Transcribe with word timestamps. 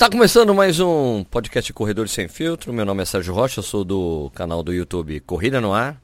Está 0.00 0.08
começando 0.08 0.54
mais 0.54 0.80
um 0.80 1.22
podcast 1.24 1.70
Corredor 1.74 2.08
Sem 2.08 2.26
Filtro. 2.26 2.72
Meu 2.72 2.86
nome 2.86 3.02
é 3.02 3.04
Sérgio 3.04 3.34
Rocha, 3.34 3.58
eu 3.58 3.62
sou 3.62 3.84
do 3.84 4.30
canal 4.34 4.62
do 4.62 4.72
YouTube 4.72 5.20
Corrida 5.20 5.60
no 5.60 5.74
Ar. 5.74 6.00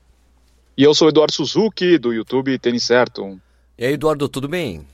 E 0.76 0.82
eu 0.82 0.92
sou 0.92 1.08
Eduardo 1.08 1.32
Suzuki, 1.32 1.96
do 1.96 2.12
YouTube 2.12 2.58
Tênis 2.58 2.82
Certo. 2.82 3.40
E 3.78 3.86
aí, 3.86 3.94
Eduardo, 3.94 4.28
tudo 4.28 4.48
bem? 4.48 4.86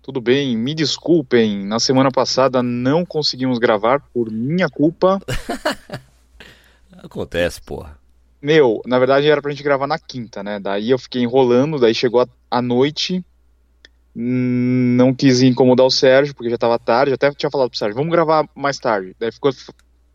Tudo 0.00 0.20
bem, 0.20 0.56
me 0.56 0.76
desculpem, 0.76 1.66
na 1.66 1.80
semana 1.80 2.12
passada 2.12 2.62
não 2.62 3.04
conseguimos 3.04 3.58
gravar 3.58 4.00
por 4.14 4.30
minha 4.30 4.68
culpa. 4.68 5.20
Acontece, 7.02 7.60
porra. 7.60 7.98
Meu, 8.40 8.80
na 8.86 9.00
verdade 9.00 9.26
era 9.26 9.42
pra 9.42 9.50
gente 9.50 9.64
gravar 9.64 9.88
na 9.88 9.98
quinta, 9.98 10.44
né? 10.44 10.60
Daí 10.60 10.90
eu 10.90 10.98
fiquei 11.00 11.20
enrolando, 11.20 11.80
daí 11.80 11.96
chegou 11.96 12.20
a, 12.20 12.28
a 12.48 12.62
noite, 12.62 13.24
não 14.18 15.12
quis 15.12 15.42
incomodar 15.42 15.84
o 15.84 15.90
Sérgio, 15.90 16.34
porque 16.34 16.48
já 16.48 16.56
tava 16.56 16.78
tarde, 16.78 17.12
até 17.12 17.30
tinha 17.32 17.50
falado 17.50 17.68
pro 17.68 17.78
Sérgio, 17.78 17.94
vamos 17.94 18.10
gravar 18.10 18.48
mais 18.54 18.78
tarde. 18.78 19.14
Daí 19.20 19.30
ficou 19.30 19.52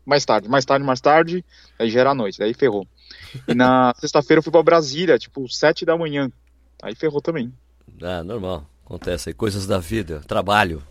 mais 0.04 0.24
tarde, 0.24 0.48
mais 0.48 0.64
tarde, 0.64 0.84
mais 0.84 1.00
tarde, 1.00 1.44
aí 1.78 1.88
já 1.88 2.00
era 2.00 2.12
noite, 2.12 2.36
daí 2.36 2.52
ferrou. 2.52 2.84
E 3.46 3.54
na 3.54 3.94
sexta-feira 4.00 4.40
eu 4.40 4.42
fui 4.42 4.50
pra 4.50 4.60
Brasília, 4.60 5.16
tipo, 5.20 5.48
sete 5.48 5.84
da 5.84 5.96
manhã. 5.96 6.32
Aí 6.82 6.96
ferrou 6.96 7.22
também. 7.22 7.52
Ah, 8.02 8.24
normal. 8.24 8.66
Acontece 8.84 9.30
aí, 9.30 9.34
coisas 9.34 9.68
da 9.68 9.78
vida, 9.78 10.20
trabalho. 10.26 10.82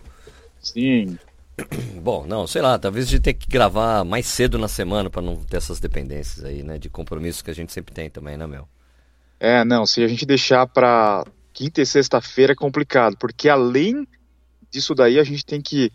Sim. 0.61 1.17
Bom, 2.01 2.25
não, 2.25 2.47
sei 2.47 2.61
lá, 2.61 2.79
talvez 2.79 3.07
a 3.07 3.09
gente 3.09 3.23
tenha 3.23 3.33
que 3.33 3.49
gravar 3.49 4.05
mais 4.05 4.25
cedo 4.25 4.57
na 4.57 4.69
semana 4.69 5.09
para 5.09 5.21
não 5.21 5.35
ter 5.35 5.57
essas 5.57 5.81
dependências 5.81 6.45
aí, 6.45 6.63
né, 6.63 6.77
de 6.77 6.89
compromissos 6.89 7.41
que 7.41 7.51
a 7.51 7.55
gente 7.55 7.73
sempre 7.73 7.93
tem 7.93 8.09
também, 8.09 8.37
né, 8.37 8.47
meu? 8.47 8.65
É, 9.37 9.65
não, 9.65 9.85
se 9.85 10.01
a 10.01 10.07
gente 10.07 10.25
deixar 10.25 10.65
pra 10.65 11.25
quinta 11.53 11.81
e 11.81 11.85
sexta-feira 11.85 12.53
é 12.53 12.55
complicado, 12.55 13.17
porque 13.17 13.49
além 13.49 14.07
disso 14.71 14.95
daí 14.95 15.19
a 15.19 15.23
gente 15.23 15.45
tem 15.45 15.61
que 15.61 15.91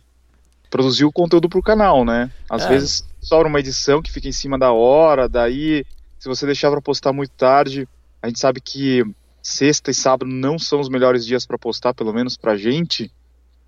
produzir 0.70 1.04
o 1.04 1.12
conteúdo 1.12 1.48
pro 1.48 1.62
canal, 1.62 2.04
né? 2.04 2.30
Às 2.48 2.64
É. 2.64 2.68
vezes 2.68 3.04
sobra 3.20 3.48
uma 3.48 3.60
edição 3.60 4.02
que 4.02 4.12
fica 4.12 4.28
em 4.28 4.32
cima 4.32 4.58
da 4.58 4.72
hora, 4.72 5.28
daí 5.28 5.84
se 6.18 6.28
você 6.28 6.44
deixar 6.46 6.70
pra 6.70 6.80
postar 6.80 7.12
muito 7.12 7.30
tarde, 7.32 7.88
a 8.22 8.26
gente 8.26 8.38
sabe 8.38 8.60
que 8.60 9.02
sexta 9.42 9.90
e 9.90 9.94
sábado 9.94 10.26
não 10.30 10.58
são 10.58 10.80
os 10.80 10.88
melhores 10.88 11.24
dias 11.24 11.46
pra 11.46 11.56
postar, 11.58 11.94
pelo 11.94 12.12
menos 12.12 12.36
pra 12.36 12.56
gente. 12.56 13.10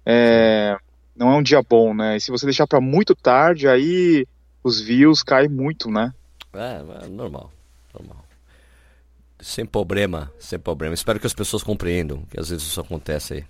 É, 0.04 0.76
não 1.14 1.30
é 1.32 1.36
um 1.36 1.42
dia 1.42 1.62
bom, 1.62 1.94
né? 1.94 2.16
E 2.16 2.20
se 2.20 2.30
você 2.30 2.46
deixar 2.46 2.66
pra 2.66 2.80
muito 2.80 3.14
tarde, 3.14 3.68
aí 3.68 4.26
os 4.64 4.80
views 4.80 5.22
caem 5.22 5.48
muito, 5.48 5.90
né? 5.90 6.12
É, 6.52 6.82
é 7.04 7.08
normal, 7.08 7.52
normal. 7.94 8.24
Sem 9.40 9.64
problema, 9.64 10.32
sem 10.38 10.58
problema. 10.58 10.94
Espero 10.94 11.20
que 11.20 11.26
as 11.26 11.34
pessoas 11.34 11.62
compreendam 11.62 12.22
que 12.30 12.38
às 12.40 12.48
vezes 12.48 12.66
isso 12.66 12.80
acontece 12.80 13.34
aí. 13.34 13.44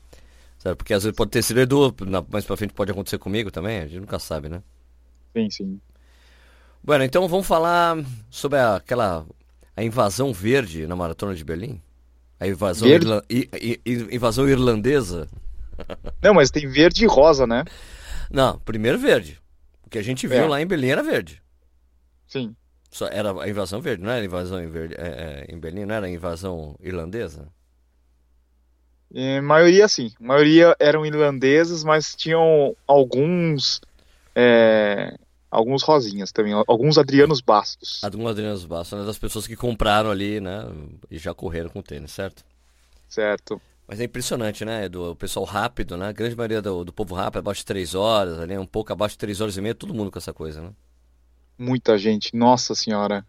Sabe? 0.59 0.77
Porque 0.77 0.93
às 0.93 1.05
vezes 1.05 1.17
pode 1.17 1.31
ter 1.31 1.43
sido 1.43 1.61
Edu, 1.61 1.95
mais 2.31 2.45
pra 2.45 2.57
frente 2.57 2.75
pode 2.75 2.91
acontecer 2.91 3.19
comigo 3.19 3.51
também, 3.51 3.79
a 3.79 3.87
gente 3.87 4.01
nunca 4.01 4.19
sabe, 4.19 4.49
né? 4.49 4.63
Sim, 5.35 5.49
sim. 5.51 5.81
Bueno, 6.83 7.05
então 7.05 7.27
vamos 7.29 7.47
falar 7.47 7.97
sobre 8.31 8.59
a- 8.59 8.77
aquela 8.77 9.25
a 9.77 9.83
invasão 9.85 10.33
verde 10.33 10.87
na 10.87 10.97
maratona 10.97 11.35
de 11.35 11.45
Berlim. 11.45 11.81
A 12.41 12.47
invasão, 12.47 12.89
irla- 12.89 13.23
i- 13.31 13.49
i- 13.55 13.81
invasão 14.15 14.49
irlandesa. 14.49 15.29
Não, 16.23 16.35
mas 16.35 16.51
tem 16.51 16.69
verde 16.69 17.05
e 17.05 17.07
rosa, 17.07 17.47
né? 17.47 17.65
Não, 18.31 18.59
primeiro 18.61 18.99
verde. 18.99 19.41
O 19.85 19.89
que 19.91 19.99
a 19.99 20.03
gente 20.03 20.27
viu 20.27 20.39
É. 20.39 20.49
lá 20.49 20.61
em 20.61 20.67
Berlim 20.67 20.89
era 20.89 21.03
verde. 21.03 21.41
Sim. 22.27 22.55
Era 23.11 23.33
a 23.43 23.49
invasão 23.49 23.81
verde, 23.81 24.03
não 24.03 24.11
era 24.11 24.23
a 24.23 24.25
invasão 24.25 24.63
em, 24.63 24.67
verde, 24.67 24.95
é, 24.97 25.47
é, 25.49 25.55
em 25.55 25.59
Berlim, 25.59 25.85
não 25.85 25.95
era 25.95 26.07
a 26.07 26.11
invasão 26.11 26.75
irlandesa? 26.81 27.49
É, 29.15 29.41
maioria 29.41 29.89
sim, 29.89 30.13
maioria 30.21 30.77
eram 30.79 31.05
irlandeses, 31.05 31.83
mas 31.83 32.15
tinham 32.15 32.77
alguns 32.87 33.81
é, 34.35 35.17
alguns 35.51 35.83
rosinhas 35.83 36.31
também, 36.31 36.53
alguns 36.53 36.99
Adrianos 36.99 37.41
Bastos. 37.41 38.03
A 38.05 38.09
do 38.09 38.27
Adriano 38.27 38.59
Bastos, 38.67 38.99
né, 38.99 39.05
das 39.05 39.19
pessoas 39.19 39.47
que 39.47 39.57
compraram 39.57 40.11
ali, 40.11 40.41
né, 40.41 40.65
e 41.11 41.19
já 41.19 41.35
correram 41.35 41.71
com 41.71 41.83
tênis, 41.83 42.13
certo? 42.13 42.45
Certo. 43.09 43.61
Mas 43.87 44.01
é 44.01 44.05
impressionante, 44.05 44.65
né, 44.65 44.89
do 44.89 45.13
o 45.13 45.17
pessoal 45.17 45.47
rápido, 45.47 45.97
né, 45.97 46.09
a 46.09 46.13
grande 46.13 46.37
maioria 46.37 46.61
do, 46.61 46.85
do 46.85 46.93
povo 46.93 47.15
rápido, 47.15 47.39
abaixo 47.39 47.61
de 47.61 47.67
3 47.67 47.95
horas, 47.95 48.39
ali, 48.39 48.57
um 48.59 48.67
pouco 48.67 48.93
abaixo 48.93 49.15
de 49.15 49.19
3 49.19 49.41
horas 49.41 49.57
e 49.57 49.61
meia, 49.61 49.75
todo 49.75 49.95
mundo 49.95 50.11
com 50.11 50.19
essa 50.19 50.33
coisa, 50.33 50.61
né? 50.61 50.71
Muita 51.59 51.99
gente, 51.99 52.37
nossa 52.37 52.75
senhora. 52.75 53.27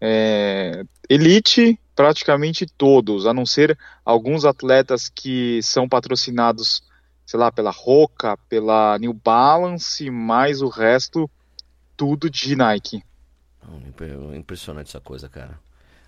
É, 0.00 0.82
elite, 1.08 1.78
praticamente 1.94 2.66
todos, 2.66 3.26
a 3.26 3.34
não 3.34 3.44
ser 3.46 3.78
alguns 4.04 4.44
atletas 4.44 5.08
que 5.08 5.60
são 5.62 5.88
patrocinados, 5.88 6.82
sei 7.26 7.38
lá, 7.38 7.52
pela 7.52 7.70
Roca, 7.70 8.36
pela 8.48 8.98
New 8.98 9.12
Balance, 9.12 10.10
mais 10.10 10.62
o 10.62 10.68
resto, 10.68 11.30
tudo 11.96 12.30
de 12.30 12.56
Nike. 12.56 13.02
Não, 13.66 13.78
impre- 13.86 14.36
Impressionante 14.36 14.88
essa 14.88 15.00
coisa, 15.00 15.28
cara. 15.28 15.60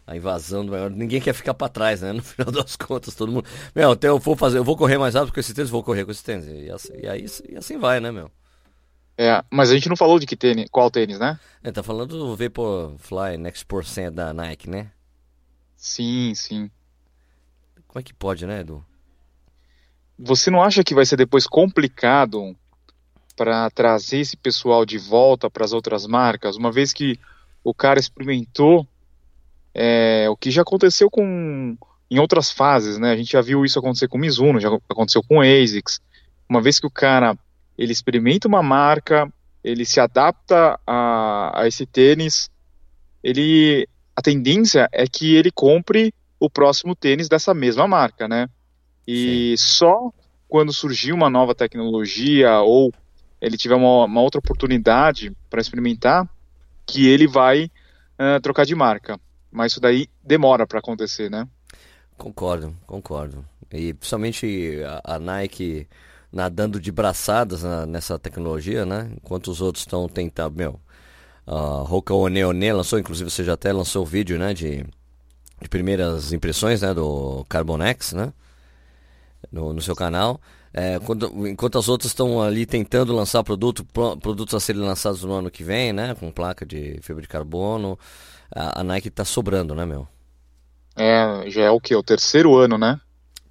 A 0.06 0.16
invasão 0.16 0.64
do 0.64 0.72
maior. 0.72 0.90
Ninguém 0.90 1.20
quer 1.20 1.32
ficar 1.34 1.54
pra 1.54 1.68
trás, 1.68 2.00
né? 2.00 2.12
No 2.14 2.22
final 2.22 2.50
das 2.50 2.74
contas, 2.76 3.14
todo 3.14 3.30
mundo. 3.30 3.46
Meu, 3.74 3.92
até 3.92 4.08
eu 4.08 4.18
vou 4.18 4.34
fazer, 4.34 4.58
eu 4.58 4.64
vou 4.64 4.76
correr 4.76 4.98
mais 4.98 5.14
rápido 5.14 5.32
com 5.32 5.38
esse 5.40 5.54
tênis, 5.54 5.70
vou 5.70 5.82
correr 5.84 6.04
com 6.04 6.10
esse 6.10 6.24
tênis. 6.24 6.46
E 6.46 6.70
assim, 6.70 6.92
e 7.00 7.06
aí, 7.06 7.26
e 7.50 7.56
assim 7.56 7.78
vai, 7.78 8.00
né, 8.00 8.10
meu? 8.10 8.30
É, 9.16 9.42
mas 9.50 9.70
a 9.70 9.74
gente 9.74 9.88
não 9.88 9.96
falou 9.96 10.18
de 10.18 10.26
que 10.26 10.36
tênis, 10.36 10.68
qual 10.70 10.90
tênis, 10.90 11.18
né? 11.18 11.38
É, 11.62 11.70
tá 11.70 11.82
falando 11.82 12.18
do 12.18 12.36
Vaporfly 12.36 13.36
Next 13.36 13.64
Percent 13.66 14.14
da 14.14 14.32
Nike, 14.32 14.68
né? 14.68 14.90
Sim, 15.76 16.32
sim. 16.34 16.70
Como 17.86 18.00
é 18.00 18.02
que 18.02 18.14
pode, 18.14 18.46
né, 18.46 18.60
Edu? 18.60 18.84
Você 20.18 20.50
não 20.50 20.62
acha 20.62 20.82
que 20.82 20.94
vai 20.94 21.04
ser 21.04 21.16
depois 21.16 21.46
complicado 21.46 22.56
para 23.36 23.68
trazer 23.70 24.18
esse 24.18 24.36
pessoal 24.36 24.84
de 24.86 24.98
volta 24.98 25.50
para 25.50 25.64
as 25.64 25.72
outras 25.72 26.06
marcas, 26.06 26.56
uma 26.56 26.70
vez 26.70 26.92
que 26.92 27.18
o 27.64 27.74
cara 27.74 27.98
experimentou 27.98 28.86
é, 29.74 30.28
o 30.28 30.36
que 30.36 30.50
já 30.50 30.62
aconteceu 30.62 31.10
com 31.10 31.76
em 32.10 32.18
outras 32.18 32.50
fases, 32.50 32.98
né? 32.98 33.10
A 33.10 33.16
gente 33.16 33.32
já 33.32 33.40
viu 33.40 33.64
isso 33.64 33.78
acontecer 33.78 34.06
com 34.06 34.18
Mizuno, 34.18 34.60
já 34.60 34.68
aconteceu 34.88 35.22
com 35.22 35.40
ASICS. 35.40 35.98
Uma 36.46 36.60
vez 36.60 36.78
que 36.78 36.86
o 36.86 36.90
cara 36.90 37.34
ele 37.76 37.92
experimenta 37.92 38.48
uma 38.48 38.62
marca, 38.62 39.32
ele 39.62 39.84
se 39.84 40.00
adapta 40.00 40.78
a, 40.86 41.62
a 41.62 41.68
esse 41.68 41.86
tênis, 41.86 42.50
ele 43.22 43.88
a 44.14 44.20
tendência 44.20 44.88
é 44.92 45.06
que 45.06 45.34
ele 45.34 45.50
compre 45.50 46.12
o 46.38 46.50
próximo 46.50 46.94
tênis 46.94 47.28
dessa 47.28 47.54
mesma 47.54 47.88
marca, 47.88 48.28
né? 48.28 48.48
E 49.06 49.54
só 49.56 50.12
quando 50.48 50.72
surgir 50.72 51.12
uma 51.12 51.30
nova 51.30 51.54
tecnologia 51.54 52.60
ou 52.60 52.92
ele 53.40 53.56
tiver 53.56 53.74
uma, 53.74 54.04
uma 54.04 54.20
outra 54.20 54.38
oportunidade 54.38 55.32
para 55.48 55.60
experimentar, 55.60 56.28
que 56.86 57.08
ele 57.08 57.26
vai 57.26 57.70
ah, 58.18 58.38
trocar 58.40 58.64
de 58.64 58.74
marca. 58.74 59.18
Mas 59.50 59.72
isso 59.72 59.80
daí 59.80 60.06
demora 60.22 60.66
para 60.66 60.78
acontecer, 60.78 61.30
né? 61.30 61.48
Concordo, 62.16 62.76
concordo. 62.86 63.44
E 63.72 63.94
principalmente 63.94 64.80
a, 64.84 65.14
a 65.14 65.18
Nike 65.18 65.88
nadando 66.32 66.80
de 66.80 66.90
braçadas 66.92 67.62
na- 67.62 67.86
nessa 67.86 68.18
tecnologia, 68.18 68.86
né? 68.86 69.10
Enquanto 69.16 69.48
os 69.50 69.60
outros 69.60 69.82
estão 69.82 70.08
tentando, 70.08 70.56
meu. 70.56 70.80
A 71.46 71.82
Roca 71.86 72.14
One 72.14 72.44
One 72.44 72.72
lançou, 72.72 72.98
inclusive 72.98 73.30
você 73.30 73.44
já 73.44 73.54
até 73.54 73.72
lançou 73.72 74.02
o 74.04 74.06
vídeo, 74.06 74.38
né? 74.38 74.54
De, 74.54 74.84
de 75.62 75.68
primeiras 75.70 76.32
impressões, 76.32 76.82
né? 76.82 76.94
Do 76.94 77.44
Carbon 77.48 77.82
X, 77.82 78.12
né? 78.14 78.32
No, 79.50 79.72
no 79.72 79.80
seu 79.82 79.94
canal. 79.94 80.40
É, 80.72 80.98
quando- 81.00 81.46
enquanto 81.46 81.78
as 81.78 81.88
outras 81.88 82.10
estão 82.10 82.40
ali 82.42 82.64
tentando 82.64 83.12
lançar 83.14 83.42
produto, 83.44 83.84
pro- 83.84 84.16
produtos 84.16 84.54
a 84.54 84.60
serem 84.60 84.80
lançados 84.82 85.22
no 85.22 85.32
ano 85.32 85.50
que 85.50 85.62
vem, 85.62 85.92
né? 85.92 86.14
Com 86.14 86.30
placa 86.30 86.64
de 86.64 86.98
fibra 87.02 87.20
de 87.22 87.28
carbono. 87.28 87.98
A, 88.54 88.80
a 88.80 88.84
Nike 88.84 89.10
tá 89.10 89.24
sobrando, 89.24 89.74
né, 89.74 89.84
meu? 89.86 90.08
É, 90.96 91.50
já 91.50 91.64
é 91.64 91.70
o 91.70 91.80
que? 91.80 91.94
O 91.94 92.02
terceiro 92.02 92.56
ano, 92.56 92.78
né? 92.78 92.98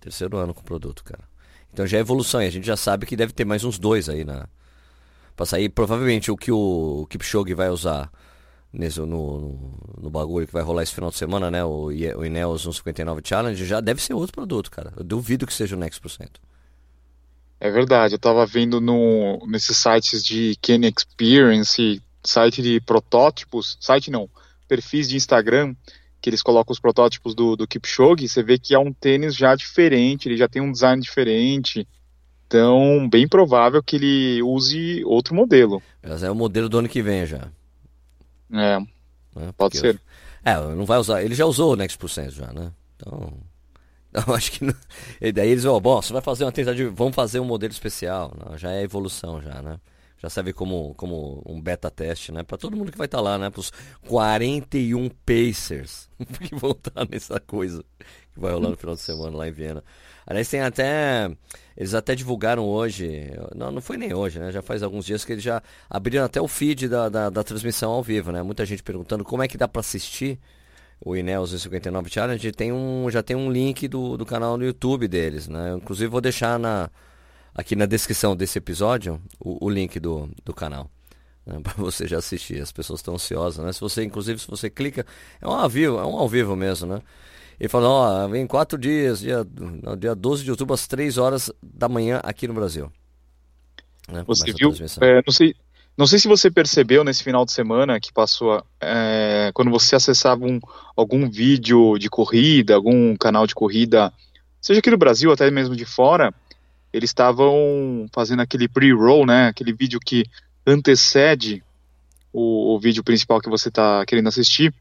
Terceiro 0.01 0.37
ano 0.37 0.53
com 0.53 0.59
o 0.61 0.65
produto, 0.65 1.01
cara. 1.01 1.23
Então 1.73 1.87
já 1.87 1.97
é 1.97 2.01
evolução, 2.01 2.41
e 2.41 2.47
a 2.47 2.51
gente 2.51 2.65
já 2.65 2.75
sabe 2.75 3.05
que 3.05 3.15
deve 3.15 3.33
ter 3.33 3.45
mais 3.45 3.63
uns 3.63 3.79
dois 3.79 4.09
aí 4.09 4.23
na. 4.23 4.47
Pra 5.35 5.45
sair, 5.45 5.69
provavelmente 5.69 6.29
o 6.29 6.37
que 6.37 6.51
o 6.51 7.07
Kipchoge 7.09 7.53
vai 7.53 7.69
usar 7.69 8.11
nesse, 8.71 8.99
no, 8.99 9.05
no, 9.07 9.79
no 10.01 10.09
bagulho 10.09 10.45
que 10.45 10.53
vai 10.53 10.61
rolar 10.61 10.83
esse 10.83 10.93
final 10.93 11.09
de 11.09 11.17
semana, 11.17 11.49
né? 11.49 11.63
O, 11.63 11.85
o 11.85 12.25
Ineos 12.25 12.63
159 12.63 13.21
Challenge, 13.23 13.65
já 13.65 13.79
deve 13.79 14.01
ser 14.01 14.13
outro 14.13 14.33
produto, 14.33 14.69
cara. 14.69 14.93
Eu 14.95 15.03
duvido 15.03 15.47
que 15.47 15.53
seja 15.53 15.75
o 15.75 15.79
Next 15.79 15.99
Percent. 15.99 16.31
É 17.59 17.69
verdade. 17.69 18.15
Eu 18.15 18.19
tava 18.19 18.45
vendo 18.45 18.81
no, 18.81 19.45
nesses 19.47 19.77
sites 19.77 20.23
de 20.23 20.55
Kenny 20.61 20.91
Experience, 20.95 22.01
site 22.23 22.61
de 22.61 22.81
protótipos, 22.81 23.77
site 23.79 24.09
não, 24.09 24.29
perfis 24.67 25.07
de 25.07 25.15
Instagram, 25.15 25.75
que 26.21 26.29
eles 26.29 26.41
colocam 26.41 26.71
os 26.71 26.79
protótipos 26.79 27.33
do, 27.33 27.55
do 27.55 27.67
Kipchoge, 27.67 28.29
você 28.29 28.43
vê 28.43 28.59
que 28.59 28.75
é 28.75 28.79
um 28.79 28.93
tênis 28.93 29.35
já 29.35 29.55
diferente, 29.55 30.29
ele 30.29 30.37
já 30.37 30.47
tem 30.47 30.61
um 30.61 30.71
design 30.71 31.01
diferente. 31.01 31.87
Então, 32.45 33.09
bem 33.09 33.27
provável 33.27 33.81
que 33.81 33.95
ele 33.95 34.43
use 34.43 35.03
outro 35.05 35.33
modelo. 35.33 35.81
Mas 36.03 36.21
é 36.21 36.29
o 36.29 36.35
modelo 36.35 36.69
do 36.69 36.79
ano 36.79 36.89
que 36.89 37.01
vem 37.01 37.25
já. 37.25 37.47
É, 38.53 38.77
né? 38.77 39.53
pode 39.57 39.77
ser. 39.77 39.99
É, 40.43 40.55
não 40.55 40.85
vai 40.85 40.99
usar. 40.99 41.23
Ele 41.23 41.33
já 41.33 41.45
usou 41.45 41.73
o 41.73 41.75
Next 41.75 41.97
Percent 41.97 42.31
já, 42.31 42.51
né? 42.51 42.71
Então. 42.95 43.33
Eu 44.27 44.35
acho 44.35 44.51
que. 44.51 44.65
Não... 44.65 44.73
E 45.21 45.31
daí 45.31 45.49
eles 45.49 45.63
vão, 45.63 45.79
bom, 45.79 46.01
você 46.01 46.11
vai 46.11 46.21
fazer 46.21 46.43
uma 46.43 46.51
tentativa. 46.51 46.91
Vamos 46.91 47.15
fazer 47.15 47.39
um 47.39 47.45
modelo 47.45 47.71
especial. 47.71 48.35
Não, 48.37 48.57
já 48.57 48.71
é 48.71 48.83
evolução, 48.83 49.41
já, 49.41 49.61
né? 49.61 49.79
Já 50.21 50.29
serve 50.29 50.53
como, 50.53 50.93
como 50.95 51.41
um 51.47 51.59
beta 51.59 51.89
teste, 51.89 52.31
né? 52.31 52.43
Para 52.43 52.57
todo 52.57 52.77
mundo 52.77 52.91
que 52.91 52.97
vai 52.97 53.05
estar 53.05 53.17
tá 53.17 53.23
lá, 53.23 53.37
né? 53.39 53.49
Para 53.49 53.59
os 53.59 53.71
41 54.07 55.09
Pacers 55.25 56.09
que 56.47 56.55
vão 56.55 56.71
estar 56.71 56.91
tá 56.91 57.07
nessa 57.09 57.39
coisa 57.39 57.83
que 58.31 58.39
vai 58.39 58.51
rolar 58.51 58.69
no 58.69 58.77
final 58.77 58.95
de 58.95 59.01
semana 59.01 59.35
lá 59.35 59.47
em 59.47 59.51
Viena. 59.51 59.83
Aliás, 60.25 60.47
tem 60.47 60.61
até. 60.61 61.31
Eles 61.75 61.95
até 61.95 62.13
divulgaram 62.13 62.63
hoje. 62.63 63.31
Não, 63.55 63.71
não 63.71 63.81
foi 63.81 63.97
nem 63.97 64.13
hoje, 64.13 64.39
né? 64.39 64.51
Já 64.51 64.61
faz 64.61 64.83
alguns 64.83 65.05
dias 65.05 65.25
que 65.25 65.31
eles 65.31 65.43
já 65.43 65.61
abriram 65.89 66.23
até 66.23 66.39
o 66.39 66.47
feed 66.47 66.87
da, 66.87 67.09
da, 67.09 67.29
da 67.29 67.43
transmissão 67.43 67.91
ao 67.91 68.03
vivo, 68.03 68.31
né? 68.31 68.43
Muita 68.43 68.63
gente 68.63 68.83
perguntando 68.83 69.23
como 69.23 69.41
é 69.41 69.47
que 69.47 69.57
dá 69.57 69.67
para 69.67 69.79
assistir 69.79 70.39
o 71.03 71.15
Ineos 71.15 71.59
59 71.59 72.11
Challenge. 72.11 72.51
Tem 72.51 72.71
um, 72.71 73.09
já 73.09 73.23
tem 73.23 73.35
um 73.35 73.51
link 73.51 73.87
do, 73.87 74.17
do 74.17 74.25
canal 74.25 74.55
no 74.55 74.63
YouTube 74.63 75.07
deles, 75.07 75.47
né? 75.47 75.71
Eu, 75.71 75.77
inclusive 75.77 76.07
vou 76.07 76.21
deixar 76.21 76.59
na 76.59 76.91
aqui 77.53 77.75
na 77.75 77.85
descrição 77.85 78.35
desse 78.35 78.57
episódio 78.57 79.21
o, 79.39 79.65
o 79.65 79.69
link 79.69 79.99
do, 79.99 80.29
do 80.43 80.53
canal. 80.53 80.89
Né, 81.45 81.59
para 81.63 81.73
você 81.73 82.07
já 82.07 82.17
assistir. 82.17 82.61
As 82.61 82.71
pessoas 82.71 82.99
estão 82.99 83.15
ansiosas, 83.15 83.63
né? 83.63 83.73
Se 83.73 83.81
você, 83.81 84.03
inclusive, 84.03 84.39
se 84.39 84.47
você 84.47 84.69
clica, 84.69 85.05
é 85.39 85.47
um 85.47 85.51
ao 85.51 85.69
vivo, 85.69 85.97
é 85.97 86.05
um 86.05 86.17
ao 86.17 86.27
vivo 86.27 86.55
mesmo, 86.55 86.87
né? 86.87 87.01
Ele 87.59 87.69
falou, 87.69 87.91
ó, 87.91 88.27
vem 88.27 88.47
quatro 88.47 88.75
dias, 88.75 89.19
dia, 89.19 89.45
no 89.55 89.95
dia 89.95 90.15
12 90.15 90.43
de 90.43 90.49
outubro, 90.49 90.73
às 90.73 90.87
3 90.87 91.19
horas 91.19 91.51
da 91.61 91.87
manhã 91.87 92.19
aqui 92.23 92.47
no 92.47 92.55
Brasil. 92.55 92.91
Né? 94.11 94.23
Você 94.25 94.51
viu? 94.51 94.73
É, 94.99 95.21
não, 95.23 95.31
sei, 95.31 95.53
não 95.95 96.07
sei 96.07 96.17
se 96.17 96.27
você 96.27 96.49
percebeu 96.49 97.03
nesse 97.03 97.23
final 97.23 97.45
de 97.45 97.51
semana 97.51 97.99
que 97.99 98.11
passou, 98.11 98.65
é, 98.79 99.51
quando 99.53 99.69
você 99.69 99.95
acessava 99.95 100.43
um, 100.43 100.59
algum 100.95 101.29
vídeo 101.29 101.99
de 101.99 102.09
corrida, 102.09 102.73
algum 102.73 103.15
canal 103.15 103.45
de 103.45 103.53
corrida, 103.53 104.11
seja 104.59 104.79
aqui 104.79 104.89
no 104.89 104.97
Brasil, 104.97 105.31
até 105.31 105.51
mesmo 105.51 105.75
de 105.75 105.85
fora, 105.85 106.33
eles 106.93 107.09
estavam 107.09 108.07
fazendo 108.13 108.41
aquele 108.41 108.67
pre-roll, 108.67 109.25
né? 109.25 109.47
Aquele 109.47 109.73
vídeo 109.73 109.99
que 109.99 110.25
antecede 110.65 111.63
o, 112.33 112.75
o 112.75 112.79
vídeo 112.79 113.03
principal 113.03 113.39
que 113.39 113.49
você 113.49 113.69
está 113.69 114.05
querendo 114.05 114.27
assistir. 114.27 114.73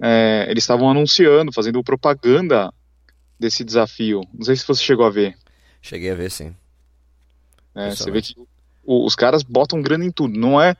É, 0.00 0.46
eles 0.48 0.64
estavam 0.64 0.90
anunciando, 0.90 1.52
fazendo 1.52 1.82
propaganda 1.82 2.72
desse 3.38 3.64
desafio. 3.64 4.22
Não 4.32 4.44
sei 4.44 4.56
se 4.56 4.66
você 4.66 4.82
chegou 4.82 5.04
a 5.04 5.10
ver. 5.10 5.36
Cheguei 5.80 6.10
a 6.10 6.14
ver, 6.14 6.30
sim. 6.30 6.54
É, 7.74 7.90
você 7.90 8.10
vê 8.10 8.22
que 8.22 8.34
o, 8.84 9.04
os 9.04 9.14
caras 9.14 9.42
botam 9.42 9.82
grana 9.82 10.04
em 10.04 10.10
tudo. 10.10 10.38
Não 10.38 10.60
é 10.60 10.76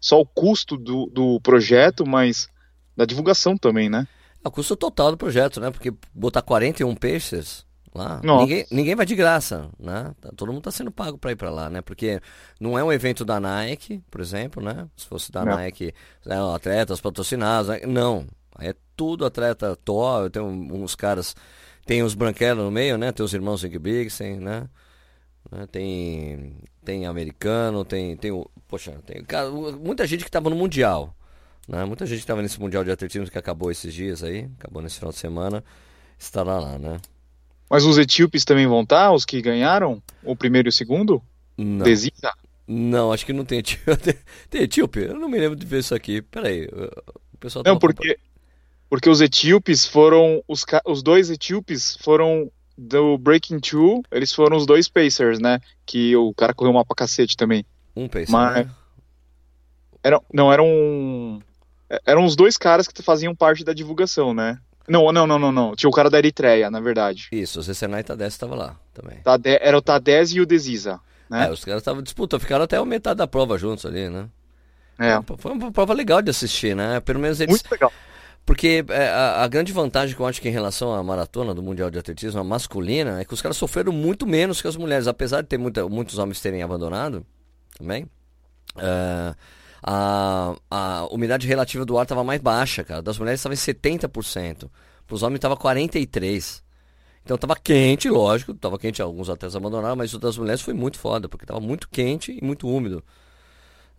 só 0.00 0.20
o 0.20 0.26
custo 0.26 0.76
do, 0.76 1.06
do 1.06 1.40
projeto, 1.40 2.06
mas 2.06 2.48
da 2.96 3.04
divulgação 3.04 3.56
também, 3.56 3.88
né? 3.88 4.06
É 4.44 4.48
o 4.48 4.50
custo 4.50 4.76
total 4.76 5.10
do 5.10 5.16
projeto, 5.16 5.60
né? 5.60 5.70
Porque 5.70 5.92
botar 6.14 6.42
41 6.42 6.94
peixes 6.94 7.64
lá. 7.94 8.20
Ninguém, 8.22 8.66
ninguém 8.70 8.94
vai 8.94 9.06
de 9.06 9.14
graça, 9.14 9.68
né? 9.78 10.14
Tá, 10.20 10.30
todo 10.36 10.48
mundo 10.48 10.58
está 10.58 10.70
sendo 10.70 10.90
pago 10.90 11.18
para 11.18 11.32
ir 11.32 11.36
para 11.36 11.50
lá, 11.50 11.70
né? 11.70 11.80
Porque 11.80 12.20
não 12.60 12.78
é 12.78 12.84
um 12.84 12.92
evento 12.92 13.24
da 13.24 13.40
Nike, 13.40 14.02
por 14.10 14.20
exemplo, 14.20 14.62
né? 14.62 14.88
Se 14.96 15.06
fosse 15.06 15.32
da 15.32 15.44
não. 15.44 15.56
Nike, 15.56 15.94
é, 16.26 16.54
atletas 16.54 17.00
patrocinados, 17.00 17.68
né? 17.68 17.80
não. 17.86 18.26
Aí 18.54 18.68
é 18.68 18.74
tudo 18.96 19.24
atleta 19.24 19.76
top, 19.76 20.30
tem 20.30 20.42
uns 20.42 20.94
caras, 20.94 21.34
tem 21.86 22.02
os 22.02 22.14
branquelos 22.14 22.64
no 22.64 22.70
meio, 22.70 22.98
né? 22.98 23.12
Tem 23.12 23.24
os 23.24 23.32
irmãos 23.32 23.62
Ingebrigtsen, 23.64 24.40
né? 24.40 24.68
né? 25.50 25.66
Tem 25.70 26.56
tem 26.84 27.06
americano, 27.06 27.84
tem 27.84 28.16
tem 28.16 28.30
o, 28.32 28.50
poxa, 28.66 28.92
tem 29.06 29.22
cara, 29.24 29.50
muita 29.50 30.06
gente 30.06 30.24
que 30.24 30.28
estava 30.28 30.50
no 30.50 30.56
mundial, 30.56 31.14
né? 31.68 31.84
Muita 31.84 32.06
gente 32.06 32.18
que 32.18 32.24
estava 32.24 32.42
nesse 32.42 32.60
mundial 32.60 32.84
de 32.84 32.90
atletismo 32.90 33.30
que 33.30 33.38
acabou 33.38 33.70
esses 33.70 33.92
dias 33.94 34.22
aí, 34.24 34.50
acabou 34.58 34.82
nesse 34.82 34.96
final 34.98 35.12
de 35.12 35.18
semana, 35.18 35.64
estará 36.18 36.58
lá, 36.58 36.78
né? 36.78 37.00
Mas 37.68 37.84
os 37.84 37.98
etíopes 37.98 38.44
também 38.44 38.66
vão 38.66 38.82
estar, 38.82 39.12
os 39.12 39.24
que 39.24 39.42
ganharam? 39.42 40.02
O 40.22 40.34
primeiro 40.34 40.68
e 40.68 40.70
o 40.70 40.72
segundo? 40.72 41.22
Não. 41.56 41.84
Desista? 41.84 42.32
Não, 42.66 43.12
acho 43.12 43.24
que 43.24 43.32
não 43.32 43.44
tem 43.44 43.60
etíope. 43.60 44.18
Tem 44.50 44.62
etíope? 44.62 45.00
Eu 45.00 45.18
não 45.18 45.28
me 45.28 45.38
lembro 45.38 45.56
de 45.56 45.64
ver 45.64 45.80
isso 45.80 45.94
aqui. 45.94 46.20
Peraí. 46.20 46.68
O 47.32 47.38
pessoal 47.38 47.62
Não, 47.64 47.78
porque, 47.78 48.18
porque 48.90 49.08
os 49.08 49.22
etíopes 49.22 49.86
foram. 49.86 50.42
Os, 50.46 50.66
os 50.84 51.02
dois 51.02 51.30
etíopes 51.30 51.96
foram 52.02 52.50
do 52.76 53.18
Breaking 53.18 53.58
Two, 53.58 54.02
eles 54.12 54.32
foram 54.32 54.56
os 54.56 54.66
dois 54.66 54.86
Pacers, 54.86 55.40
né? 55.40 55.60
Que 55.84 56.14
o 56.14 56.32
cara 56.34 56.54
correu 56.54 56.72
mal 56.72 56.84
pra 56.84 56.94
cacete 56.94 57.36
também. 57.36 57.64
Um 57.96 58.06
Pacer. 58.06 58.30
Mas. 58.30 58.66
Né? 58.66 58.70
Era, 60.02 60.20
não, 60.32 60.52
eram. 60.52 61.42
Eram 62.04 62.24
os 62.24 62.36
dois 62.36 62.58
caras 62.58 62.86
que 62.86 63.02
faziam 63.02 63.34
parte 63.34 63.64
da 63.64 63.72
divulgação, 63.72 64.34
né? 64.34 64.60
Não, 64.88 65.12
não, 65.12 65.26
não, 65.26 65.38
não, 65.38 65.52
não. 65.52 65.76
Tinha 65.76 65.88
o 65.88 65.92
cara 65.92 66.08
da 66.08 66.18
Eritreia, 66.18 66.70
na 66.70 66.80
verdade. 66.80 67.28
Isso, 67.30 67.60
o 67.60 67.62
Zecenai 67.62 68.02
Tadez 68.02 68.32
estava 68.32 68.54
lá 68.54 68.76
também. 68.94 69.18
Tade... 69.18 69.58
Era 69.60 69.76
o 69.76 69.82
Tadez 69.82 70.32
e 70.32 70.40
o 70.40 70.46
Desisa, 70.46 71.00
né? 71.28 71.46
É, 71.46 71.50
os 71.50 71.64
caras 71.64 71.80
estavam 71.80 72.02
disputando, 72.02 72.40
ficaram 72.40 72.64
até 72.64 72.76
a 72.76 72.84
metade 72.84 73.18
da 73.18 73.26
prova 73.26 73.58
juntos 73.58 73.84
ali, 73.84 74.08
né? 74.08 74.28
É. 74.98 75.20
Foi 75.36 75.52
uma 75.52 75.70
prova 75.70 75.94
legal 75.94 76.20
de 76.20 76.30
assistir, 76.30 76.74
né? 76.74 77.00
Pelo 77.00 77.20
menos 77.20 77.40
eles. 77.40 77.52
Muito 77.52 77.70
legal. 77.70 77.92
Porque 78.44 78.84
é, 78.88 79.08
a, 79.08 79.42
a, 79.42 79.46
grande 79.46 79.72
vantagem 79.72 80.16
que 80.16 80.22
eu 80.22 80.26
acho 80.26 80.40
que 80.40 80.48
em 80.48 80.52
relação 80.52 80.94
à 80.94 81.02
maratona 81.02 81.54
do 81.54 81.62
Mundial 81.62 81.90
de 81.90 81.98
Atletismo, 81.98 82.40
a 82.40 82.44
masculina, 82.44 83.20
é 83.20 83.24
que 83.24 83.34
os 83.34 83.42
caras 83.42 83.58
sofreram 83.58 83.92
muito 83.92 84.26
menos 84.26 84.62
que 84.62 84.66
as 84.66 84.74
mulheres. 84.74 85.06
Apesar 85.06 85.42
de 85.42 85.48
ter 85.48 85.58
muita, 85.58 85.86
muitos 85.86 86.16
homens 86.16 86.40
terem 86.40 86.62
abandonado 86.62 87.26
também. 87.78 88.04
Uh, 88.74 89.36
a, 89.82 90.54
a 90.70 91.06
umidade 91.10 91.46
relativa 91.46 91.84
do 91.84 91.96
ar 91.98 92.02
estava 92.02 92.24
mais 92.24 92.40
baixa, 92.40 92.84
cara. 92.84 93.02
Das 93.02 93.18
mulheres 93.18 93.40
estava 93.40 93.54
em 93.54 93.58
70%. 93.58 94.70
Para 95.06 95.14
os 95.14 95.22
homens 95.22 95.38
estava 95.38 95.56
43%. 95.56 96.62
Então 97.24 97.34
estava 97.34 97.56
quente, 97.56 98.08
lógico. 98.08 98.52
Estava 98.52 98.78
quente, 98.78 99.02
alguns 99.02 99.28
atletas 99.28 99.54
abandonaram, 99.54 99.96
mas 99.96 100.12
o 100.14 100.18
das 100.18 100.38
mulheres 100.38 100.62
foi 100.62 100.74
muito 100.74 100.98
foda, 100.98 101.28
porque 101.28 101.44
estava 101.44 101.60
muito 101.60 101.88
quente 101.88 102.32
e 102.32 102.44
muito 102.44 102.66
úmido. 102.68 103.04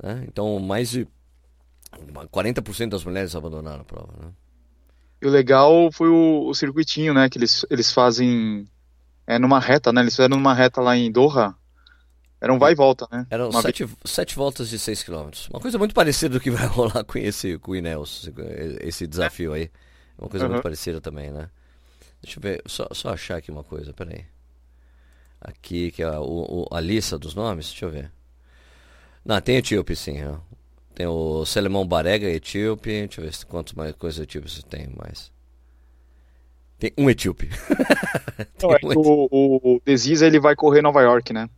Né? 0.01 0.25
Então 0.27 0.59
mais 0.59 0.89
de 0.89 1.07
40% 1.91 2.89
das 2.89 3.03
mulheres 3.03 3.35
abandonaram 3.35 3.81
a 3.81 3.85
prova. 3.85 4.13
Né? 4.19 4.31
E 5.21 5.27
o 5.27 5.29
legal 5.29 5.91
foi 5.91 6.09
o, 6.09 6.47
o 6.47 6.53
circuitinho, 6.53 7.13
né? 7.13 7.29
Que 7.29 7.37
eles, 7.37 7.65
eles 7.69 7.91
fazem 7.91 8.67
é, 9.27 9.37
numa 9.37 9.59
reta, 9.59 9.91
né? 9.91 10.01
Eles 10.01 10.15
fizeram 10.15 10.37
numa 10.37 10.53
reta 10.53 10.81
lá 10.81 10.95
em 10.95 11.11
Doha 11.11 11.55
era 12.41 12.53
um 12.53 12.59
vai 12.59 12.71
e 12.71 12.75
volta, 12.75 13.07
né? 13.11 13.27
Eram 13.29 13.51
sete, 13.51 13.85
sete 14.05 14.35
voltas 14.35 14.69
de 14.69 14.79
6 14.79 15.03
km. 15.03 15.29
Uma 15.49 15.59
coisa 15.59 15.77
muito 15.77 15.93
parecida 15.93 16.35
do 16.35 16.39
que 16.39 16.49
vai 16.49 16.65
rolar 16.67 17.03
com 17.03 17.17
esse 17.17 17.57
com 17.59 17.71
o 17.71 17.75
Ineos, 17.75 18.29
esse 18.79 19.05
desafio 19.05 19.53
aí. 19.53 19.69
Uma 20.17 20.29
coisa 20.29 20.45
uhum. 20.45 20.53
muito 20.53 20.63
parecida 20.63 21.01
também, 21.01 21.31
né? 21.31 21.49
Deixa 22.21 22.39
eu 22.39 22.41
ver, 22.41 22.61
só, 22.65 22.87
só 22.91 23.09
achar 23.09 23.37
aqui 23.37 23.51
uma 23.51 23.63
coisa, 23.63 23.93
peraí. 23.93 24.25
Aqui, 25.41 25.91
que 25.91 26.03
é 26.03 26.05
a, 26.05 26.19
o, 26.19 26.67
a 26.71 26.79
lista 26.79 27.17
dos 27.17 27.33
nomes, 27.35 27.67
deixa 27.67 27.85
eu 27.85 27.89
ver. 27.89 28.11
Não, 29.23 29.39
tem 29.41 29.57
etíope 29.57 29.95
sim, 29.95 30.23
ó. 30.23 30.37
Tem 30.95 31.07
o 31.07 31.45
Selemão 31.45 31.87
Barega, 31.87 32.27
etíope. 32.27 32.89
Deixa 32.89 33.21
eu 33.21 33.25
ver 33.25 33.45
quantas 33.45 33.73
mais 33.73 33.95
coisas 33.95 34.19
etíopes 34.21 34.61
tem 34.63 34.87
mais. 34.95 35.31
Tem 36.77 36.93
um 36.97 37.09
etíope. 37.09 37.49
tem 38.57 38.69
um 38.69 38.73
etíope. 38.75 38.97
O, 38.97 39.27
o, 39.31 39.75
o 39.75 39.81
Desisa, 39.85 40.25
ele 40.25 40.39
vai 40.39 40.55
correr 40.55 40.81
Nova 40.81 41.01
York, 41.01 41.31
né? 41.33 41.49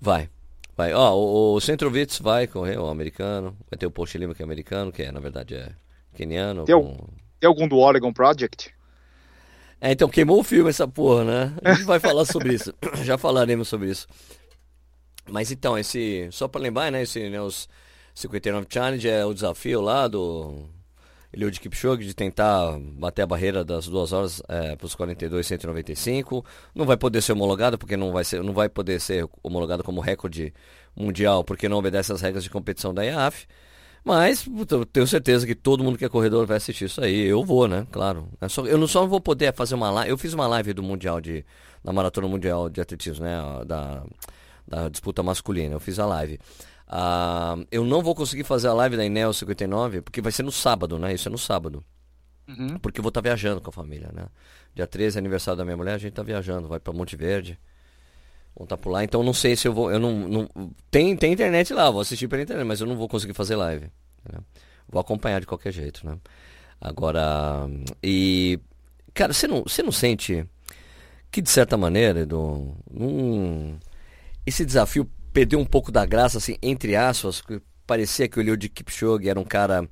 Vai. 0.00 0.28
Vai. 0.76 0.92
Ó, 0.92 1.14
o, 1.14 1.54
o 1.54 1.60
Centrovitz 1.60 2.18
vai 2.18 2.46
correr, 2.46 2.78
o 2.78 2.88
americano. 2.88 3.56
Vai 3.70 3.78
ter 3.78 3.86
o 3.86 3.90
Post 3.90 4.16
Lima, 4.18 4.34
que 4.34 4.42
é 4.42 4.44
americano, 4.44 4.92
que 4.92 5.02
é, 5.02 5.10
na 5.10 5.20
verdade 5.20 5.54
é 5.54 5.70
keniano. 6.14 6.64
Tem, 6.64 6.74
com... 6.74 6.96
tem 7.40 7.48
algum 7.48 7.66
do 7.66 7.78
Oregon 7.78 8.12
Project? 8.12 8.74
É, 9.80 9.92
então 9.92 10.08
queimou 10.08 10.40
o 10.40 10.44
filme 10.44 10.70
essa 10.70 10.88
porra, 10.88 11.24
né? 11.24 11.54
A 11.62 11.74
gente 11.74 11.84
vai 11.84 12.00
falar 12.00 12.24
sobre 12.24 12.54
isso. 12.54 12.74
Já 13.04 13.18
falaremos 13.18 13.68
sobre 13.68 13.90
isso. 13.90 14.06
Mas 15.28 15.50
então, 15.50 15.78
esse. 15.78 16.28
Só 16.30 16.48
pra 16.48 16.60
lembrar, 16.60 16.90
né? 16.90 17.02
Esse 17.02 17.28
né, 17.28 17.40
os 17.40 17.68
59 18.14 18.66
Challenge 18.70 19.08
é 19.08 19.24
o 19.24 19.34
desafio 19.34 19.80
lá 19.80 20.08
do 20.08 20.68
Eliud 21.32 21.58
Kipchoge 21.60 22.04
de 22.04 22.14
tentar 22.14 22.78
bater 22.78 23.22
a 23.22 23.26
barreira 23.26 23.64
das 23.64 23.86
duas 23.86 24.12
horas 24.12 24.42
é, 24.48 24.76
para 24.76 24.86
os 24.86 24.94
42 24.94 25.46
195. 25.46 26.44
Não 26.74 26.86
vai 26.86 26.96
poder 26.96 27.22
ser 27.22 27.32
homologado 27.32 27.76
porque 27.78 27.96
não 27.96 28.12
vai 28.12 28.24
ser, 28.24 28.42
não 28.42 28.52
vai 28.52 28.68
poder 28.68 29.00
ser 29.00 29.28
homologado 29.42 29.82
como 29.82 30.00
recorde 30.00 30.52
mundial 30.94 31.44
porque 31.44 31.68
não 31.68 31.76
obedece 31.78 32.12
às 32.12 32.20
regras 32.20 32.44
de 32.44 32.50
competição 32.50 32.94
da 32.94 33.04
IAF. 33.04 33.46
Mas 34.04 34.46
tenho 34.92 35.06
certeza 35.06 35.44
que 35.44 35.54
todo 35.54 35.82
mundo 35.82 35.98
que 35.98 36.04
é 36.04 36.08
corredor 36.08 36.46
vai 36.46 36.58
assistir 36.58 36.84
isso 36.84 37.00
aí. 37.00 37.26
Eu 37.26 37.44
vou, 37.44 37.66
né? 37.66 37.84
Claro. 37.90 38.28
Eu, 38.40 38.48
só, 38.48 38.64
eu 38.64 38.78
não 38.78 38.86
só 38.86 39.04
vou 39.04 39.20
poder 39.20 39.52
fazer 39.52 39.74
uma 39.74 39.90
live. 39.90 40.10
Eu 40.10 40.16
fiz 40.16 40.32
uma 40.32 40.46
live 40.46 40.72
do 40.72 40.82
mundial 40.82 41.20
de 41.20 41.44
da 41.82 41.92
maratona 41.92 42.28
mundial 42.28 42.68
de 42.68 42.80
atletismo, 42.80 43.24
né? 43.24 43.36
Da, 43.66 44.04
da 44.66 44.88
disputa 44.88 45.22
masculina. 45.24 45.74
Eu 45.74 45.80
fiz 45.80 45.98
a 45.98 46.06
live. 46.06 46.38
Uh, 46.88 47.66
eu 47.70 47.84
não 47.84 48.00
vou 48.00 48.14
conseguir 48.14 48.44
fazer 48.44 48.68
a 48.68 48.72
live 48.72 48.96
da 48.96 49.04
Inel 49.04 49.32
59 49.32 50.02
porque 50.02 50.20
vai 50.20 50.30
ser 50.30 50.42
no 50.42 50.52
sábado, 50.52 50.98
né? 50.98 51.12
Isso 51.12 51.28
é 51.28 51.32
no 51.32 51.38
sábado. 51.38 51.84
Uhum. 52.48 52.78
Porque 52.78 53.00
eu 53.00 53.02
vou 53.02 53.08
estar 53.08 53.20
tá 53.20 53.28
viajando 53.28 53.60
com 53.60 53.70
a 53.70 53.72
família, 53.72 54.10
né? 54.12 54.26
Dia 54.74 54.86
13 54.86 55.16
é 55.16 55.20
aniversário 55.20 55.58
da 55.58 55.64
minha 55.64 55.76
mulher, 55.76 55.94
a 55.94 55.98
gente 55.98 56.12
tá 56.12 56.22
viajando, 56.22 56.68
vai 56.68 56.78
para 56.78 56.92
Monte 56.92 57.16
Verde. 57.16 57.58
Vamos 58.54 58.66
estar 58.66 58.76
tá 58.76 58.82
por 58.82 58.90
lá, 58.90 59.02
então 59.02 59.22
não 59.22 59.34
sei 59.34 59.56
se 59.56 59.66
eu 59.66 59.72
vou. 59.72 59.90
Eu 59.90 59.98
não, 59.98 60.12
não, 60.28 60.48
tem, 60.90 61.16
tem 61.16 61.32
internet 61.32 61.74
lá, 61.74 61.90
vou 61.90 62.00
assistir 62.00 62.28
pela 62.28 62.42
internet, 62.42 62.66
mas 62.66 62.80
eu 62.80 62.86
não 62.86 62.96
vou 62.96 63.08
conseguir 63.08 63.34
fazer 63.34 63.56
live. 63.56 63.90
Né? 64.32 64.38
Vou 64.88 65.00
acompanhar 65.00 65.40
de 65.40 65.46
qualquer 65.46 65.72
jeito, 65.72 66.06
né? 66.06 66.16
Agora. 66.80 67.68
E. 68.02 68.60
Cara, 69.12 69.32
você 69.32 69.48
não, 69.48 69.62
você 69.62 69.82
não 69.82 69.90
sente 69.90 70.46
que 71.30 71.42
de 71.42 71.50
certa 71.50 71.76
maneira, 71.76 72.20
Edu, 72.20 72.76
um, 72.90 73.78
esse 74.44 74.64
desafio 74.64 75.10
perdeu 75.36 75.60
um 75.60 75.66
pouco 75.66 75.92
da 75.92 76.06
graça, 76.06 76.38
assim, 76.38 76.56
entre 76.62 76.96
aspas, 76.96 77.42
parecia 77.86 78.26
que 78.26 78.38
o 78.38 78.40
Eliud 78.40 78.70
Kipchoge 78.70 79.28
era 79.28 79.38
um 79.38 79.44
cara 79.44 79.86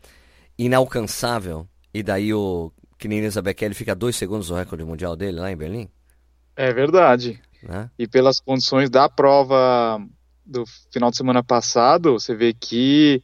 inalcançável, 0.56 1.68
e 1.92 2.02
daí 2.02 2.32
o 2.32 2.72
que 2.98 3.06
nem 3.06 3.20
Bekele 3.42 3.74
fica 3.74 3.94
dois 3.94 4.16
segundos 4.16 4.48
do 4.48 4.54
recorde 4.54 4.84
mundial 4.84 5.14
dele 5.14 5.38
lá 5.38 5.52
em 5.52 5.56
Berlim? 5.56 5.90
É 6.56 6.72
verdade. 6.72 7.42
Né? 7.62 7.90
E 7.98 8.08
pelas 8.08 8.40
condições 8.40 8.88
da 8.88 9.06
prova 9.06 10.02
do 10.46 10.64
final 10.90 11.10
de 11.10 11.18
semana 11.18 11.44
passado, 11.44 12.14
você 12.14 12.34
vê 12.34 12.54
que 12.54 13.22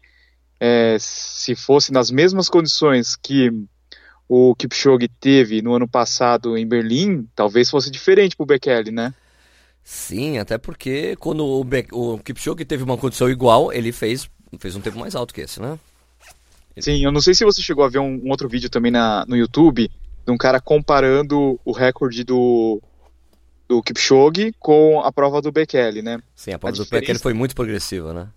é, 0.60 0.98
se 1.00 1.54
fosse 1.54 1.90
nas 1.90 2.10
mesmas 2.10 2.50
condições 2.50 3.16
que 3.16 3.50
o 4.28 4.54
Kipchoge 4.56 5.08
teve 5.08 5.62
no 5.62 5.74
ano 5.74 5.88
passado 5.88 6.54
em 6.58 6.68
Berlim, 6.68 7.26
talvez 7.34 7.70
fosse 7.70 7.90
diferente 7.90 8.36
para 8.36 8.44
o 8.44 8.46
Bekele, 8.46 8.90
né? 8.90 9.14
Sim, 9.82 10.38
até 10.38 10.58
porque 10.58 11.16
quando 11.16 11.44
o, 11.44 11.64
Be 11.64 11.86
o 11.92 12.18
Kipchoge 12.18 12.64
teve 12.64 12.82
uma 12.82 12.96
condição 12.96 13.28
igual, 13.28 13.72
ele 13.72 13.92
fez, 13.92 14.28
fez 14.58 14.76
um 14.76 14.80
tempo 14.80 14.98
mais 14.98 15.14
alto 15.14 15.34
que 15.34 15.40
esse, 15.40 15.60
né? 15.60 15.78
Sim, 16.78 17.04
eu 17.04 17.12
não 17.12 17.20
sei 17.20 17.34
se 17.34 17.44
você 17.44 17.60
chegou 17.60 17.84
a 17.84 17.88
ver 17.88 17.98
um, 17.98 18.20
um 18.24 18.30
outro 18.30 18.48
vídeo 18.48 18.70
também 18.70 18.92
na, 18.92 19.24
no 19.26 19.36
YouTube 19.36 19.90
de 20.24 20.32
um 20.32 20.38
cara 20.38 20.60
comparando 20.60 21.58
o 21.64 21.72
recorde 21.72 22.24
do, 22.24 22.80
do 23.68 23.82
Kipchoge 23.82 24.54
com 24.58 25.00
a 25.00 25.12
prova 25.12 25.42
do 25.42 25.52
Bekele, 25.52 26.02
né? 26.02 26.20
Sim, 26.34 26.52
a 26.52 26.58
prova 26.58 26.74
a 26.74 26.76
do 26.76 26.84
diferença... 26.84 27.00
Bekele 27.00 27.18
foi 27.18 27.34
muito 27.34 27.54
progressiva, 27.54 28.12
né? 28.12 28.28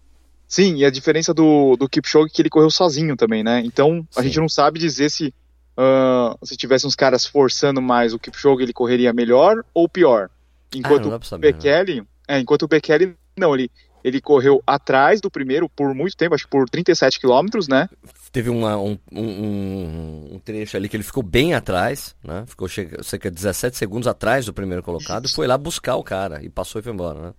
Sim, 0.48 0.76
e 0.78 0.86
a 0.86 0.92
diferença 0.92 1.34
do, 1.34 1.76
do 1.76 1.90
Kipchoge 1.90 2.32
é 2.32 2.36
que 2.36 2.42
ele 2.42 2.50
correu 2.50 2.70
sozinho 2.70 3.16
também, 3.16 3.44
né? 3.44 3.62
Então 3.66 4.06
a 4.16 4.22
Sim. 4.22 4.28
gente 4.28 4.40
não 4.40 4.50
sabe 4.50 4.80
dizer 4.80 5.10
se 5.10 5.34
uh, 5.78 6.46
se 6.46 6.56
tivesse 6.56 6.86
uns 6.86 6.96
caras 6.96 7.26
forçando 7.26 7.82
mais 7.82 8.14
o 8.14 8.20
Kipchoge 8.20 8.64
ele 8.64 8.74
correria 8.74 9.14
melhor 9.14 9.64
ou 9.74 9.90
pior. 9.90 10.30
Enquanto 10.76 11.12
ah, 11.12 11.36
o 11.36 11.38
Bekele, 11.38 12.02
né? 12.02 12.08
é, 12.28 12.40
enquanto 12.40 12.64
o 12.64 12.68
Bekele 12.68 13.16
não, 13.38 13.54
ele 13.54 13.70
ele 14.04 14.20
correu 14.20 14.62
atrás 14.68 15.22
do 15.22 15.32
primeiro 15.32 15.70
por 15.70 15.96
muito 15.96 16.18
tempo, 16.18 16.36
acho 16.36 16.44
que 16.44 16.50
por 16.50 16.70
37 16.70 17.20
quilômetros, 17.20 17.70
né? 17.70 17.88
Teve 18.32 18.50
uma, 18.50 18.76
um, 18.76 18.98
um, 19.12 20.30
um, 20.34 20.40
trecho 20.40 20.76
ali 20.76 20.90
que 20.90 20.98
ele 20.98 21.04
ficou 21.04 21.24
bem 21.24 21.54
atrás, 21.54 22.14
né? 22.22 22.44
Ficou 22.46 22.68
cerca 22.68 23.32
de 23.32 23.36
17 23.36 23.78
segundos 23.78 24.08
atrás 24.08 24.46
do 24.46 24.54
primeiro 24.54 24.84
colocado, 24.84 25.26
Isso. 25.26 25.36
foi 25.36 25.48
lá 25.48 25.58
buscar 25.58 25.96
o 25.96 26.04
cara 26.04 26.44
e 26.44 26.50
passou 26.50 26.80
e 26.80 26.84
foi 26.84 26.92
embora, 26.92 27.22
né? 27.22 27.34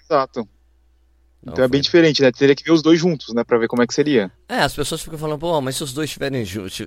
Exato. 0.00 0.48
Não, 1.42 1.54
então 1.54 1.64
é 1.64 1.68
bem 1.68 1.80
diferente, 1.80 2.20
né? 2.20 2.30
Teria 2.30 2.54
que 2.54 2.62
ver 2.62 2.72
os 2.72 2.82
dois 2.82 3.00
juntos, 3.00 3.32
né? 3.32 3.42
Pra 3.42 3.56
ver 3.56 3.66
como 3.66 3.82
é 3.82 3.86
que 3.86 3.94
seria. 3.94 4.30
É, 4.46 4.58
as 4.58 4.74
pessoas 4.74 5.00
ficam 5.00 5.18
falando, 5.18 5.38
pô, 5.38 5.58
mas 5.62 5.74
se 5.74 5.82
os 5.82 5.90
dois 5.90 6.14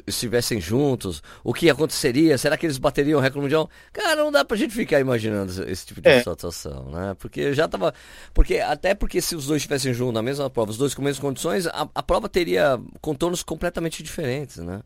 estivessem 0.05 0.62
juntos, 0.62 1.24
o 1.43 1.51
que 1.51 1.72
aconteceria? 1.72 2.38
Será 2.38 2.55
que 2.55 2.67
eles 2.67 2.77
bateriam 2.77 3.17
o 3.17 3.22
recorde 3.22 3.41
mundial? 3.41 3.67
Cara, 3.91 4.15
não 4.15 4.31
dá 4.31 4.45
pra 4.45 4.55
gente 4.55 4.72
ficar 4.75 5.00
imaginando 5.00 5.51
esse 5.67 5.88
tipo 5.88 6.01
de 6.01 6.07
é. 6.07 6.19
situação, 6.19 6.91
né? 6.91 7.15
Porque 7.17 7.51
já 7.55 7.67
tava. 7.67 7.95
Porque, 8.31 8.57
até 8.57 8.93
porque 8.93 9.22
se 9.22 9.36
os 9.36 9.48
dois 9.48 9.57
estivessem 9.63 9.91
juntos 9.91 10.13
na 10.13 10.22
mesma 10.22 10.48
prova, 10.51 10.69
os 10.69 10.77
dois 10.77 10.93
com 10.93 11.01
as 11.01 11.05
mesmas 11.05 11.19
condições, 11.19 11.65
a, 11.65 11.89
a 11.93 12.03
prova 12.03 12.29
teria 12.29 12.79
contornos 13.01 13.41
completamente 13.41 14.03
diferentes, 14.03 14.57
né? 14.57 14.81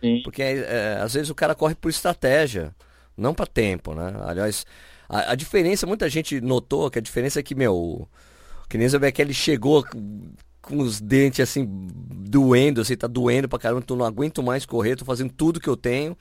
Sim. 0.00 0.20
Porque 0.22 0.42
é, 0.42 0.98
às 1.02 1.14
vezes 1.14 1.28
o 1.28 1.34
cara 1.34 1.56
corre 1.56 1.74
por 1.74 1.88
estratégia, 1.88 2.72
não 3.16 3.34
para 3.34 3.46
tempo, 3.46 3.94
né? 3.94 4.14
Aliás, 4.24 4.64
a, 5.08 5.32
a 5.32 5.34
diferença, 5.34 5.88
muita 5.88 6.08
gente 6.08 6.40
notou 6.40 6.88
que 6.88 7.00
a 7.00 7.02
diferença 7.02 7.40
é 7.40 7.42
que, 7.42 7.56
meu 7.56 8.08
que 8.72 8.78
nem 8.78 8.88
o 8.88 8.90
ele 9.18 9.34
chegou 9.34 9.84
com 10.62 10.78
os 10.78 10.98
dentes 10.98 11.40
assim, 11.40 11.68
doendo, 11.68 12.80
assim, 12.80 12.96
tá 12.96 13.06
doendo 13.06 13.46
pra 13.46 13.58
caramba, 13.58 13.82
então 13.84 13.94
não 13.94 14.06
aguento 14.06 14.42
mais 14.42 14.64
correr, 14.64 14.96
tô 14.96 15.04
fazendo 15.04 15.30
tudo 15.30 15.60
que 15.60 15.68
eu 15.68 15.76
tenho. 15.76 16.16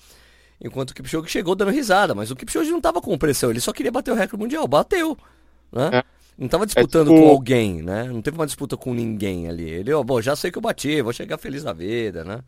Enquanto 0.60 0.92
o 0.92 0.94
Kipchoge 0.94 1.30
chegou 1.30 1.56
dando 1.56 1.72
risada, 1.72 2.14
mas 2.14 2.30
o 2.30 2.36
Kipchoge 2.36 2.70
não 2.70 2.82
tava 2.82 3.00
com 3.00 3.18
pressão, 3.18 3.52
ele 3.52 3.62
só 3.62 3.72
queria 3.72 3.90
bater 3.90 4.12
o 4.12 4.16
recorde 4.16 4.44
mundial, 4.44 4.68
bateu, 4.68 5.18
né? 5.72 5.92
É. 5.94 6.04
Não 6.38 6.50
tava 6.50 6.66
disputando 6.66 7.10
é 7.10 7.14
tipo... 7.14 7.26
com 7.26 7.30
alguém, 7.30 7.82
né? 7.82 8.04
Não 8.04 8.22
teve 8.22 8.38
uma 8.38 8.46
disputa 8.46 8.76
com 8.76 8.94
ninguém 8.94 9.48
ali. 9.48 9.70
Ele, 9.70 9.94
ó, 9.94 10.04
bom, 10.04 10.22
já 10.22 10.36
sei 10.36 10.52
que 10.52 10.58
eu 10.58 10.62
bati, 10.62 11.02
vou 11.02 11.14
chegar 11.14 11.38
feliz 11.38 11.64
na 11.64 11.72
vida, 11.72 12.26
né? 12.26 12.42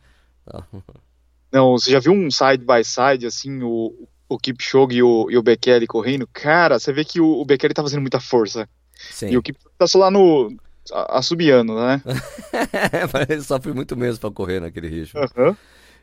Não, 1.49 1.77
você 1.77 1.91
já 1.91 2.01
viu 2.01 2.11
um 2.11 2.29
side 2.29 2.65
by 2.65 2.83
side, 2.83 3.25
assim, 3.25 3.63
o, 3.63 4.05
o 4.27 4.37
Kipchoge 4.37 4.97
e 4.97 5.03
o, 5.03 5.31
e 5.31 5.37
o 5.37 5.43
Bekele 5.43 5.87
correndo? 5.87 6.27
Cara, 6.27 6.77
você 6.77 6.91
vê 6.91 7.05
que 7.05 7.21
o, 7.21 7.39
o 7.39 7.45
Bekele 7.45 7.73
tá 7.73 7.83
fazendo 7.83 8.01
muita 8.01 8.19
força. 8.19 8.67
Sim. 9.11 9.29
E 9.29 9.37
o 9.37 9.41
que 9.41 9.53
tá 9.77 9.87
só 9.87 9.99
lá 9.99 10.11
no. 10.11 10.55
assobiando, 11.09 11.75
né? 11.75 12.01
Ele 13.29 13.41
sofre 13.41 13.73
muito 13.73 13.95
mesmo 13.95 14.19
pra 14.19 14.31
correr 14.31 14.59
naquele 14.59 14.89
ritmo. 14.89 15.21
Uhum. 15.21 15.55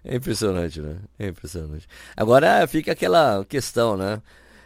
É 0.05 0.17
impressionante, 0.17 0.81
né? 0.81 0.97
É 1.19 1.29
impressionante. 1.29 1.87
Agora 2.17 2.67
fica 2.67 2.93
aquela 2.93 3.45
questão, 3.45 3.97
né? 3.97 4.23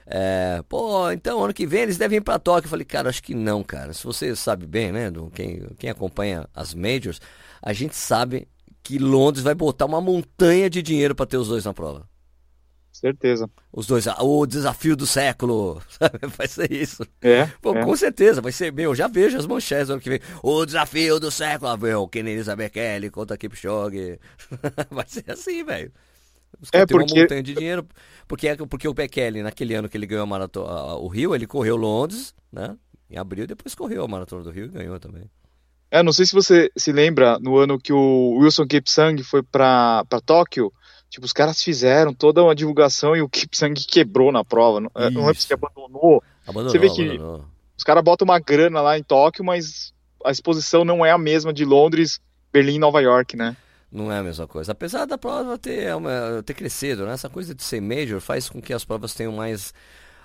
É, 0.07 0.63
pô, 0.69 1.11
então 1.11 1.43
ano 1.43 1.55
que 1.55 1.67
vem 1.67 1.81
eles 1.83 1.97
devem 1.97 2.19
ir 2.19 2.21
pra 2.21 2.39
Tóquio. 2.39 2.67
Eu 2.67 2.71
falei, 2.71 2.85
cara, 2.85 3.09
acho 3.09 3.23
que 3.23 3.35
não, 3.35 3.63
cara. 3.63 3.93
Se 3.93 4.05
você 4.05 4.37
sabe 4.37 4.67
bem, 4.67 4.93
né? 4.93 5.11
Do, 5.11 5.31
quem, 5.31 5.67
quem 5.79 5.91
acompanha 5.91 6.49
as 6.55 6.75
Majors, 6.75 7.21
a 7.63 7.73
gente 7.73 7.97
sabe 7.97 8.47
que 8.83 8.99
Londres 8.99 9.43
vai 9.43 9.55
botar 9.55 9.87
uma 9.87 10.01
montanha 10.01 10.69
de 10.69 10.83
dinheiro 10.83 11.15
para 11.15 11.27
ter 11.27 11.39
os 11.39 11.49
dois 11.49 11.65
na 11.65 11.73
prova. 11.73 12.07
Certeza. 13.05 13.51
Os 13.71 13.87
dois, 13.87 14.09
ah, 14.09 14.17
o 14.23 14.47
desafio 14.47 14.97
do 14.97 15.07
século, 15.07 15.79
vai 16.39 16.49
ser 16.49 16.73
isso. 16.73 17.07
É, 17.21 17.45
Pô, 17.61 17.77
é. 17.77 17.85
Com 17.85 17.95
certeza, 17.95 18.41
vai 18.41 18.51
ser, 18.51 18.73
meu, 18.73 18.95
já 18.95 19.07
vejo 19.07 19.37
as 19.37 19.47
manchetes 19.47 19.91
ano 19.91 20.01
que 20.01 20.09
vem. 20.09 20.21
O 20.43 20.65
desafio 20.65 21.21
do 21.21 21.31
século, 21.31 21.71
ah, 21.71 21.77
meu, 21.77 22.09
Kenny 22.09 22.43
Bekele 22.57 23.11
contra 23.11 23.37
Kipchoge. 23.37 24.19
vai 24.91 25.05
ser 25.07 25.31
assim, 25.31 25.63
velho. 25.63 25.93
É 26.73 26.87
porque... 26.87 27.13
uma 27.13 27.23
montanha 27.23 27.43
de 27.43 27.53
dinheiro, 27.53 27.87
porque, 28.27 28.49
é, 28.49 28.57
porque 28.57 28.89
o 28.89 28.95
Bekele, 28.95 29.43
naquele 29.43 29.75
ano 29.75 29.87
que 29.87 29.99
ele 29.99 30.07
ganhou 30.07 30.23
a 30.23 30.27
maratona, 30.27 30.95
o 30.95 31.07
Rio, 31.07 31.35
ele 31.35 31.47
correu 31.47 31.77
Londres, 31.77 32.35
né, 32.51 32.75
em 33.11 33.19
abril, 33.19 33.47
depois 33.47 33.75
correu 33.75 34.03
a 34.03 34.09
maratona 34.09 34.43
do 34.43 34.51
Rio 34.51 34.65
e 34.65 34.69
ganhou 34.69 34.99
também. 34.99 35.31
É, 35.91 36.03
não 36.03 36.13
sei 36.13 36.25
se 36.25 36.33
você 36.33 36.71
se 36.75 36.91
lembra, 36.91 37.39
no 37.39 37.59
ano 37.59 37.79
que 37.79 37.93
o 37.93 38.39
Wilson 38.39 38.67
Kipsang 38.67 39.23
foi 39.23 39.43
para 39.43 40.07
Tóquio, 40.25 40.73
Tipo, 41.15 41.27
os 41.27 41.33
caras 41.33 41.63
fizeram 41.63 42.13
toda 42.13 42.43
uma 42.43 42.57
divulgação 42.57 43.15
e 43.15 43.23
o 43.23 43.29
Kipsang 43.29 43.73
quebrou 43.87 44.33
na 44.33 44.45
prova. 44.45 44.81
Não, 44.81 44.91
é, 44.97 45.09
não 45.11 45.31
é 45.31 45.33
porque 45.33 45.55
abandonou. 45.55 46.21
abandonou. 46.45 46.73
Você 46.73 46.79
vê 46.81 46.91
que 46.91 47.03
abandonou. 47.03 47.45
os 47.79 47.85
caras 47.85 48.03
botam 48.03 48.25
uma 48.25 48.41
grana 48.41 48.81
lá 48.81 48.99
em 48.99 49.03
Tóquio, 49.05 49.45
mas 49.45 49.95
a 50.25 50.33
exposição 50.33 50.85
não 50.85 51.07
é 51.07 51.13
a 51.13 51.17
mesma 51.19 51.53
de 51.53 51.65
Londres, 51.65 52.21
Berlim 52.53 52.75
e 52.75 52.79
Nova 52.81 53.01
York, 53.01 53.37
né? 53.37 53.57
Não 53.93 54.11
é 54.11 54.19
a 54.19 54.25
mesma 54.25 54.49
coisa. 54.49 54.73
Apesar 54.73 55.05
da 55.05 55.17
prova 55.17 55.57
ter, 55.57 55.85
é 55.85 56.43
ter 56.45 56.55
crescido, 56.55 57.07
né? 57.07 57.13
Essa 57.13 57.31
coisa 57.31 57.55
de 57.55 57.63
ser 57.63 57.81
major 57.81 58.21
faz 58.21 58.49
com 58.49 58.61
que 58.61 58.73
as 58.73 58.85
provas 58.85 59.15
tenham 59.15 59.35
mais 59.35 59.73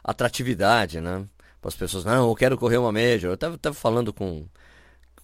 atratividade, 0.04 1.00
né? 1.00 1.24
Para 1.62 1.70
as 1.70 1.76
pessoas, 1.76 2.04
não, 2.04 2.28
eu 2.28 2.36
quero 2.36 2.58
correr 2.58 2.78
uma 2.78 2.92
major. 2.92 3.30
Eu 3.30 3.38
tava, 3.38 3.60
tava 3.60 3.76
falando 3.76 4.12
com. 4.12 4.44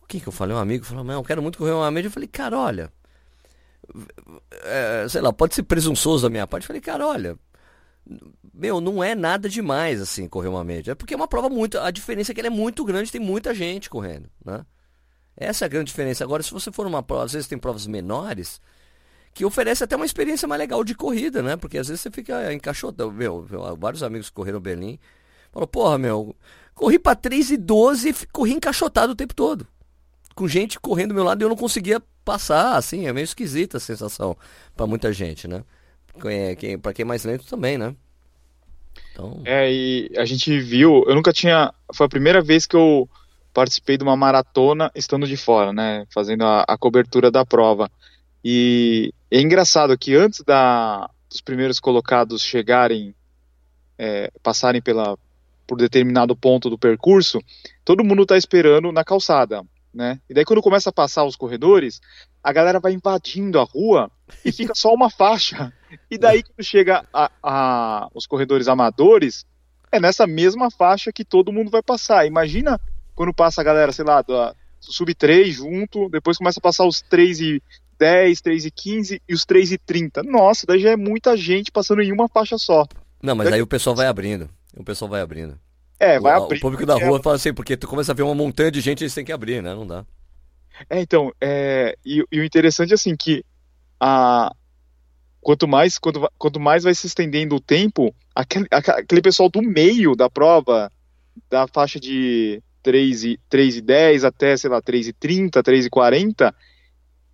Quem 0.07 0.21
que 0.21 0.27
eu 0.27 0.31
falei? 0.31 0.55
Um 0.55 0.59
amigo 0.59 0.85
falou, 0.85 1.03
não, 1.03 1.15
eu 1.15 1.23
quero 1.23 1.41
muito 1.41 1.57
correr 1.57 1.71
uma 1.71 1.89
major. 1.89 2.05
Eu 2.09 2.11
falei, 2.11 2.29
cara, 2.29 2.55
olha, 2.55 2.91
é, 4.63 5.07
sei 5.09 5.21
lá, 5.21 5.31
pode 5.33 5.55
ser 5.55 5.63
presunçoso 5.63 6.23
da 6.23 6.29
minha 6.29 6.47
parte. 6.47 6.67
Falei, 6.67 6.81
cara, 6.81 7.07
olha, 7.07 7.37
meu, 8.53 8.79
não 8.79 9.03
é 9.03 9.15
nada 9.15 9.49
demais 9.49 10.01
assim 10.01 10.27
correr 10.27 10.47
uma 10.47 10.63
média. 10.63 10.91
É 10.91 10.95
porque 10.95 11.13
é 11.13 11.17
uma 11.17 11.27
prova 11.27 11.49
muito. 11.49 11.79
A 11.79 11.91
diferença 11.91 12.31
é 12.31 12.35
que 12.35 12.41
ela 12.41 12.47
é 12.47 12.51
muito 12.51 12.83
grande, 12.83 13.11
tem 13.11 13.21
muita 13.21 13.53
gente 13.53 13.89
correndo, 13.89 14.29
né? 14.43 14.65
Essa 15.35 15.65
é 15.65 15.67
a 15.67 15.69
grande 15.69 15.87
diferença. 15.87 16.23
Agora, 16.23 16.41
se 16.41 16.51
você 16.51 16.71
for 16.71 16.85
numa 16.85 17.03
prova, 17.03 17.25
às 17.25 17.33
vezes 17.33 17.47
tem 17.47 17.57
provas 17.57 17.85
menores 17.87 18.61
que 19.33 19.43
oferece 19.43 19.83
até 19.83 19.95
uma 19.95 20.05
experiência 20.05 20.47
mais 20.47 20.59
legal 20.59 20.81
de 20.83 20.95
corrida, 20.95 21.43
né? 21.43 21.57
Porque 21.57 21.77
às 21.77 21.89
vezes 21.89 22.01
você 22.01 22.09
fica 22.09 22.53
encaixotado. 22.53 23.11
Meu, 23.11 23.45
vários 23.77 24.01
amigos 24.01 24.29
correram 24.29 24.61
Berlim 24.61 24.97
falaram, 25.51 25.67
porra, 25.67 25.97
meu, 25.97 26.35
corri 26.73 26.97
pra 26.97 27.15
3 27.15 27.51
e 27.51 27.57
12 27.57 28.09
e 28.09 28.13
corri 28.27 28.53
encaixotado 28.53 29.11
o 29.11 29.15
tempo 29.15 29.33
todo. 29.33 29.67
Com 30.33 30.47
gente 30.47 30.79
correndo 30.79 31.09
do 31.09 31.15
meu 31.15 31.23
lado 31.23 31.41
e 31.41 31.43
eu 31.43 31.49
não 31.49 31.55
conseguia 31.55 32.01
passar, 32.25 32.75
assim, 32.75 33.07
é 33.07 33.13
meio 33.13 33.23
esquisita 33.23 33.77
a 33.77 33.79
sensação 33.79 34.35
para 34.75 34.87
muita 34.87 35.13
gente, 35.13 35.47
né? 35.47 35.63
Quem, 36.19 36.55
quem, 36.55 36.79
para 36.79 36.93
quem 36.93 37.03
é 37.03 37.05
mais 37.05 37.23
lento 37.23 37.45
também, 37.45 37.77
né? 37.77 37.95
Então... 39.11 39.41
É, 39.45 39.71
e 39.71 40.11
a 40.17 40.25
gente 40.25 40.59
viu, 40.59 41.05
eu 41.07 41.13
nunca 41.15 41.31
tinha, 41.31 41.71
foi 41.93 42.07
a 42.07 42.09
primeira 42.09 42.41
vez 42.41 42.65
que 42.65 42.75
eu 42.75 43.07
participei 43.53 43.97
de 43.97 44.03
uma 44.03 44.17
maratona 44.17 44.91
estando 44.95 45.27
de 45.27 45.37
fora, 45.37 45.71
né, 45.71 46.05
fazendo 46.13 46.43
a, 46.43 46.65
a 46.67 46.77
cobertura 46.77 47.29
da 47.29 47.45
prova. 47.45 47.89
E 48.43 49.13
é 49.31 49.39
engraçado 49.39 49.97
que 49.97 50.15
antes 50.15 50.41
da, 50.41 51.09
dos 51.29 51.41
primeiros 51.41 51.79
colocados 51.79 52.41
chegarem, 52.41 53.15
é, 53.97 54.31
passarem 54.43 54.81
pela, 54.81 55.17
por 55.65 55.77
determinado 55.77 56.35
ponto 56.35 56.69
do 56.69 56.77
percurso, 56.77 57.39
todo 57.83 58.03
mundo 58.03 58.23
está 58.23 58.35
esperando 58.35 58.91
na 58.91 59.03
calçada 59.03 59.63
né? 59.95 60.19
E 60.29 60.33
daí 60.33 60.43
quando 60.43 60.61
começa 60.61 60.89
a 60.89 60.93
passar 60.93 61.23
os 61.23 61.37
corredores, 61.37 62.01
a 62.43 62.51
galera 62.51 62.81
vai 62.81 62.91
invadindo 62.91 63.59
a 63.59 63.63
rua 63.63 64.11
e 64.43 64.51
fica 64.51 64.75
só 64.75 64.93
uma 64.93 65.09
faixa. 65.09 65.73
E 66.11 66.17
daí 66.17 66.43
quando 66.43 66.61
chega 66.61 67.05
a, 67.13 67.31
a, 67.41 68.09
os 68.13 68.27
corredores 68.27 68.67
amadores, 68.67 69.45
é 69.89 69.97
nessa 69.97 70.27
mesma 70.27 70.69
faixa 70.69 71.09
que 71.09 71.23
todo 71.23 71.53
mundo 71.53 71.71
vai 71.71 71.81
passar. 71.81 72.25
Imagina 72.25 72.77
quando 73.15 73.33
passa 73.33 73.61
a 73.61 73.63
galera, 73.63 73.93
sei 73.93 74.03
lá, 74.03 74.21
do 74.21 74.53
sub 74.81 75.15
3 75.15 75.55
junto, 75.55 76.09
depois 76.09 76.37
começa 76.37 76.59
a 76.59 76.61
passar 76.61 76.85
os 76.85 77.01
3 77.01 77.39
e 77.39 77.63
10, 77.97 78.41
3 78.41 78.65
e 78.65 78.71
15 78.71 79.21
e 79.25 79.33
os 79.33 79.45
3 79.45 79.71
e 79.71 79.77
30. 79.77 80.23
Nossa, 80.23 80.65
daí 80.67 80.79
já 80.79 80.89
é 80.89 80.97
muita 80.97 81.37
gente 81.37 81.71
passando 81.71 82.01
em 82.01 82.11
uma 82.11 82.27
faixa 82.27 82.57
só. 82.57 82.85
Não, 83.23 83.35
mas 83.35 83.45
daí... 83.45 83.55
aí 83.55 83.61
o 83.61 83.67
pessoal 83.67 83.95
vai 83.95 84.07
abrindo. 84.07 84.49
O 84.75 84.83
pessoal 84.83 85.09
vai 85.09 85.21
abrindo. 85.21 85.57
É, 85.99 86.19
vai 86.19 86.37
o, 86.37 86.43
abrir. 86.43 86.57
O 86.57 86.61
público 86.61 86.85
da 86.85 86.95
rua 86.95 87.21
fala 87.21 87.35
assim, 87.35 87.53
porque 87.53 87.77
tu 87.77 87.87
começa 87.87 88.11
a 88.11 88.15
ver 88.15 88.23
uma 88.23 88.35
montanha 88.35 88.71
de 88.71 88.81
gente, 88.81 89.03
eles 89.03 89.13
têm 89.13 89.25
que 89.25 89.31
abrir, 89.31 89.61
né? 89.61 89.73
Não 89.73 89.87
dá. 89.87 90.05
É, 90.89 90.99
então, 90.99 91.31
é, 91.39 91.97
e, 92.05 92.23
e 92.31 92.39
o 92.39 92.43
interessante 92.43 92.91
é 92.91 92.95
assim 92.95 93.15
que 93.15 93.43
a, 93.99 94.53
quanto 95.41 95.67
mais, 95.67 95.97
quanto, 95.97 96.29
quanto 96.37 96.59
mais 96.59 96.83
vai 96.83 96.93
se 96.93 97.07
estendendo 97.07 97.55
o 97.55 97.61
tempo, 97.61 98.13
aquele, 98.33 98.67
aquele 98.71 99.21
pessoal 99.21 99.49
do 99.49 99.61
meio 99.61 100.15
da 100.15 100.29
prova, 100.29 100.91
da 101.49 101.67
faixa 101.67 101.99
de 101.99 102.61
3 102.83 103.23
e, 103.23 103.39
3 103.49 103.77
e 103.77 103.81
10 103.81 104.23
até, 104.25 104.57
sei 104.57 104.69
lá, 104.69 104.81
3 104.81 105.07
e 105.07 105.13
30, 105.13 105.63
3 105.63 105.85
e 105.85 105.89
40, 105.89 106.55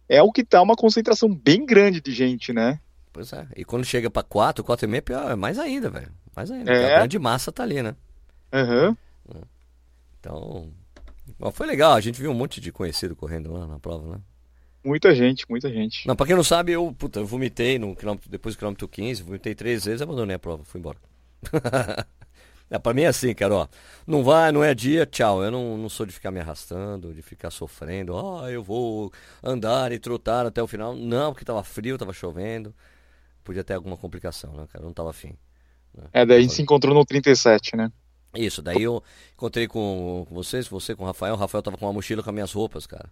é 0.07 0.21
o 0.21 0.31
que 0.31 0.43
tá 0.43 0.61
uma 0.61 0.75
concentração 0.75 1.33
bem 1.33 1.65
grande 1.65 2.01
de 2.01 2.11
gente, 2.11 2.53
né? 2.53 2.79
Pois 3.13 3.33
é. 3.33 3.47
E 3.55 3.65
quando 3.65 3.85
chega 3.85 4.09
pra 4.09 4.23
4, 4.23 4.63
4 4.63 4.85
e 4.85 4.89
meia, 4.89 5.01
pior, 5.01 5.31
é 5.31 5.35
mais 5.35 5.57
ainda, 5.57 5.89
velho. 5.89 6.11
Mais 6.35 6.51
ainda. 6.51 6.71
É. 6.71 6.95
A 6.95 6.97
grande 6.99 7.19
massa 7.19 7.51
tá 7.51 7.63
ali, 7.63 7.81
né? 7.81 7.95
Aham. 8.51 8.95
Então. 10.19 10.69
Bom, 11.39 11.51
foi 11.51 11.65
legal, 11.65 11.93
a 11.93 12.01
gente 12.01 12.19
viu 12.19 12.31
um 12.31 12.35
monte 12.35 12.59
de 12.61 12.71
conhecido 12.71 13.15
correndo 13.15 13.51
lá 13.51 13.65
na 13.65 13.79
prova, 13.79 14.17
né? 14.17 14.21
Muita 14.83 15.13
gente, 15.13 15.45
muita 15.49 15.69
gente. 15.69 16.07
Não, 16.07 16.15
pra 16.15 16.25
quem 16.25 16.35
não 16.35 16.43
sabe, 16.43 16.71
eu, 16.71 16.93
puta, 16.97 17.19
eu 17.19 17.25
vomitei 17.25 17.77
no 17.77 17.95
quilômetro, 17.95 18.29
depois 18.29 18.55
do 18.55 18.57
quilômetro 18.57 18.87
15, 18.87 19.23
vomitei 19.23 19.53
três 19.53 19.85
vezes, 19.85 20.01
abandonei 20.01 20.35
a 20.35 20.39
prova, 20.39 20.63
fui 20.63 20.79
embora. 20.79 20.97
é, 22.69 22.79
pra 22.79 22.93
mim 22.93 23.03
é 23.03 23.07
assim, 23.07 23.33
cara, 23.33 23.53
ó. 23.53 23.67
Não 24.07 24.23
vai, 24.23 24.51
não 24.51 24.63
é 24.63 24.73
dia, 24.73 25.05
tchau. 25.05 25.43
Eu 25.43 25.51
não, 25.51 25.77
não 25.77 25.89
sou 25.89 26.05
de 26.05 26.11
ficar 26.11 26.31
me 26.31 26.39
arrastando, 26.39 27.13
de 27.13 27.21
ficar 27.21 27.51
sofrendo. 27.51 28.13
Ó, 28.15 28.47
eu 28.49 28.63
vou 28.63 29.11
andar 29.43 29.91
e 29.91 29.99
trotar 29.99 30.45
até 30.47 30.61
o 30.61 30.67
final. 30.67 30.95
Não, 30.95 31.31
porque 31.31 31.45
tava 31.45 31.63
frio, 31.63 31.97
tava 31.97 32.13
chovendo. 32.13 32.73
Podia 33.43 33.63
ter 33.63 33.75
alguma 33.75 33.97
complicação, 33.97 34.53
né, 34.53 34.65
cara? 34.71 34.83
Eu 34.83 34.87
não 34.87 34.93
tava 34.93 35.11
afim. 35.11 35.35
né? 35.93 36.05
É, 36.11 36.25
daí 36.25 36.39
a 36.39 36.41
gente 36.41 36.53
se 36.53 36.61
encontrou 36.61 36.93
no 36.93 37.05
37, 37.05 37.75
né? 37.75 37.91
Isso, 38.35 38.61
daí 38.61 38.81
eu 38.83 39.03
encontrei 39.33 39.67
com, 39.67 40.25
vocês, 40.31 40.67
você 40.67 40.95
com 40.95 41.03
o 41.03 41.05
Rafael. 41.07 41.33
O 41.33 41.37
Rafael 41.37 41.61
tava 41.61 41.77
com 41.77 41.85
uma 41.85 41.93
mochila 41.93 42.23
com 42.23 42.29
as 42.29 42.33
minhas 42.33 42.51
roupas, 42.53 42.85
cara. 42.87 43.09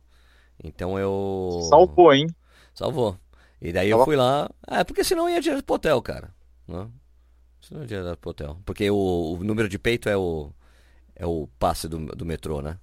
Então 0.63 0.97
eu. 0.97 1.59
Salvou, 1.69 2.13
hein? 2.13 2.27
Salvou. 2.73 3.17
E 3.61 3.73
daí 3.73 3.89
eu 3.89 3.97
Tava- 3.97 4.05
fui 4.05 4.15
lá. 4.15 4.49
É, 4.67 4.83
porque 4.83 5.03
senão 5.03 5.29
ia 5.29 5.41
direto 5.41 5.63
pro 5.65 5.75
hotel, 5.75 6.01
cara. 6.01 6.33
Né? 6.67 6.87
Senão 7.61 7.81
ia 7.81 7.87
direto 7.87 8.17
pro 8.17 8.29
hotel. 8.31 8.57
Porque 8.65 8.89
o, 8.89 9.33
o 9.39 9.43
número 9.43 9.67
de 9.67 9.77
peito 9.77 10.07
é 10.07 10.15
o. 10.15 10.51
É 11.15 11.25
o 11.25 11.49
passe 11.59 11.87
do, 11.89 11.97
do 12.15 12.25
metrô, 12.25 12.61
né? 12.61 12.79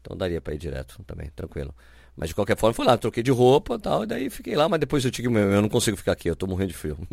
Então 0.00 0.16
daria 0.16 0.40
pra 0.40 0.54
ir 0.54 0.58
direto 0.58 1.02
também, 1.06 1.28
tranquilo. 1.36 1.74
Mas 2.16 2.30
de 2.30 2.34
qualquer 2.34 2.56
forma, 2.56 2.72
fui 2.72 2.86
lá, 2.86 2.96
troquei 2.96 3.22
de 3.22 3.30
roupa 3.30 3.74
e 3.74 3.78
tal, 3.78 4.04
e 4.04 4.06
daí 4.06 4.30
fiquei 4.30 4.56
lá, 4.56 4.66
mas 4.66 4.80
depois 4.80 5.04
eu 5.04 5.10
tive, 5.10 5.28
eu 5.28 5.60
não 5.60 5.68
consigo 5.68 5.94
ficar 5.98 6.12
aqui, 6.12 6.30
eu 6.30 6.36
tô 6.36 6.46
morrendo 6.46 6.68
de 6.68 6.74
frio. 6.74 6.96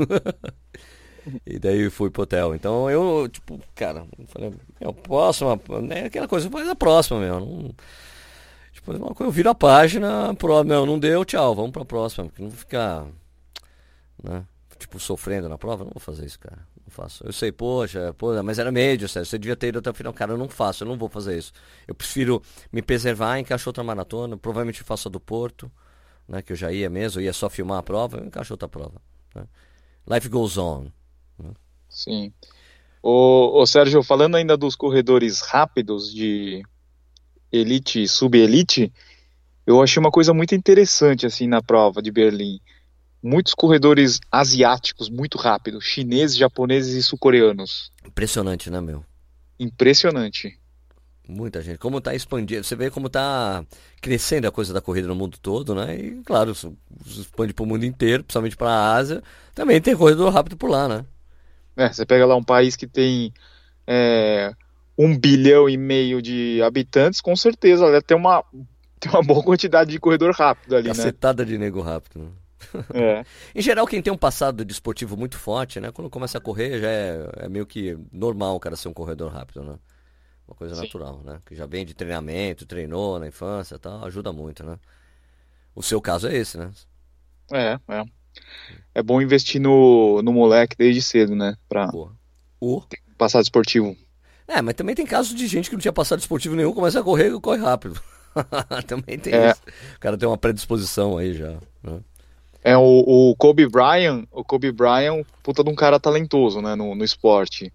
e 1.45 1.59
daí 1.59 1.89
fui 1.89 2.09
pro 2.09 2.23
hotel. 2.23 2.55
Então 2.55 2.89
eu, 2.89 3.27
tipo, 3.29 3.59
cara, 3.75 4.05
falei, 4.27 4.53
meu, 4.79 4.93
próxima, 4.93 5.59
né, 5.81 6.05
aquela 6.05 6.27
coisa, 6.27 6.49
faz 6.49 6.67
a 6.67 6.75
próxima, 6.75 7.19
meu. 7.19 7.39
Não, 7.39 7.75
tipo, 8.71 8.91
uma 8.91 9.13
coisa, 9.13 9.29
eu 9.29 9.31
viro 9.31 9.49
a 9.49 9.55
página, 9.55 10.33
pro, 10.35 10.63
meu, 10.63 10.85
não 10.85 10.99
deu, 10.99 11.23
tchau, 11.25 11.55
vamos 11.55 11.71
pra 11.71 11.85
próxima, 11.85 12.25
porque 12.25 12.41
não 12.41 12.51
ficar, 12.51 13.05
né, 14.23 14.45
tipo, 14.77 14.99
sofrendo 14.99 15.49
na 15.49 15.57
prova, 15.57 15.83
não 15.83 15.91
vou 15.93 16.01
fazer 16.01 16.25
isso, 16.25 16.39
cara. 16.39 16.59
Não 16.85 16.91
faço. 16.91 17.25
Eu 17.25 17.31
sei, 17.31 17.51
poxa, 17.51 18.13
pô, 18.17 18.41
mas 18.43 18.59
era 18.59 18.71
médio, 18.71 19.07
sério. 19.07 19.25
Você 19.25 19.39
devia 19.39 19.55
ter 19.55 19.67
ido 19.67 19.79
até 19.79 19.89
o 19.89 19.93
final. 19.93 20.13
Cara, 20.13 20.33
eu 20.33 20.37
não 20.37 20.49
faço, 20.49 20.83
eu 20.83 20.87
não 20.87 20.97
vou 20.97 21.07
fazer 21.07 21.37
isso. 21.37 21.53
Eu 21.87 21.95
prefiro 21.95 22.41
me 22.71 22.81
preservar, 22.81 23.39
encaixar 23.39 23.69
outra 23.69 23.83
maratona. 23.83 24.35
Provavelmente 24.35 24.83
faço 24.83 25.07
a 25.07 25.11
do 25.11 25.19
Porto, 25.19 25.71
né? 26.27 26.41
Que 26.41 26.51
eu 26.51 26.57
já 26.57 26.71
ia 26.73 26.89
mesmo, 26.89 27.21
eu 27.21 27.25
ia 27.25 27.33
só 27.33 27.49
filmar 27.49 27.79
a 27.79 27.83
prova, 27.83 28.17
eu 28.17 28.25
encaixo 28.25 28.53
outra 28.53 28.67
prova. 28.67 29.01
né? 29.33 29.45
Life 30.07 30.27
goes 30.27 30.57
on. 30.57 30.87
Sim. 31.93 32.33
Ô, 33.01 33.61
ô, 33.61 33.65
Sérgio, 33.65 34.01
falando 34.01 34.35
ainda 34.35 34.57
dos 34.57 34.75
corredores 34.75 35.41
rápidos 35.41 36.11
de 36.11 36.63
elite 37.51 38.01
e 38.01 38.07
sub-elite, 38.07 38.91
eu 39.65 39.81
achei 39.81 39.99
uma 39.99 40.11
coisa 40.11 40.33
muito 40.33 40.55
interessante 40.55 41.25
assim 41.25 41.47
na 41.47 41.61
prova 41.61 42.01
de 42.01 42.11
Berlim. 42.11 42.59
Muitos 43.21 43.53
corredores 43.53 44.19
asiáticos 44.29 45.09
muito 45.09 45.37
rápidos, 45.37 45.85
chineses, 45.85 46.35
japoneses 46.35 46.95
e 46.95 47.03
sul-coreanos. 47.03 47.91
Impressionante, 48.05 48.69
né, 48.69 48.81
meu? 48.81 49.05
Impressionante. 49.59 50.59
Muita 51.27 51.61
gente. 51.61 51.77
Como 51.77 52.01
tá 52.01 52.13
expandindo. 52.13 52.63
Você 52.63 52.75
vê 52.75 52.89
como 52.89 53.07
tá 53.07 53.65
crescendo 54.01 54.45
a 54.45 54.51
coisa 54.51 54.73
da 54.73 54.81
corrida 54.81 55.07
no 55.07 55.15
mundo 55.15 55.37
todo, 55.41 55.73
né? 55.73 55.95
E, 55.95 56.21
claro, 56.23 56.51
expande 57.05 57.53
pro 57.53 57.65
mundo 57.65 57.85
inteiro, 57.85 58.23
principalmente 58.23 58.57
pra 58.57 58.93
Ásia. 58.93 59.23
Também 59.55 59.79
tem 59.79 59.95
corredor 59.95 60.33
rápido 60.33 60.57
por 60.57 60.69
lá, 60.69 60.89
né? 60.89 61.05
É, 61.75 61.91
você 61.91 62.05
pega 62.05 62.25
lá 62.25 62.35
um 62.35 62.43
país 62.43 62.75
que 62.75 62.87
tem 62.87 63.33
é, 63.87 64.53
um 64.97 65.17
bilhão 65.17 65.67
e 65.67 65.77
meio 65.77 66.21
de 66.21 66.61
habitantes, 66.61 67.21
com 67.21 67.35
certeza 67.35 67.85
deve 67.87 68.03
ter 68.03 68.15
uma, 68.15 68.43
tem 68.99 69.11
uma 69.11 69.23
boa 69.23 69.43
quantidade 69.43 69.91
de 69.91 69.99
corredor 69.99 70.33
rápido 70.33 70.75
ali, 70.75 70.89
né? 70.89 70.95
Cacetada 70.95 71.45
de 71.45 71.57
nego 71.57 71.81
rápido. 71.81 72.19
Né? 72.23 72.31
É. 72.93 73.23
Em 73.53 73.61
geral, 73.61 73.85
quem 73.85 74.01
tem 74.01 74.11
um 74.11 74.17
passado 74.17 74.63
desportivo 74.63 75.17
muito 75.17 75.37
forte, 75.37 75.79
né? 75.79 75.91
Quando 75.91 76.09
começa 76.09 76.37
a 76.37 76.41
correr, 76.41 76.79
já 76.79 76.89
é, 76.89 77.29
é 77.37 77.49
meio 77.49 77.65
que 77.65 77.97
normal 78.11 78.55
o 78.55 78.59
cara 78.59 78.75
ser 78.75 78.87
um 78.87 78.93
corredor 78.93 79.31
rápido, 79.31 79.63
né? 79.63 79.77
Uma 80.47 80.55
coisa 80.55 80.75
Sim. 80.75 80.81
natural, 80.83 81.21
né? 81.23 81.39
Que 81.45 81.55
já 81.55 81.65
vem 81.65 81.85
de 81.85 81.93
treinamento, 81.93 82.65
treinou 82.65 83.19
na 83.19 83.27
infância 83.27 83.75
e 83.75 83.79
tal, 83.79 84.03
ajuda 84.05 84.31
muito, 84.31 84.65
né? 84.65 84.79
O 85.75 85.83
seu 85.83 86.01
caso 86.01 86.27
é 86.27 86.35
esse, 86.35 86.57
né? 86.57 86.71
É, 87.51 87.79
é. 87.87 88.03
É 88.95 89.01
bom 89.01 89.21
investir 89.21 89.59
no, 89.59 90.21
no 90.21 90.31
moleque 90.31 90.75
desde 90.77 91.01
cedo, 91.01 91.35
né? 91.35 91.55
Pra. 91.67 91.89
O... 92.59 92.83
passar 93.17 93.41
esportivo. 93.41 93.95
É, 94.47 94.61
mas 94.61 94.75
também 94.75 94.95
tem 94.95 95.05
casos 95.05 95.33
de 95.33 95.47
gente 95.47 95.69
que 95.69 95.75
não 95.75 95.81
tinha 95.81 95.93
passado 95.93 96.19
esportivo 96.19 96.55
nenhum, 96.55 96.73
começa 96.73 96.99
a 96.99 97.03
correr 97.03 97.33
e 97.33 97.39
corre 97.39 97.61
rápido. 97.61 97.99
também 98.87 99.17
tem 99.17 99.33
É. 99.33 99.51
isso. 99.51 99.61
O 99.95 99.99
cara 99.99 100.17
tem 100.17 100.27
uma 100.27 100.37
predisposição 100.37 101.17
aí 101.17 101.33
já. 101.33 101.57
Né? 101.81 101.99
É, 102.63 102.77
o, 102.77 102.81
o 102.81 103.35
Kobe 103.35 103.67
Bryant, 103.67 104.25
o 104.31 104.43
Kobe 104.43 104.71
Bryant, 104.71 105.25
puta 105.41 105.63
de 105.63 105.69
um 105.69 105.75
cara 105.75 105.99
talentoso, 105.99 106.61
né, 106.61 106.75
no, 106.75 106.95
no 106.95 107.03
esporte. 107.03 107.71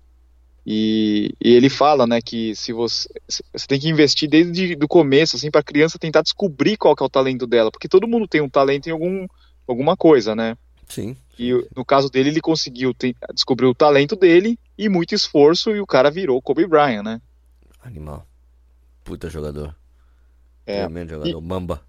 E, 0.66 1.34
e 1.42 1.54
ele 1.54 1.68
fala, 1.68 2.06
né, 2.06 2.20
que 2.20 2.54
se 2.54 2.72
você, 2.72 3.08
você 3.26 3.66
tem 3.66 3.78
que 3.80 3.88
investir 3.88 4.28
desde 4.28 4.76
o 4.82 4.88
começo, 4.88 5.36
assim, 5.36 5.50
pra 5.50 5.62
criança 5.62 5.98
tentar 5.98 6.22
descobrir 6.22 6.76
qual 6.76 6.94
que 6.94 7.02
é 7.02 7.06
o 7.06 7.10
talento 7.10 7.46
dela, 7.46 7.70
porque 7.70 7.88
todo 7.88 8.08
mundo 8.08 8.28
tem 8.28 8.40
um 8.40 8.48
talento 8.48 8.86
em 8.86 8.92
algum, 8.92 9.26
alguma 9.68 9.96
coisa, 9.96 10.34
né? 10.34 10.56
Sim. 10.88 11.16
E 11.38 11.52
no 11.76 11.84
caso 11.84 12.08
dele, 12.08 12.30
ele 12.30 12.40
conseguiu 12.40 12.94
descobrir 13.32 13.66
o 13.66 13.74
talento 13.74 14.16
dele 14.16 14.58
e 14.76 14.88
muito 14.88 15.14
esforço 15.14 15.70
e 15.70 15.80
o 15.80 15.86
cara 15.86 16.10
virou 16.10 16.42
Kobe 16.42 16.66
Bryant, 16.66 17.04
né? 17.04 17.20
Animal. 17.82 18.26
Puta 19.04 19.30
jogador. 19.30 19.74
É. 20.66 20.84
Tremendo 20.84 21.10
jogador. 21.10 21.40
Mamba. 21.40 21.82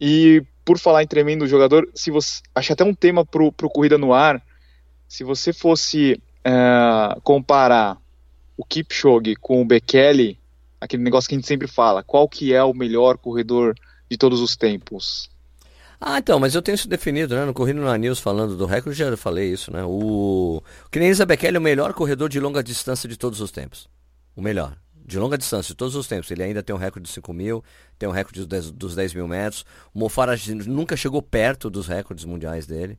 E 0.00 0.44
por 0.64 0.78
falar 0.78 1.02
em 1.02 1.06
tremendo 1.06 1.46
jogador, 1.46 1.88
se 1.94 2.10
você 2.10 2.42
acho 2.54 2.72
até 2.72 2.84
um 2.84 2.94
tema 2.94 3.24
pro, 3.24 3.50
pro 3.52 3.70
corrida 3.70 3.96
no 3.96 4.12
ar, 4.12 4.42
se 5.08 5.24
você 5.24 5.52
fosse 5.52 6.20
é, 6.44 7.20
comparar 7.22 7.96
o 8.56 8.64
Kipchoge 8.64 9.36
com 9.36 9.62
o 9.62 9.64
Bekele, 9.64 10.38
aquele 10.80 11.02
negócio 11.02 11.28
que 11.28 11.34
a 11.34 11.38
gente 11.38 11.46
sempre 11.46 11.68
fala, 11.68 12.02
qual 12.02 12.28
que 12.28 12.52
é 12.52 12.62
o 12.62 12.74
melhor 12.74 13.16
corredor 13.16 13.74
de 14.10 14.16
todos 14.16 14.40
os 14.40 14.56
tempos? 14.56 15.30
Ah, 16.00 16.18
então, 16.18 16.38
mas 16.38 16.54
eu 16.54 16.60
tenho 16.60 16.74
isso 16.74 16.88
definido, 16.88 17.34
né? 17.34 17.44
No 17.44 17.54
Corrida 17.54 17.80
na 17.80 17.96
News 17.96 18.18
falando 18.18 18.56
do 18.56 18.66
recorde, 18.66 18.98
já 18.98 19.16
falei 19.16 19.50
isso, 19.50 19.72
né? 19.72 19.82
O, 19.84 20.62
Kenenisa 20.90 21.24
Bekele 21.24 21.56
é 21.56 21.60
o 21.60 21.62
melhor 21.62 21.94
corredor 21.94 22.28
de 22.28 22.38
longa 22.38 22.62
distância 22.62 23.08
de 23.08 23.16
todos 23.16 23.40
os 23.40 23.50
tempos. 23.50 23.88
O 24.34 24.42
melhor. 24.42 24.76
De 24.94 25.18
longa 25.18 25.38
distância, 25.38 25.72
de 25.72 25.76
todos 25.76 25.94
os 25.94 26.06
tempos. 26.06 26.30
Ele 26.30 26.42
ainda 26.42 26.62
tem 26.62 26.74
um 26.74 26.78
recorde 26.78 27.08
de 27.08 27.14
5 27.14 27.32
mil, 27.32 27.64
tem 27.98 28.08
um 28.08 28.12
recorde 28.12 28.40
dos 28.40 28.48
10, 28.48 28.70
dos 28.72 28.94
10 28.94 29.14
mil 29.14 29.26
metros. 29.26 29.64
O 29.94 29.98
Mofara 30.00 30.36
nunca 30.66 30.96
chegou 30.96 31.22
perto 31.22 31.70
dos 31.70 31.86
recordes 31.86 32.24
mundiais 32.24 32.66
dele. 32.66 32.98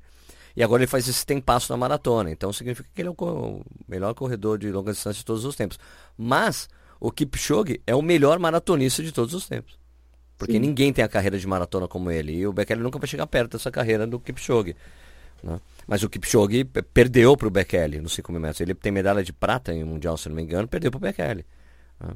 E 0.55 0.63
agora 0.63 0.81
ele 0.81 0.87
faz 0.87 1.07
esse 1.07 1.23
tempasso 1.23 1.71
na 1.71 1.77
maratona. 1.77 2.31
Então 2.31 2.51
significa 2.51 2.89
que 2.95 3.01
ele 3.01 3.09
é 3.09 3.11
o 3.11 3.61
melhor 3.87 4.15
corredor 4.15 4.57
de 4.57 4.71
longa 4.71 4.91
distância 4.91 5.19
de 5.19 5.25
todos 5.25 5.45
os 5.45 5.55
tempos. 5.55 5.77
Mas 6.17 6.67
o 6.99 7.11
Kipchoge 7.11 7.79
é 7.85 7.93
o 7.93 8.01
melhor 8.01 8.39
maratonista 8.39 9.03
de 9.03 9.11
todos 9.11 9.35
os 9.35 9.47
tempos. 9.47 9.77
Porque 10.37 10.53
Sim. 10.53 10.59
ninguém 10.59 10.93
tem 10.93 11.03
a 11.03 11.07
carreira 11.07 11.37
de 11.39 11.47
maratona 11.47 11.87
como 11.87 12.11
ele. 12.11 12.33
E 12.33 12.45
o 12.47 12.53
Bekele 12.53 12.81
nunca 12.81 12.99
vai 12.99 13.07
chegar 13.07 13.25
perto 13.27 13.53
dessa 13.57 13.71
carreira 13.71 14.05
do 14.05 14.19
Kipchoge. 14.19 14.75
né? 15.43 15.59
Mas 15.87 16.03
o 16.03 16.09
Kipchoge 16.09 16.63
pe- 16.63 16.81
perdeu 16.83 17.35
para 17.35 17.47
o 17.47 17.51
Bekele 17.51 17.99
nos 17.99 18.13
5 18.13 18.31
mil 18.31 18.39
metros. 18.41 18.61
Ele 18.61 18.75
tem 18.75 18.91
medalha 18.91 19.23
de 19.23 19.33
prata 19.33 19.73
em 19.73 19.83
mundial, 19.83 20.15
se 20.17 20.29
não 20.29 20.35
me 20.35 20.43
engano, 20.43 20.67
perdeu 20.67 20.91
para 20.91 20.97
o 20.97 21.01
Bekele. 21.01 21.45
né? 21.99 22.09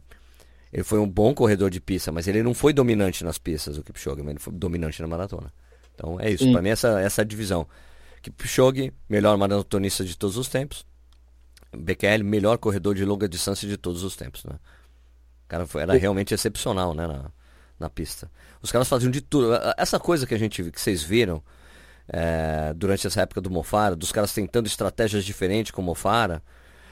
Ele 0.71 0.83
foi 0.83 0.99
um 0.99 1.09
bom 1.09 1.33
corredor 1.33 1.69
de 1.69 1.81
pista, 1.81 2.11
mas 2.11 2.27
ele 2.27 2.41
não 2.43 2.53
foi 2.53 2.71
dominante 2.73 3.23
nas 3.25 3.37
pistas, 3.37 3.77
o 3.77 3.83
Kipchoge, 3.83 4.21
mas 4.21 4.29
ele 4.31 4.39
foi 4.39 4.53
dominante 4.53 5.01
na 5.01 5.07
maratona. 5.07 5.51
Então 5.95 6.17
é 6.19 6.29
isso, 6.29 6.49
para 6.51 6.61
mim 6.61 6.69
essa, 6.69 7.01
essa 7.01 7.21
é 7.21 7.23
a 7.23 7.25
divisão. 7.25 7.67
Kipchoge, 8.21 8.93
melhor 9.09 9.35
maratonista 9.37 10.05
de 10.05 10.15
todos 10.17 10.37
os 10.37 10.47
tempos. 10.47 10.85
Bekele, 11.75 12.23
melhor 12.23 12.57
corredor 12.57 12.93
de 12.95 13.03
longa 13.03 13.27
distância 13.27 13.67
de 13.67 13.77
todos 13.77 14.03
os 14.03 14.15
tempos. 14.15 14.43
Né? 14.45 14.53
O 14.53 15.47
cara 15.47 15.65
foi, 15.67 15.81
era 15.81 15.93
realmente 15.97 16.33
excepcional 16.33 16.93
né, 16.93 17.07
na, 17.07 17.31
na 17.81 17.89
pista. 17.89 18.31
Os 18.61 18.71
caras 18.71 18.87
faziam 18.87 19.11
de 19.11 19.19
tudo. 19.19 19.51
Essa 19.77 19.99
coisa 19.99 20.25
que 20.25 20.33
a 20.33 20.39
gente 20.39 20.63
que 20.71 20.79
vocês 20.79 21.03
viram 21.03 21.43
é, 22.07 22.73
durante 22.75 23.07
essa 23.07 23.21
época 23.21 23.41
do 23.41 23.49
Mofara, 23.49 23.95
dos 23.95 24.11
caras 24.11 24.33
tentando 24.33 24.67
estratégias 24.67 25.25
diferentes 25.25 25.71
com 25.71 25.81
o 25.81 25.85
Mofara, 25.85 26.41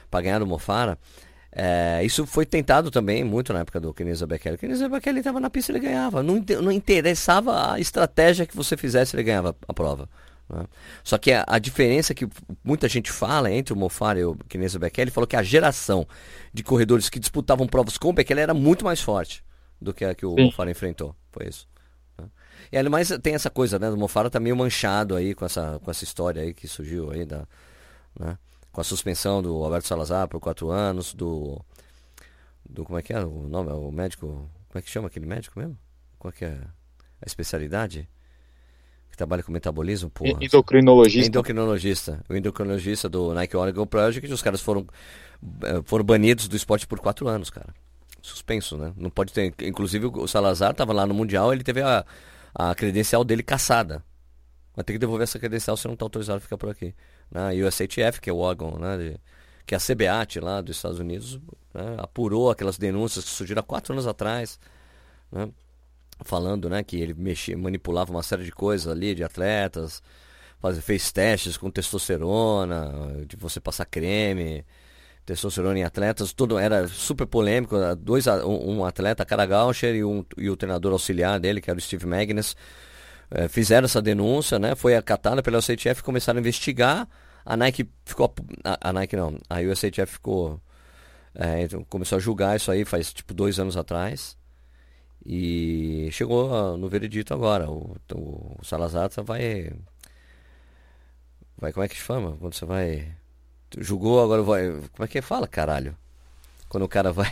para 0.10 0.22
ganhar 0.22 0.40
do 0.40 0.48
Mofara, 0.48 0.98
É, 1.52 2.04
isso 2.04 2.28
foi 2.28 2.46
tentado 2.46 2.92
também 2.92 3.24
muito 3.24 3.52
na 3.52 3.62
época 3.62 3.80
do 3.80 3.92
Kenisa 3.92 4.28
Bekele. 4.28 4.56
O 4.56 4.60
Kenisa 4.60 4.88
Bekele 4.88 5.18
estava 5.20 5.40
na 5.40 5.50
pista 5.50 5.72
ele 5.72 5.80
ganhava. 5.80 6.22
Não, 6.22 6.36
não 6.62 6.72
interessava 6.72 7.74
a 7.74 7.80
estratégia 7.80 8.46
que 8.46 8.56
você 8.56 8.78
fizesse, 8.78 9.16
ele 9.16 9.24
ganhava 9.24 9.56
a 9.68 9.74
prova. 9.74 10.08
Né? 10.48 10.64
Só 11.04 11.18
que 11.18 11.32
a, 11.32 11.44
a, 11.48 11.58
diferença 11.58 12.14
que 12.14 12.28
muita 12.64 12.88
gente 12.88 13.12
fala 13.12 13.52
entre 13.52 13.74
o 13.74 13.76
Mofara 13.76 14.20
e 14.20 14.26
o 14.26 14.36
Kenisa 14.48 14.78
Bekele 14.78 15.10
falou 15.10 15.28
que 15.28 15.36
a 15.36 15.42
geração 15.42 16.08
de 16.54 16.62
corredores 16.62 17.10
que 17.10 17.20
disputavam 17.20 17.66
provas 17.66 17.98
com 17.98 18.10
o 18.10 18.14
Bekele 18.14 18.42
era 18.42 18.54
muito 18.54 18.86
mais 18.86 19.02
forte 19.02 19.44
do 19.82 19.94
que 19.94 20.06
a 20.06 20.14
que 20.14 20.26
o 20.26 20.36
Sim. 20.36 20.46
Mofara 20.46 20.72
enfrentou. 20.72 21.16
Foi 21.32 21.48
isso. 21.48 21.68
Né? 22.18 22.28
E 22.72 22.78
ademais 22.78 23.10
tem 23.22 23.34
essa 23.34 23.50
coisa, 23.50 23.80
né? 23.80 23.90
O 23.90 23.98
Mofara 23.98 24.30
tá 24.30 24.40
meio 24.40 24.56
manchado 24.56 25.16
aí 25.16 25.34
com 25.34 25.46
essa, 25.46 25.80
com 25.84 25.90
essa 25.90 26.04
história 26.04 26.42
aí 26.42 26.54
que 26.54 26.68
surgiu 26.68 27.12
aí 27.12 27.26
da. 27.26 27.48
Né? 28.20 28.38
com 28.72 28.82
a 28.82 28.84
suspensão 28.84 29.42
do 29.42 29.64
Alberto 29.64 29.88
Salazar 29.88 30.28
por 30.28 30.40
quatro 30.40 30.70
anos, 30.70 31.14
do. 31.14 31.60
do 32.68 32.84
como 32.84 32.98
é 32.98 33.02
que 33.02 33.14
é 33.14 33.20
o 33.20 33.48
nome? 33.48 33.72
O 33.72 33.92
médico. 33.92 34.50
Como 34.68 34.80
é 34.80 34.82
que 34.82 34.90
chama 34.90 35.08
aquele 35.08 35.26
médico 35.26 35.60
mesmo? 35.60 35.78
Qual 36.18 36.32
que 36.32 36.46
é 36.46 36.58
a 37.22 37.26
especialidade? 37.26 38.08
Que 39.10 39.18
trabalha 39.18 39.42
com 39.42 39.52
metabolismo? 39.52 40.10
Porra. 40.10 40.38
Endocrinologista. 40.42 41.28
Endocrinologista. 41.28 42.26
O 42.30 42.36
endocrinologista 42.36 43.10
do 43.10 43.34
Nike 43.34 43.58
Oregon 43.58 43.88
Project, 43.88 44.32
os 44.32 44.42
caras 44.42 44.62
foram, 44.62 44.86
eh, 45.64 45.82
foram 45.86 46.06
banidos 46.06 46.48
do 46.48 46.56
esporte 46.56 46.86
por 46.86 47.00
quatro 47.00 47.28
anos, 47.28 47.50
cara. 47.50 47.74
Suspenso, 48.28 48.78
né? 48.78 48.94
Não 48.98 49.10
pode 49.10 49.34
ter. 49.34 49.54
Inclusive 49.62 50.08
o 50.08 50.28
Salazar 50.28 50.72
estava 50.72 50.94
lá 50.94 51.06
no 51.06 51.14
Mundial, 51.14 51.54
ele 51.54 51.64
teve 51.64 51.82
a, 51.82 52.06
a 52.54 52.76
credencial 52.76 53.24
dele 53.24 53.44
caçada. 53.44 54.04
Vai 54.76 54.84
ter 54.84 54.94
que 54.94 55.00
devolver 55.00 55.24
essa 55.24 55.40
credencial 55.40 55.76
se 55.76 55.86
não 55.88 55.94
está 55.94 56.06
autorizado 56.06 56.38
a 56.38 56.42
ficar 56.42 56.58
por 56.58 56.70
aqui. 56.70 56.94
E 57.54 57.64
o 57.64 57.72
SHF, 57.72 58.20
que 58.22 58.30
é 58.30 58.34
o 58.34 58.38
órgão, 58.38 58.78
né, 58.80 58.98
de, 58.98 59.20
que 59.66 59.76
é 59.76 59.78
a 59.78 59.82
CBAT 59.82 60.40
lá 60.40 60.62
dos 60.62 60.78
Estados 60.78 61.00
Unidos, 61.00 61.40
né, 61.74 61.96
apurou 61.98 62.50
aquelas 62.50 62.78
denúncias 62.78 63.26
que 63.26 63.32
surgiram 63.32 63.60
há 63.60 63.64
quatro 63.64 63.94
anos 63.94 64.08
atrás, 64.08 64.60
né, 65.32 65.50
falando 66.22 66.70
né, 66.70 66.82
que 66.84 66.98
ele 67.00 67.14
mexia, 67.14 67.58
manipulava 67.58 68.12
uma 68.12 68.24
série 68.24 68.44
de 68.44 68.52
coisas 68.52 68.88
ali, 68.88 69.14
de 69.14 69.24
atletas, 69.24 70.02
faz, 70.60 70.80
fez 70.80 71.12
testes 71.12 71.56
com 71.56 71.70
testosterona, 71.70 73.24
de 73.28 73.36
você 73.36 73.60
passar 73.60 73.86
creme, 73.86 74.66
testosterona 75.30 75.78
em 75.78 75.84
atletas, 75.84 76.34
tudo 76.34 76.58
era 76.58 76.88
super 76.88 77.28
polêmico. 77.28 77.76
Dois, 77.98 78.26
um, 78.28 78.84
atleta, 78.84 79.24
Cara 79.24 79.46
Gaucher, 79.46 79.94
e, 79.94 80.04
um, 80.04 80.26
e 80.36 80.50
o 80.50 80.58
treinador 80.58 80.92
auxiliar 80.92 81.40
dele, 81.40 81.62
que 81.62 81.70
era 81.70 81.78
o 81.78 81.82
Steve 81.82 82.08
Magnus, 82.08 82.56
é, 83.30 83.48
fizeram 83.48 83.86
essa 83.86 84.02
denúncia, 84.02 84.58
né? 84.58 84.74
Foi 84.76 84.96
acatada 84.96 85.44
pela 85.44 85.60
USHF, 85.60 86.02
começaram 86.02 86.38
a 86.38 86.42
investigar. 86.42 87.08
A 87.46 87.56
Nike 87.56 87.88
ficou. 88.06 88.34
A, 88.64 88.90
a 88.90 88.94
Nike 88.94 89.16
não, 89.16 89.38
a 89.48 89.60
USHF 89.60 90.14
ficou. 90.14 90.60
É, 91.36 91.68
começou 91.88 92.18
a 92.18 92.20
julgar 92.20 92.56
isso 92.56 92.72
aí 92.72 92.84
faz 92.84 93.14
tipo 93.14 93.34
dois 93.34 93.60
anos 93.60 93.78
atrás. 93.78 94.36
E 95.24 96.10
chegou 96.12 96.76
no 96.76 96.90
veredito 96.90 97.36
agora. 97.36 97.70
O, 97.70 97.96
o 98.16 98.66
Salazar 98.66 99.10
vai. 99.24 99.72
Vai, 101.56 101.72
como 101.72 101.84
é 101.84 101.88
que 101.88 101.96
chama? 101.96 102.36
Quando 102.38 102.56
você 102.56 102.66
vai. 102.66 103.19
Julgou, 103.78 104.22
agora 104.22 104.42
vai. 104.42 104.70
Como 104.70 105.04
é 105.04 105.08
que 105.08 105.22
fala, 105.22 105.48
caralho? 105.48 105.96
Quando 106.68 106.84
o 106.84 106.88
cara 106.88 107.12
vai, 107.12 107.32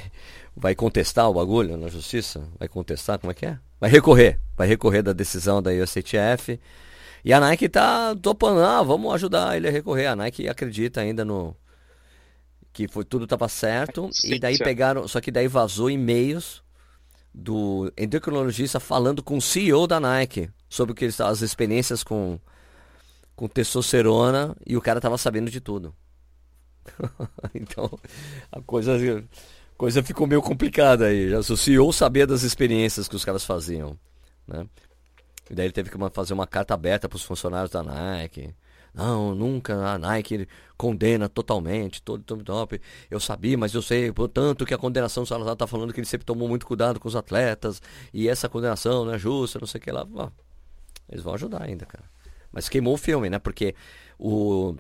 vai 0.55 0.75
contestar 0.75 1.29
o 1.29 1.33
bagulho 1.33 1.77
na 1.77 1.87
justiça? 1.87 2.47
Vai 2.57 2.67
contestar, 2.67 3.19
como 3.19 3.31
é 3.31 3.33
que 3.33 3.45
é? 3.45 3.59
Vai 3.79 3.89
recorrer. 3.89 4.39
Vai 4.55 4.67
recorrer 4.67 5.01
da 5.01 5.13
decisão 5.13 5.61
da 5.61 5.71
USTF. 5.71 6.59
E 7.23 7.33
a 7.33 7.39
Nike 7.39 7.69
tá 7.69 8.15
topando, 8.15 8.61
ah, 8.61 8.81
vamos 8.81 9.13
ajudar 9.13 9.55
ele 9.55 9.67
a 9.67 9.71
recorrer. 9.71 10.07
A 10.07 10.15
Nike 10.15 10.47
acredita 10.47 11.01
ainda 11.01 11.25
no. 11.25 11.55
Que 12.71 12.87
foi, 12.87 13.03
tudo 13.03 13.23
estava 13.23 13.47
certo. 13.47 14.09
Sim, 14.11 14.33
e 14.33 14.39
daí 14.39 14.57
pegaram. 14.57 15.07
Só 15.07 15.19
que 15.19 15.31
daí 15.31 15.47
vazou 15.47 15.89
e-mails 15.89 16.63
do 17.33 17.91
endocrinologista 17.97 18.79
falando 18.79 19.21
com 19.21 19.37
o 19.37 19.41
CEO 19.41 19.85
da 19.85 19.99
Nike 19.99 20.49
sobre 20.67 20.91
o 20.91 20.95
que 20.95 21.05
as 21.05 21.41
experiências 21.41 22.03
com, 22.03 22.39
com 23.35 23.47
testosterona 23.47 24.55
e 24.65 24.75
o 24.75 24.81
cara 24.81 24.99
tava 24.99 25.17
sabendo 25.17 25.51
de 25.51 25.61
tudo. 25.61 25.93
então, 27.53 27.89
a 28.51 28.61
coisa 28.61 28.97
coisa 29.77 30.01
ficou 30.01 30.27
meio 30.27 30.41
complicada 30.41 31.05
aí. 31.05 31.29
Já, 31.29 31.41
CEO 31.43 31.93
sabia 31.93 32.25
das 32.25 32.43
experiências 32.43 33.07
que 33.07 33.15
os 33.15 33.23
caras 33.23 33.45
faziam. 33.45 33.97
Né? 34.47 34.67
E 35.49 35.55
daí 35.55 35.67
ele 35.67 35.73
teve 35.73 35.89
que 35.89 35.97
fazer 36.11 36.33
uma 36.33 36.47
carta 36.47 36.73
aberta 36.73 37.07
para 37.07 37.15
os 37.15 37.23
funcionários 37.23 37.71
da 37.71 37.83
Nike. 37.83 38.53
Não, 38.93 39.35
nunca 39.35 39.75
a 39.75 39.97
Nike 39.97 40.47
condena 40.75 41.29
totalmente 41.29 42.01
todo 42.01 42.31
o 42.31 42.43
top. 42.43 42.81
Eu 43.11 43.19
sabia, 43.19 43.57
mas 43.57 43.73
eu 43.73 43.81
sei, 43.81 44.11
portanto, 44.11 44.65
que 44.65 44.73
a 44.73 44.77
condenação 44.77 45.23
do 45.23 45.29
Salazar 45.29 45.53
está 45.53 45.67
falando 45.67 45.93
que 45.93 45.99
ele 45.99 46.07
sempre 46.07 46.25
tomou 46.25 46.47
muito 46.49 46.65
cuidado 46.65 46.99
com 46.99 47.07
os 47.07 47.15
atletas. 47.15 47.79
E 48.11 48.27
essa 48.27 48.49
condenação 48.49 49.05
não 49.05 49.13
é 49.13 49.19
justa, 49.19 49.59
não 49.59 49.67
sei 49.67 49.79
o 49.79 49.81
que 49.83 49.91
lá. 49.91 50.05
eles 51.07 51.23
vão 51.23 51.35
ajudar 51.35 51.63
ainda, 51.63 51.85
cara. 51.85 52.05
Mas 52.51 52.67
queimou 52.67 52.95
o 52.95 52.97
filme, 52.97 53.29
né? 53.29 53.37
Porque 53.37 53.75
o, 54.17 54.75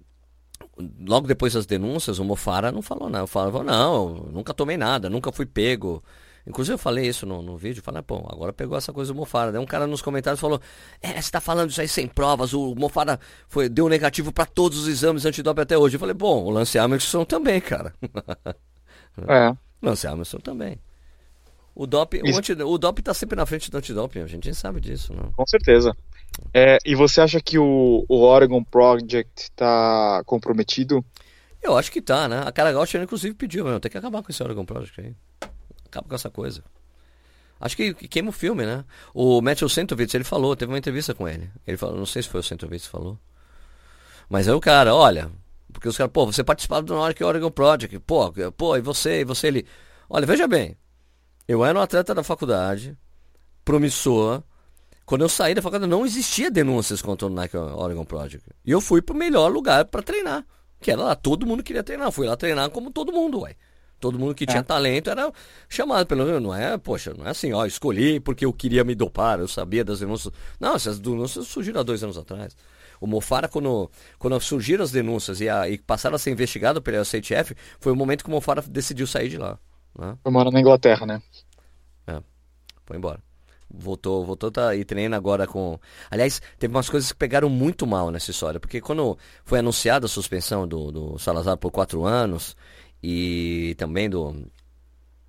logo 1.05 1.27
depois 1.27 1.53
das 1.53 1.65
denúncias, 1.65 2.19
o 2.19 2.25
Mofara 2.25 2.71
não 2.71 2.81
falou 2.81 3.09
nada. 3.09 3.27
Falou, 3.27 3.63
não, 3.63 4.09
nunca 4.31 4.53
tomei 4.53 4.77
nada, 4.77 5.09
nunca 5.09 5.31
fui 5.31 5.45
pego. 5.45 6.03
Inclusive 6.45 6.75
eu 6.75 6.77
falei 6.77 7.05
isso 7.05 7.25
no, 7.25 7.41
no 7.41 7.57
vídeo, 7.57 7.83
falei, 7.83 8.01
pô, 8.01 8.25
agora 8.29 8.53
pegou 8.53 8.77
essa 8.77 8.93
coisa 8.93 9.11
do 9.11 9.17
Mofara. 9.17 9.51
Daí 9.51 9.61
um 9.61 9.65
cara 9.65 9.85
nos 9.85 10.01
comentários 10.01 10.39
falou, 10.39 10.61
é, 11.01 11.21
você 11.21 11.29
tá 11.29 11.41
falando 11.41 11.71
isso 11.71 11.81
aí 11.81 11.89
sem 11.89 12.07
provas, 12.07 12.53
o 12.53 12.73
Mofara 12.73 13.19
foi, 13.49 13.67
deu 13.67 13.89
negativo 13.89 14.31
para 14.31 14.45
todos 14.45 14.77
os 14.79 14.87
exames 14.87 15.25
antidoping 15.25 15.61
até 15.61 15.77
hoje. 15.77 15.97
Eu 15.97 15.99
falei, 15.99 16.15
bom, 16.15 16.45
o 16.45 16.49
Lance 16.49 16.79
Armstrong 16.79 17.25
também, 17.25 17.59
cara. 17.61 17.93
É. 19.27 19.51
Lance 19.81 20.05
Armstrong 20.05 20.43
também. 20.43 20.79
O 21.73 21.87
DOP, 21.87 22.21
o, 22.21 22.37
anti, 22.37 22.53
o 22.53 22.77
DOP 22.77 23.01
tá 23.01 23.15
sempre 23.15 23.35
na 23.35 23.47
frente 23.47 23.71
do 23.71 23.77
antidoping, 23.77 24.19
a 24.19 24.27
gente 24.27 24.53
sabe 24.53 24.79
disso, 24.79 25.11
não? 25.11 25.31
Com 25.31 25.45
certeza. 25.47 25.97
É, 26.53 26.77
e 26.85 26.95
você 26.95 27.21
acha 27.21 27.41
que 27.41 27.57
o, 27.57 28.05
o 28.07 28.21
Oregon 28.21 28.63
Project 28.63 29.43
está 29.43 30.21
comprometido? 30.25 31.03
Eu 31.61 31.77
acho 31.77 31.91
que 31.91 32.01
tá, 32.01 32.27
né? 32.27 32.43
A 32.45 32.51
Cara 32.51 32.71
inclusive, 33.01 33.33
pediu, 33.35 33.65
meu, 33.65 33.79
tem 33.79 33.91
que 33.91 33.97
acabar 33.97 34.21
com 34.21 34.31
esse 34.31 34.41
Oregon 34.41 34.65
Project 34.65 35.01
aí. 35.01 35.15
Acaba 35.85 36.07
com 36.07 36.15
essa 36.15 36.29
coisa. 36.29 36.63
Acho 37.59 37.75
que, 37.75 37.93
que 37.93 38.07
queima 38.07 38.29
o 38.29 38.33
filme, 38.33 38.65
né? 38.65 38.85
O 39.13 39.41
Matthew 39.41 39.67
Sentovitz, 39.67 40.13
ele 40.13 40.23
falou, 40.23 40.55
teve 40.55 40.71
uma 40.71 40.77
entrevista 40.77 41.13
com 41.13 41.27
ele. 41.27 41.49
Ele 41.65 41.77
falou, 41.77 41.97
não 41.97 42.05
sei 42.05 42.21
se 42.21 42.29
foi 42.29 42.39
o 42.39 42.43
Sentovitz 42.43 42.85
que 42.85 42.91
falou. 42.91 43.17
Mas 44.29 44.47
aí 44.47 44.53
o 44.53 44.59
cara, 44.59 44.93
olha, 44.93 45.31
porque 45.71 45.87
os 45.87 45.97
caras, 45.97 46.11
pô, 46.11 46.25
você 46.25 46.43
participava 46.43 46.83
do 46.83 46.95
Oregon 46.95 47.51
Project, 47.51 47.97
pô, 47.99 48.31
pô, 48.55 48.77
e 48.77 48.81
você, 48.81 49.21
e 49.21 49.23
você, 49.23 49.47
ele. 49.47 49.65
Olha, 50.09 50.25
veja 50.25 50.47
bem, 50.47 50.77
eu 51.47 51.65
era 51.65 51.77
um 51.77 51.81
atleta 51.81 52.13
da 52.13 52.23
faculdade, 52.23 52.97
promissor, 53.65 54.43
quando 55.07 55.21
eu 55.21 55.29
saí 55.29 55.55
da 55.55 55.61
faculdade, 55.61 55.89
não 55.89 56.05
existia 56.05 56.51
denúncias 56.51 57.01
contra 57.01 57.27
o 57.27 57.29
Nike 57.29 57.55
Oregon 57.55 58.03
Project. 58.03 58.45
E 58.65 58.69
eu 58.69 58.81
fui 58.81 59.01
pro 59.01 59.15
melhor 59.15 59.49
lugar 59.49 59.85
para 59.85 60.03
treinar. 60.03 60.45
Que 60.81 60.91
era 60.91 61.01
lá, 61.01 61.15
todo 61.15 61.45
mundo 61.45 61.63
queria 61.63 61.81
treinar. 61.81 62.11
Fui 62.11 62.27
lá 62.27 62.35
treinar 62.35 62.69
como 62.71 62.91
todo 62.91 63.13
mundo, 63.13 63.39
ué. 63.39 63.55
Todo 64.01 64.19
mundo 64.19 64.35
que 64.35 64.43
é. 64.43 64.47
tinha 64.47 64.61
talento 64.61 65.09
era 65.09 65.31
chamado 65.69 66.05
pelo 66.05 66.39
não 66.41 66.53
é, 66.53 66.77
poxa, 66.77 67.13
não 67.17 67.25
é 67.25 67.29
assim, 67.29 67.53
ó, 67.53 67.65
escolhi 67.65 68.19
porque 68.19 68.45
eu 68.45 68.51
queria 68.51 68.83
me 68.83 68.93
dopar, 68.93 69.39
eu 69.39 69.47
sabia 69.47 69.81
das 69.81 70.01
denúncias. 70.01 70.33
Não, 70.59 70.75
essas 70.75 70.99
denúncias 70.99 71.47
surgiram 71.47 71.79
há 71.79 71.83
dois 71.83 72.03
anos 72.03 72.17
atrás. 72.17 72.53
O 72.99 73.07
Mofara, 73.07 73.47
quando, 73.47 73.89
quando 74.19 74.37
surgiram 74.41 74.83
as 74.83 74.91
denúncias 74.91 75.39
e, 75.39 75.47
a, 75.47 75.69
e 75.69 75.77
passaram 75.77 76.17
a 76.17 76.19
ser 76.19 76.31
investigado 76.31 76.81
pela 76.81 77.05
CTF, 77.05 77.55
foi 77.79 77.93
o 77.93 77.95
momento 77.95 78.25
que 78.25 78.29
o 78.29 78.33
Mofara 78.33 78.61
decidiu 78.61 79.07
sair 79.07 79.29
de 79.29 79.37
lá. 79.37 79.57
Né? 79.97 80.17
Foi 80.21 80.33
morar 80.33 80.51
na 80.51 80.59
Inglaterra, 80.59 81.05
né? 81.05 81.21
É, 82.05 82.21
foi 82.85 82.97
embora. 82.97 83.25
Voltou, 83.69 84.25
voltou 84.25 84.49
tá, 84.49 84.75
e 84.75 84.85
treina 84.85 85.17
agora 85.17 85.45
com. 85.45 85.79
Aliás, 86.09 86.41
teve 86.57 86.73
umas 86.73 86.89
coisas 86.89 87.11
que 87.11 87.17
pegaram 87.17 87.49
muito 87.49 87.85
mal 87.85 88.11
nessa 88.11 88.31
história, 88.31 88.59
porque 88.59 88.79
quando 88.79 89.17
foi 89.43 89.59
anunciada 89.59 90.05
a 90.05 90.09
suspensão 90.09 90.67
do, 90.67 90.91
do 90.91 91.19
Salazar 91.19 91.57
por 91.57 91.71
quatro 91.71 92.05
anos 92.05 92.55
e 93.03 93.75
também 93.77 94.09
do, 94.09 94.33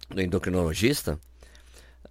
do 0.09 0.21
endocrinologista, 0.21 1.19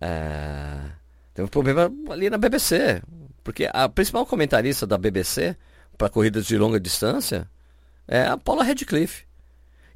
é, 0.02 0.92
teve 1.34 1.46
um 1.46 1.50
problema 1.50 1.92
ali 2.10 2.30
na 2.30 2.38
BBC. 2.38 3.02
Porque 3.44 3.70
a 3.72 3.88
principal 3.88 4.26
comentarista 4.26 4.86
da 4.86 4.98
BBC 4.98 5.56
para 5.98 6.10
corridas 6.10 6.46
de 6.46 6.58
longa 6.58 6.80
distância 6.80 7.50
é 8.08 8.24
a 8.24 8.38
Paula 8.38 8.64
Redcliffe. 8.64 9.27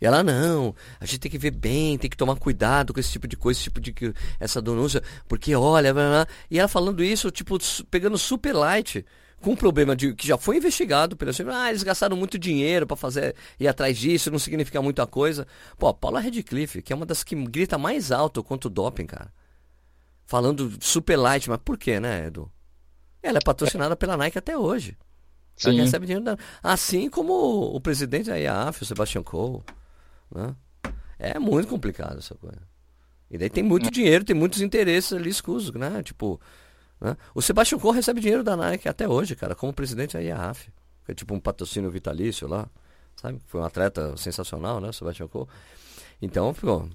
E 0.02 0.06
ela, 0.06 0.24
não, 0.24 0.74
a 1.00 1.06
gente 1.06 1.20
tem 1.20 1.30
que 1.30 1.38
ver 1.38 1.52
bem, 1.52 1.96
tem 1.96 2.10
que 2.10 2.18
tomar 2.18 2.36
cuidado 2.36 2.92
com 2.92 3.00
esse 3.00 3.12
tipo 3.12 3.28
de 3.28 3.38
coisa, 3.38 3.60
esse 3.60 3.66
tipo 3.66 3.80
de 3.80 3.94
essa 4.40 4.60
denúncia, 4.60 5.04
porque 5.28 5.54
olha, 5.54 5.94
blá, 5.94 6.10
blá. 6.10 6.28
e 6.50 6.58
ela 6.58 6.68
falando 6.68 7.04
isso, 7.04 7.30
tipo, 7.30 7.56
pegando 7.92 8.18
super 8.18 8.52
light, 8.52 9.06
com 9.42 9.52
um 9.52 9.56
problema 9.56 9.96
de 9.96 10.14
que 10.16 10.28
já 10.28 10.38
foi 10.38 10.58
investigado 10.58 11.16
pelo 11.16 11.32
ah, 11.52 11.70
eles 11.70 11.84
gastaram 11.84 12.16
muito 12.16 12.40
dinheiro 12.40 12.88
para 12.88 12.98
fazer 12.98 13.36
ir 13.60 13.68
atrás 13.68 13.96
disso, 13.96 14.32
não 14.32 14.40
significa 14.40 14.82
muita 14.82 15.06
coisa. 15.06 15.48
Pô, 15.78 15.88
a 15.88 15.94
Paula 15.94 16.20
Redcliffe, 16.20 16.82
que 16.82 16.92
é 16.92 16.96
uma 16.96 17.06
das 17.06 17.24
que 17.24 17.36
grita 17.36 17.78
mais 17.78 18.12
alto 18.12 18.44
contra 18.44 18.68
o 18.68 18.72
doping, 18.72 19.06
cara. 19.06 19.32
Falando 20.26 20.72
super 20.80 21.18
light, 21.18 21.48
mas 21.48 21.60
por 21.64 21.78
quê, 21.78 22.00
né, 22.00 22.28
Edu? 22.28 22.52
Ela 23.22 23.38
é 23.38 23.42
patrocinada 23.42 23.96
pela 23.96 24.18
Nike 24.18 24.38
até 24.38 24.58
hoje. 24.58 24.98
Ela 25.64 25.74
Sim. 25.74 25.82
recebe 25.82 26.06
dinheiro 26.08 26.24
da... 26.26 26.38
Assim 26.64 27.10
como 27.10 27.34
o 27.76 27.80
presidente 27.80 28.30
da 28.30 28.38
IAF, 28.40 28.82
o 28.82 28.86
Sebastian 28.86 29.22
Coe. 29.22 29.62
Né? 30.34 30.56
É 31.20 31.38
muito 31.38 31.68
complicado 31.68 32.18
essa 32.18 32.36
coisa. 32.36 32.62
E 33.30 33.38
daí 33.38 33.50
tem 33.50 33.64
muito 33.64 33.90
dinheiro, 33.90 34.26
tem 34.26 34.36
muitos 34.36 34.62
interesses 34.62 35.14
ali 35.14 35.30
escusos, 35.30 35.72
né? 35.72 36.02
Tipo, 36.04 36.40
né? 37.00 37.16
o 37.34 37.42
Sebastião 37.42 37.80
Coe 37.80 37.96
recebe 37.96 38.20
dinheiro 38.20 38.44
da 38.44 38.58
Nike 38.58 38.90
até 38.90 39.08
hoje, 39.08 39.36
cara, 39.36 39.56
como 39.56 39.72
presidente 39.72 40.14
da 40.14 40.20
IAAF. 40.20 40.70
É 41.08 41.14
tipo 41.14 41.34
um 41.34 41.40
patrocínio 41.40 41.90
vitalício 41.90 42.48
lá, 42.48 42.68
sabe? 43.16 43.40
Foi 43.48 43.62
um 43.62 43.64
atleta 43.64 44.16
sensacional, 44.18 44.80
né, 44.82 44.90
o 44.90 44.94
Sebastião 44.94 45.28
Coe. 45.28 45.48
Então, 46.22 46.54
ficou. 46.54 46.90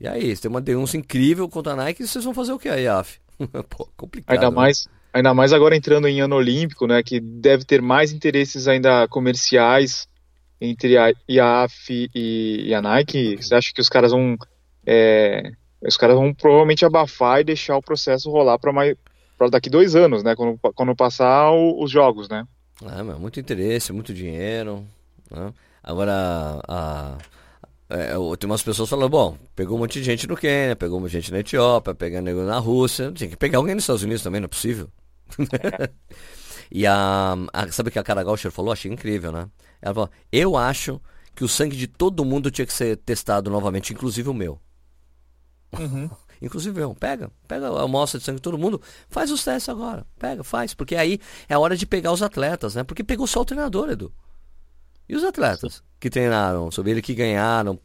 E 0.00 0.08
aí, 0.08 0.36
tem 0.36 0.50
uma 0.50 0.60
denúncia 0.60 0.96
incrível 0.96 1.48
contra 1.48 1.72
a 1.72 1.76
Nike, 1.76 2.06
vocês 2.06 2.24
vão 2.24 2.32
fazer 2.32 2.52
o 2.52 2.58
que 2.58 2.68
a 2.68 2.76
IAAF? 2.76 3.20
Pô, 3.68 3.88
complicado. 3.96 4.34
Ainda 4.34 4.50
né? 4.50 4.56
mais, 4.56 4.88
ainda 5.12 5.34
mais 5.34 5.52
agora 5.52 5.76
entrando 5.76 6.08
em 6.08 6.20
ano 6.20 6.36
olímpico, 6.36 6.86
né, 6.86 7.02
que 7.02 7.20
deve 7.20 7.64
ter 7.64 7.82
mais 7.82 8.10
interesses 8.12 8.66
ainda 8.66 9.06
comerciais 9.08 10.08
entre 10.60 10.96
a 10.96 11.12
IAAF 11.28 12.10
e, 12.14 12.74
a 12.74 12.82
Nike. 12.82 13.36
Você 13.36 13.54
acha 13.54 13.72
que 13.72 13.80
os 13.80 13.88
caras 13.88 14.12
vão 14.12 14.36
é, 14.86 15.52
os 15.80 15.96
caras 15.96 16.16
vão 16.16 16.32
provavelmente 16.34 16.84
abafar 16.84 17.40
e 17.40 17.44
deixar 17.44 17.76
o 17.76 17.82
processo 17.82 18.30
rolar 18.30 18.58
para 18.58 18.72
mais 18.72 18.96
para 19.36 19.50
daqui 19.50 19.70
dois 19.70 19.94
anos, 19.94 20.24
né? 20.24 20.34
Quando, 20.34 20.58
quando 20.74 20.96
passar 20.96 21.52
o, 21.52 21.82
os 21.82 21.90
jogos, 21.90 22.28
né? 22.28 22.44
É, 22.84 23.02
meu, 23.02 23.18
muito 23.20 23.38
interesse, 23.38 23.92
muito 23.92 24.12
dinheiro. 24.12 24.84
Né? 25.30 25.52
Agora, 25.82 26.60
a, 26.66 27.18
é, 27.88 28.14
tem 28.36 28.50
umas 28.50 28.62
pessoas 28.62 28.88
falando, 28.88 29.08
bom, 29.08 29.38
pegou 29.54 29.76
um 29.76 29.80
monte 29.80 30.00
de 30.00 30.04
gente 30.04 30.26
no 30.26 30.36
Quênia, 30.36 30.74
pegou 30.74 30.98
um 30.98 31.02
monte 31.02 31.12
de 31.12 31.20
gente 31.20 31.32
na 31.32 31.38
Etiópia, 31.38 31.94
pegando 31.94 32.30
na 32.44 32.58
Rússia, 32.58 33.12
tinha 33.12 33.30
que 33.30 33.36
pegar 33.36 33.58
alguém 33.58 33.76
nos 33.76 33.84
Estados 33.84 34.02
Unidos 34.02 34.22
também, 34.22 34.40
não 34.40 34.46
é 34.46 34.48
possível. 34.48 34.88
E 36.70 36.86
a, 36.86 37.34
a, 37.52 37.72
sabe 37.72 37.88
o 37.88 37.92
que 37.92 37.98
a 37.98 38.04
Cara 38.04 38.22
Gaucher 38.22 38.50
falou? 38.50 38.72
Achei 38.72 38.92
incrível, 38.92 39.32
né? 39.32 39.48
Ela 39.80 39.94
falou, 39.94 40.10
eu 40.32 40.56
acho 40.56 41.00
que 41.34 41.44
o 41.44 41.48
sangue 41.48 41.76
de 41.76 41.86
todo 41.86 42.24
mundo 42.24 42.50
tinha 42.50 42.66
que 42.66 42.72
ser 42.72 42.96
testado 42.96 43.50
novamente, 43.50 43.92
inclusive 43.92 44.28
o 44.28 44.34
meu. 44.34 44.60
Uhum. 45.78 46.10
Inclusive 46.40 46.80
eu, 46.80 46.94
pega, 46.94 47.32
pega 47.48 47.68
a 47.68 47.82
amostra 47.82 48.18
de 48.18 48.24
sangue 48.24 48.36
de 48.36 48.42
todo 48.42 48.56
mundo, 48.56 48.80
faz 49.08 49.30
os 49.32 49.42
testes 49.42 49.68
agora, 49.68 50.06
pega, 50.20 50.44
faz, 50.44 50.72
porque 50.72 50.94
aí 50.94 51.18
é 51.48 51.58
hora 51.58 51.76
de 51.76 51.84
pegar 51.84 52.12
os 52.12 52.22
atletas, 52.22 52.76
né? 52.76 52.84
Porque 52.84 53.02
pegou 53.02 53.26
só 53.26 53.40
o 53.40 53.44
treinador, 53.44 53.90
Edu. 53.90 54.12
E 55.08 55.16
os 55.16 55.24
atletas 55.24 55.82
que 55.98 56.08
treinaram, 56.08 56.70
sobre 56.70 56.92
ele 56.92 57.02
que 57.02 57.12
ganharam, 57.12 57.76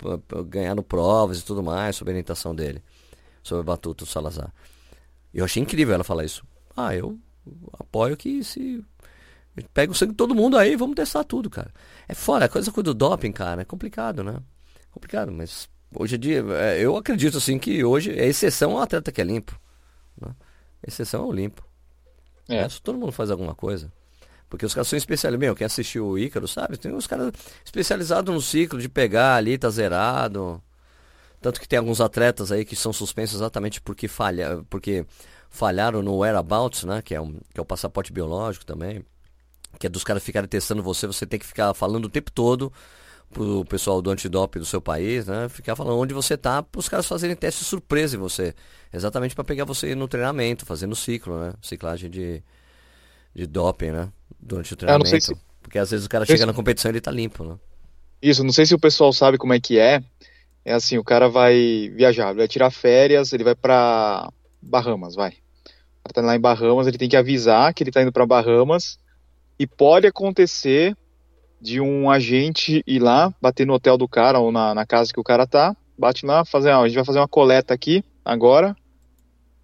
ganharam 0.48 0.84
provas 0.84 1.40
e 1.40 1.44
tudo 1.44 1.64
mais, 1.64 1.96
sobre 1.96 2.12
a 2.12 2.14
orientação 2.14 2.54
dele, 2.54 2.84
sobre 3.42 3.62
o 3.62 3.66
Batuto 3.66 4.06
Salazar. 4.06 4.54
Eu 5.34 5.46
achei 5.46 5.64
incrível 5.64 5.96
ela 5.96 6.04
falar 6.04 6.24
isso. 6.24 6.46
Ah, 6.76 6.96
eu 6.96 7.18
apoio 7.80 8.16
que 8.16 8.44
se 8.44 8.86
pega 9.74 9.92
o 9.92 9.96
sangue 9.96 10.12
de 10.12 10.18
todo 10.18 10.36
mundo 10.36 10.58
aí, 10.58 10.76
vamos 10.76 10.96
testar 10.96 11.24
tudo, 11.24 11.50
cara. 11.50 11.72
É 12.08 12.14
fora, 12.14 12.46
a 12.46 12.50
coisa 12.50 12.72
do 12.72 12.94
doping, 12.94 13.32
cara, 13.32 13.62
é 13.62 13.66
complicado, 13.66 14.24
né? 14.24 14.38
Complicado, 14.92 15.32
mas 15.32 15.70
Hoje 15.96 16.16
em 16.16 16.20
dia, 16.20 16.44
é, 16.54 16.80
eu 16.80 16.98
acredito 16.98 17.38
assim 17.38 17.60
que 17.60 17.84
hoje 17.84 18.12
a 18.12 18.26
exceção 18.26 18.72
é 18.72 18.76
o 18.76 18.80
atleta 18.80 19.12
que 19.12 19.22
é 19.22 19.24
limpo. 19.24 19.60
Né? 20.20 20.34
Exceção 20.86 21.24
é 21.24 21.28
o 21.28 21.32
limpo. 21.32 21.64
É. 22.50 22.58
é 22.58 22.68
todo 22.82 22.98
mundo 22.98 23.12
faz 23.12 23.30
alguma 23.30 23.54
coisa. 23.54 23.92
Porque 24.50 24.66
os 24.66 24.74
caras 24.74 24.88
são 24.88 24.98
especializados. 24.98 25.46
Meu, 25.46 25.56
quem 25.56 25.66
assistiu 25.66 26.08
o 26.08 26.18
Ícaro, 26.18 26.48
sabe? 26.48 26.78
Tem 26.78 26.94
uns 26.94 27.08
caras 27.08 27.32
especializados 27.64 28.34
no 28.34 28.42
ciclo 28.42 28.80
de 28.80 28.90
pegar 28.90 29.36
ali, 29.36 29.58
tá 29.58 29.70
zerado. 29.70 30.62
Tanto 31.40 31.60
que 31.60 31.68
tem 31.68 31.78
alguns 31.78 32.02
atletas 32.02 32.52
aí 32.52 32.66
que 32.66 32.76
são 32.76 32.94
suspensos 32.94 33.36
exatamente 33.36 33.82
porque, 33.82 34.08
falha, 34.08 34.64
porque 34.70 35.06
falharam 35.50 36.02
no 36.02 36.18
whereabouts, 36.18 36.84
né? 36.86 37.02
Que 37.02 37.14
é, 37.14 37.22
um, 37.22 37.40
que 37.54 37.60
é 37.60 37.62
o 37.62 37.66
passaporte 37.66 38.12
biológico 38.12 38.66
também. 38.66 39.04
Que 39.80 39.88
é 39.88 39.90
dos 39.90 40.04
caras 40.04 40.24
ficarem 40.24 40.48
testando 40.48 40.84
você, 40.84 41.08
você 41.08 41.26
tem 41.26 41.40
que 41.40 41.46
ficar 41.46 41.74
falando 41.74 42.06
o 42.06 42.10
tempo 42.10 42.32
todo 42.32 42.72
pro 43.34 43.66
pessoal 43.66 44.02
do 44.02 44.12
antidoping 44.12 44.60
do 44.60 44.66
seu 44.66 44.80
país, 44.80 45.26
né? 45.28 45.50
Ficar 45.50 45.76
falando 45.76 45.98
onde 45.98 46.14
você 46.14 46.38
tá, 46.38 46.62
para 46.62 46.80
os 46.80 46.88
caras 46.88 47.06
fazerem 47.06 47.36
teste 47.36 47.64
surpresa 47.64 48.16
em 48.16 48.20
você. 48.20 48.54
Exatamente 48.94 49.36
para 49.36 49.44
pegar 49.44 49.66
você 49.66 49.96
no 49.96 50.08
treinamento, 50.08 50.66
fazendo 50.66 50.96
ciclo, 50.96 51.38
né? 51.40 51.54
Ciclagem 51.62 52.10
de, 52.10 52.44
de 53.36 53.48
doping, 53.48 53.92
né? 53.92 54.10
Durante 54.40 54.74
o 54.74 54.78
treinamento. 54.78 55.20
Se... 55.20 55.36
Porque 55.62 55.80
às 55.80 55.90
vezes 55.92 56.06
o 56.06 56.10
cara 56.10 56.26
chega 56.26 56.46
na 56.46 56.54
competição 56.54 56.90
e 56.90 56.94
ele 56.94 57.02
tá 57.02 57.12
limpo, 57.12 57.44
né? 57.44 57.58
Isso, 58.22 58.44
não 58.44 58.54
sei 58.54 58.66
se 58.66 58.76
o 58.76 58.80
pessoal 58.80 59.12
sabe 59.12 59.38
como 59.38 59.54
é 59.54 59.60
que 59.60 59.78
é. 59.78 60.02
É 60.64 60.74
assim, 60.74 60.98
o 60.98 61.04
cara 61.04 61.28
vai 61.28 61.92
viajar, 61.94 62.34
vai 62.34 62.48
tirar 62.48 62.72
férias, 62.72 63.34
ele 63.34 63.44
vai 63.44 63.56
para 63.56 64.32
Bahamas, 64.62 65.16
vai. 65.16 65.34
Tá 66.14 66.22
lá 66.22 66.36
em 66.36 66.40
Bahamas, 66.40 66.86
ele 66.86 66.98
tem 66.98 67.10
que 67.10 67.18
avisar 67.18 67.74
que 67.74 67.84
ele 67.84 67.92
tá 67.92 68.02
indo 68.02 68.12
para 68.12 68.26
Bahamas 68.26 68.98
e 69.58 69.68
pode 69.68 70.08
acontecer 70.08 70.96
de 71.62 71.80
um 71.80 72.10
agente 72.10 72.84
ir 72.86 73.00
lá, 73.00 73.34
bater 73.42 73.66
no 73.66 73.74
hotel 73.74 73.98
do 73.98 74.08
cara 74.08 74.40
ou 74.40 74.52
na, 74.52 74.76
na 74.76 74.86
casa 74.86 75.14
que 75.14 75.20
o 75.20 75.24
cara 75.24 75.48
tá, 75.48 75.76
bate 75.98 76.26
lá, 76.26 76.44
fazer, 76.44 76.72
ó, 76.72 76.84
a 76.84 76.88
gente 76.88 76.96
vai 76.96 77.06
fazer 77.06 77.20
uma 77.20 77.28
coleta 77.28 77.74
aqui 77.74 78.04
agora, 78.24 78.76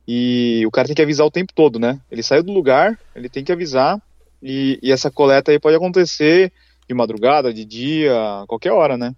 e 0.08 0.64
o 0.66 0.72
cara 0.72 0.88
tem 0.88 0.96
que 0.96 1.02
avisar 1.02 1.28
o 1.28 1.32
tempo 1.32 1.54
todo, 1.54 1.78
né? 1.78 2.00
Ele 2.10 2.24
saiu 2.24 2.42
do 2.42 2.54
lugar, 2.54 2.98
ele 3.16 3.30
tem 3.30 3.44
que 3.44 3.52
avisar, 3.52 4.02
e, 4.42 4.80
e 4.82 4.92
essa 4.92 5.12
coleta 5.12 5.52
aí 5.52 5.60
pode 5.60 5.76
acontecer 5.76 6.52
de 6.88 6.96
madrugada, 6.96 7.54
de 7.54 7.66
dia, 7.66 8.14
qualquer 8.48 8.72
hora, 8.72 8.98
né? 8.98 9.14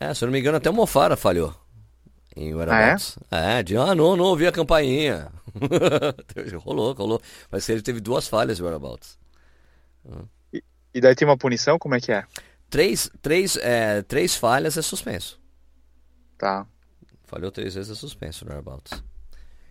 É, 0.00 0.12
se 0.14 0.24
eu 0.24 0.26
não 0.26 0.32
me 0.32 0.40
engano, 0.40 0.56
até 0.56 0.70
o 0.70 0.74
Mofara 0.74 1.16
falhou. 1.16 1.54
Em 2.34 2.54
Whereabouts. 2.54 3.18
Ah, 3.30 3.56
é? 3.56 3.60
é, 3.60 3.62
de, 3.62 3.76
ah, 3.76 3.94
não, 3.94 4.16
não 4.16 4.24
ouvi 4.24 4.46
a 4.46 4.52
campainha. 4.52 5.28
rolou, 6.64 6.92
rolou. 6.94 7.20
Mas 7.50 7.68
ele 7.68 7.82
teve 7.82 8.00
duas 8.00 8.26
falhas 8.26 8.58
em 8.58 8.62
Whereabouts. 8.62 9.18
E 10.92 11.00
daí 11.00 11.14
tem 11.14 11.26
uma 11.26 11.36
punição? 11.36 11.78
Como 11.78 11.94
é 11.94 12.00
que 12.00 12.12
é? 12.12 12.24
Três, 12.68 13.10
três, 13.22 13.56
é, 13.56 14.02
três 14.02 14.34
falhas 14.34 14.76
é 14.76 14.82
suspenso. 14.82 15.40
Tá. 16.36 16.66
Falhou 17.24 17.50
três 17.50 17.74
vezes 17.74 17.92
é 17.92 17.94
suspenso 17.94 18.44
no 18.44 18.52
Airbounds. 18.52 19.02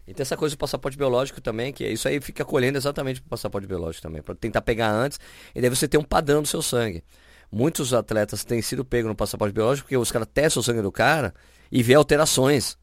E 0.08 0.14
tem 0.14 0.22
essa 0.22 0.38
coisa 0.38 0.56
do 0.56 0.60
passaporte 0.60 0.98
biológico 0.98 1.40
também, 1.40 1.72
que 1.72 1.84
é 1.84 1.92
isso 1.92 2.08
aí 2.08 2.20
fica 2.20 2.44
colhendo 2.44 2.78
exatamente 2.78 3.22
pro 3.22 3.30
passaporte 3.30 3.68
biológico 3.68 4.02
também, 4.02 4.22
para 4.22 4.34
tentar 4.34 4.62
pegar 4.62 4.90
antes, 4.92 5.20
e 5.54 5.62
daí 5.62 5.70
você 5.70 5.88
tem 5.88 6.00
um 6.00 6.04
padrão 6.04 6.42
do 6.42 6.48
seu 6.48 6.62
sangue. 6.62 7.04
Muitos 7.52 7.94
atletas 7.94 8.44
têm 8.44 8.62
sido 8.62 8.86
pegos 8.86 9.10
no 9.10 9.16
passaporte 9.16 9.54
biológico 9.54 9.86
porque 9.86 9.98
os 9.98 10.12
caras 10.12 10.28
testam 10.34 10.62
o 10.62 10.64
sangue 10.64 10.82
do 10.82 10.92
cara 10.92 11.34
e 11.72 11.84
vê 11.84 11.96
alterações. 11.96 12.78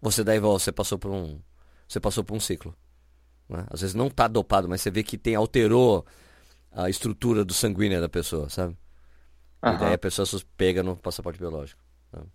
Você 0.00 0.22
daí 0.24 0.38
você 0.38 0.72
passou 0.72 0.98
por 0.98 1.10
um, 1.10 1.40
você 1.88 2.00
passou 2.00 2.22
por 2.24 2.34
um 2.34 2.40
ciclo. 2.40 2.74
Né? 3.48 3.66
Às 3.70 3.80
vezes 3.80 3.94
não 3.94 4.08
tá 4.08 4.28
dopado, 4.28 4.68
mas 4.68 4.80
você 4.80 4.90
vê 4.90 5.02
que 5.02 5.18
tem 5.18 5.34
alterou 5.34 6.06
a 6.72 6.88
estrutura 6.88 7.44
do 7.44 7.52
sanguínea 7.52 8.00
da 8.00 8.08
pessoa, 8.08 8.48
sabe? 8.48 8.76
Uhum. 9.62 9.74
E 9.74 9.78
daí 9.78 9.92
a 9.94 9.98
pessoa 9.98 10.26
pega 10.56 10.82
no 10.82 10.96
passaporte 10.96 11.38
biológico. 11.38 11.80
Sabe? 12.10 12.26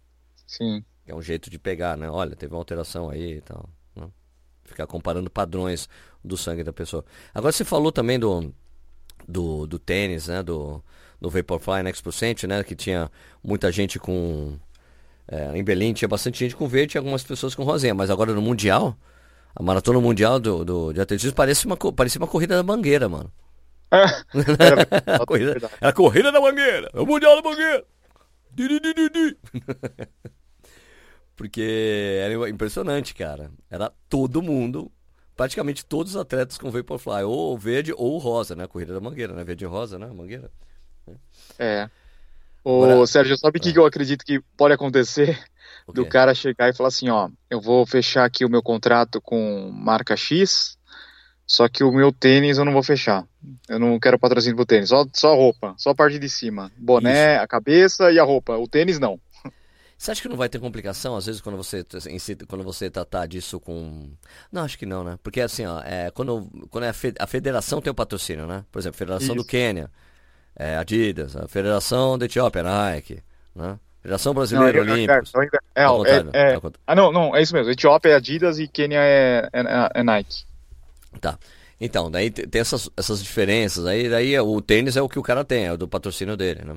Sim. 0.45 0.83
É 1.05 1.13
um 1.15 1.21
jeito 1.21 1.49
de 1.49 1.57
pegar, 1.57 1.97
né? 1.97 2.09
Olha, 2.09 2.35
teve 2.35 2.53
uma 2.53 2.59
alteração 2.59 3.09
aí 3.09 3.37
e 3.37 3.41
tal. 3.41 3.69
Né? 3.95 4.07
Ficar 4.63 4.87
comparando 4.87 5.29
padrões 5.29 5.89
do 6.23 6.37
sangue 6.37 6.63
da 6.63 6.73
pessoa. 6.73 7.03
Agora 7.33 7.51
você 7.51 7.65
falou 7.65 7.91
também 7.91 8.19
do, 8.19 8.53
do, 9.27 9.65
do 9.65 9.79
tênis, 9.79 10.27
né? 10.27 10.43
Do, 10.43 10.83
do 11.19 11.29
Vaporfly 11.29 11.83
Next 11.83 12.03
Percent, 12.03 12.43
né? 12.43 12.63
Que 12.63 12.75
tinha 12.75 13.11
muita 13.43 13.71
gente 13.71 13.99
com. 13.99 14.57
É, 15.29 15.57
em 15.57 15.63
Berlim 15.63 15.93
tinha 15.93 16.07
bastante 16.07 16.39
gente 16.39 16.55
com 16.55 16.67
verde 16.67 16.95
e 16.95 16.97
algumas 16.97 17.23
pessoas 17.23 17.55
com 17.55 17.63
rosinha. 17.63 17.93
Mas 17.93 18.09
agora 18.09 18.33
no 18.33 18.41
Mundial, 18.41 18.97
a 19.55 19.63
maratona 19.63 19.99
mundial 19.99 20.39
do, 20.39 20.63
do, 20.63 20.93
de 20.93 21.01
atletismo 21.01 21.35
parece 21.35 21.65
uma, 21.65 21.75
parecia 21.75 22.19
uma 22.19 22.27
corrida 22.27 22.55
da 22.55 22.63
mangueira, 22.63 23.09
mano. 23.09 23.31
era, 24.59 25.21
a 25.21 25.25
corrida, 25.25 25.51
era 25.51 25.69
a 25.81 25.93
corrida 25.93 26.31
da 26.31 26.41
mangueira, 26.41 26.89
é 26.93 26.99
o 26.99 27.05
mundial 27.05 27.41
da 27.41 27.49
mangueira. 27.49 27.85
Porque 31.35 32.19
era 32.21 32.49
impressionante, 32.49 33.13
cara. 33.13 33.51
Era 33.69 33.93
todo 34.09 34.41
mundo, 34.41 34.91
praticamente 35.35 35.85
todos 35.85 36.15
os 36.15 36.21
atletas 36.21 36.57
com 36.57 36.71
Vaporfly, 36.71 37.23
ou 37.23 37.55
verde 37.57 37.93
ou 37.95 38.17
rosa, 38.17 38.55
né? 38.55 38.63
A 38.63 38.67
corrida 38.67 38.93
da 38.93 38.99
mangueira, 38.99 39.33
né? 39.33 39.43
Verde 39.43 39.63
e 39.63 39.67
rosa, 39.67 39.99
né? 39.99 40.07
Mangueira. 40.07 40.51
É. 41.59 41.87
Ô, 42.63 42.83
Agora, 42.83 43.05
Sérgio, 43.07 43.37
sabe 43.37 43.59
o 43.59 43.61
que, 43.61 43.69
é. 43.69 43.73
que 43.73 43.79
eu 43.79 43.85
acredito 43.85 44.25
que 44.25 44.41
pode 44.57 44.73
acontecer? 44.73 45.39
Do 45.93 46.05
cara 46.05 46.33
chegar 46.33 46.67
e 46.67 46.73
falar 46.73 46.89
assim, 46.89 47.07
ó, 47.07 47.29
eu 47.49 47.61
vou 47.61 47.85
fechar 47.85 48.25
aqui 48.25 48.43
o 48.43 48.49
meu 48.49 48.61
contrato 48.61 49.21
com 49.21 49.71
marca 49.71 50.17
X, 50.17 50.76
só 51.47 51.69
que 51.69 51.81
o 51.81 51.93
meu 51.93 52.11
tênis 52.11 52.57
eu 52.57 52.65
não 52.65 52.73
vou 52.73 52.83
fechar. 52.83 53.25
Eu 53.69 53.79
não 53.79 53.97
quero 53.97 54.19
patrocínio 54.19 54.57
pro 54.57 54.65
tênis. 54.65 54.89
Só, 54.89 55.05
só 55.13 55.33
roupa, 55.33 55.73
só 55.77 55.91
a 55.91 55.95
parte 55.95 56.19
de 56.19 56.27
cima. 56.27 56.69
Boné, 56.77 57.35
Isso. 57.35 57.43
a 57.43 57.47
cabeça 57.47 58.11
e 58.11 58.19
a 58.19 58.23
roupa. 58.23 58.57
O 58.57 58.67
tênis 58.67 58.99
não. 58.99 59.17
Você 59.97 60.11
acha 60.11 60.21
que 60.21 60.27
não 60.27 60.35
vai 60.35 60.49
ter 60.49 60.59
complicação, 60.59 61.15
às 61.15 61.25
vezes, 61.25 61.41
quando 61.41 61.55
você, 61.55 61.83
quando 62.47 62.63
você 62.63 62.89
tratar 62.89 63.25
disso 63.25 63.59
com. 63.59 64.11
Não, 64.51 64.63
acho 64.63 64.77
que 64.77 64.85
não, 64.85 65.03
né? 65.03 65.17
Porque 65.23 65.41
assim, 65.41 65.65
ó, 65.65 65.81
é, 65.81 66.11
quando, 66.11 66.47
quando 66.69 66.83
é 66.83 66.89
a, 67.17 67.27
federação 67.27 67.81
tem 67.81 67.89
o 67.89 67.95
patrocínio, 67.95 68.45
né? 68.45 68.63
Por 68.71 68.77
exemplo, 68.77 68.95
a 68.95 68.99
Federação 68.99 69.35
Isso. 69.35 69.43
do 69.43 69.45
Quênia, 69.45 69.89
é, 70.55 70.77
Adidas, 70.77 71.35
a 71.35 71.47
Federação 71.47 72.15
da 72.15 72.25
Etiópia, 72.25 72.61
Nike, 72.61 73.23
né? 73.55 73.79
Federação 74.01 74.33
Brasileira 74.33 74.81
Olímpicos. 74.81 75.31
É, 75.73 75.81
é, 75.81 75.85
é, 75.85 76.53
é, 76.53 76.59
ah, 76.85 76.95
não, 76.95 77.11
não, 77.11 77.35
é 77.35 77.41
isso 77.41 77.55
mesmo. 77.55 77.71
Etiópia 77.71 78.11
é 78.11 78.15
Adidas 78.15 78.59
e 78.59 78.67
Quênia 78.67 78.99
é, 79.01 79.49
é, 79.51 79.89
é 79.95 80.03
Nike. 80.03 80.45
Tá. 81.19 81.37
Então, 81.79 82.09
daí 82.09 82.31
tem 82.31 82.59
essas, 82.59 82.89
essas 82.97 83.21
diferenças. 83.21 83.85
Aí, 83.85 84.09
daí 84.09 84.39
o 84.39 84.61
tênis 84.61 84.97
é 84.97 85.01
o 85.01 85.09
que 85.09 85.19
o 85.19 85.23
cara 85.23 85.43
tem, 85.43 85.65
é 85.65 85.73
o 85.73 85.77
do 85.77 85.87
patrocínio 85.87 86.35
dele, 86.35 86.63
né? 86.63 86.75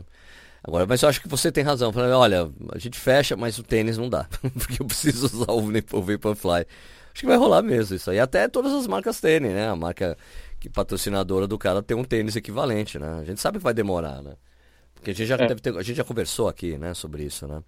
Agora, 0.62 0.86
mas 0.86 1.02
eu 1.02 1.08
acho 1.08 1.22
que 1.22 1.28
você 1.28 1.50
tem 1.50 1.64
razão. 1.64 1.92
Falando, 1.92 2.12
olha, 2.12 2.50
a 2.72 2.78
gente 2.78 2.98
fecha, 2.98 3.34
mas 3.36 3.58
o 3.58 3.62
tênis 3.62 3.96
não 3.96 4.08
dá. 4.08 4.26
Porque 4.58 4.82
eu 4.82 4.86
preciso 4.86 5.24
usar 5.26 5.50
o 5.52 6.02
Vaporfly. 6.02 6.66
Acho 7.12 7.20
que 7.20 7.26
vai 7.26 7.36
rolar 7.36 7.62
mesmo 7.62 7.96
isso 7.96 8.10
aí. 8.10 8.20
Até 8.20 8.46
todas 8.46 8.72
as 8.72 8.86
marcas 8.86 9.20
têm, 9.20 9.40
né? 9.40 9.68
A 9.68 9.76
marca 9.76 10.16
que 10.60 10.68
patrocinadora 10.68 11.46
do 11.46 11.58
cara 11.58 11.82
tem 11.82 11.96
um 11.96 12.04
tênis 12.04 12.36
equivalente, 12.36 12.98
né? 12.98 13.20
A 13.20 13.24
gente 13.24 13.40
sabe 13.40 13.58
que 13.58 13.64
vai 13.64 13.72
demorar, 13.72 14.22
né? 14.22 14.34
Porque 14.94 15.10
a 15.12 15.14
gente 15.14 15.26
já 15.26 15.36
é. 15.36 15.54
ter, 15.54 15.76
a 15.76 15.82
gente 15.82 15.96
já 15.96 16.04
conversou 16.04 16.46
aqui, 16.46 16.76
né, 16.76 16.92
sobre 16.92 17.24
isso, 17.24 17.46
né? 17.46 17.62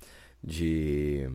De 0.45 1.31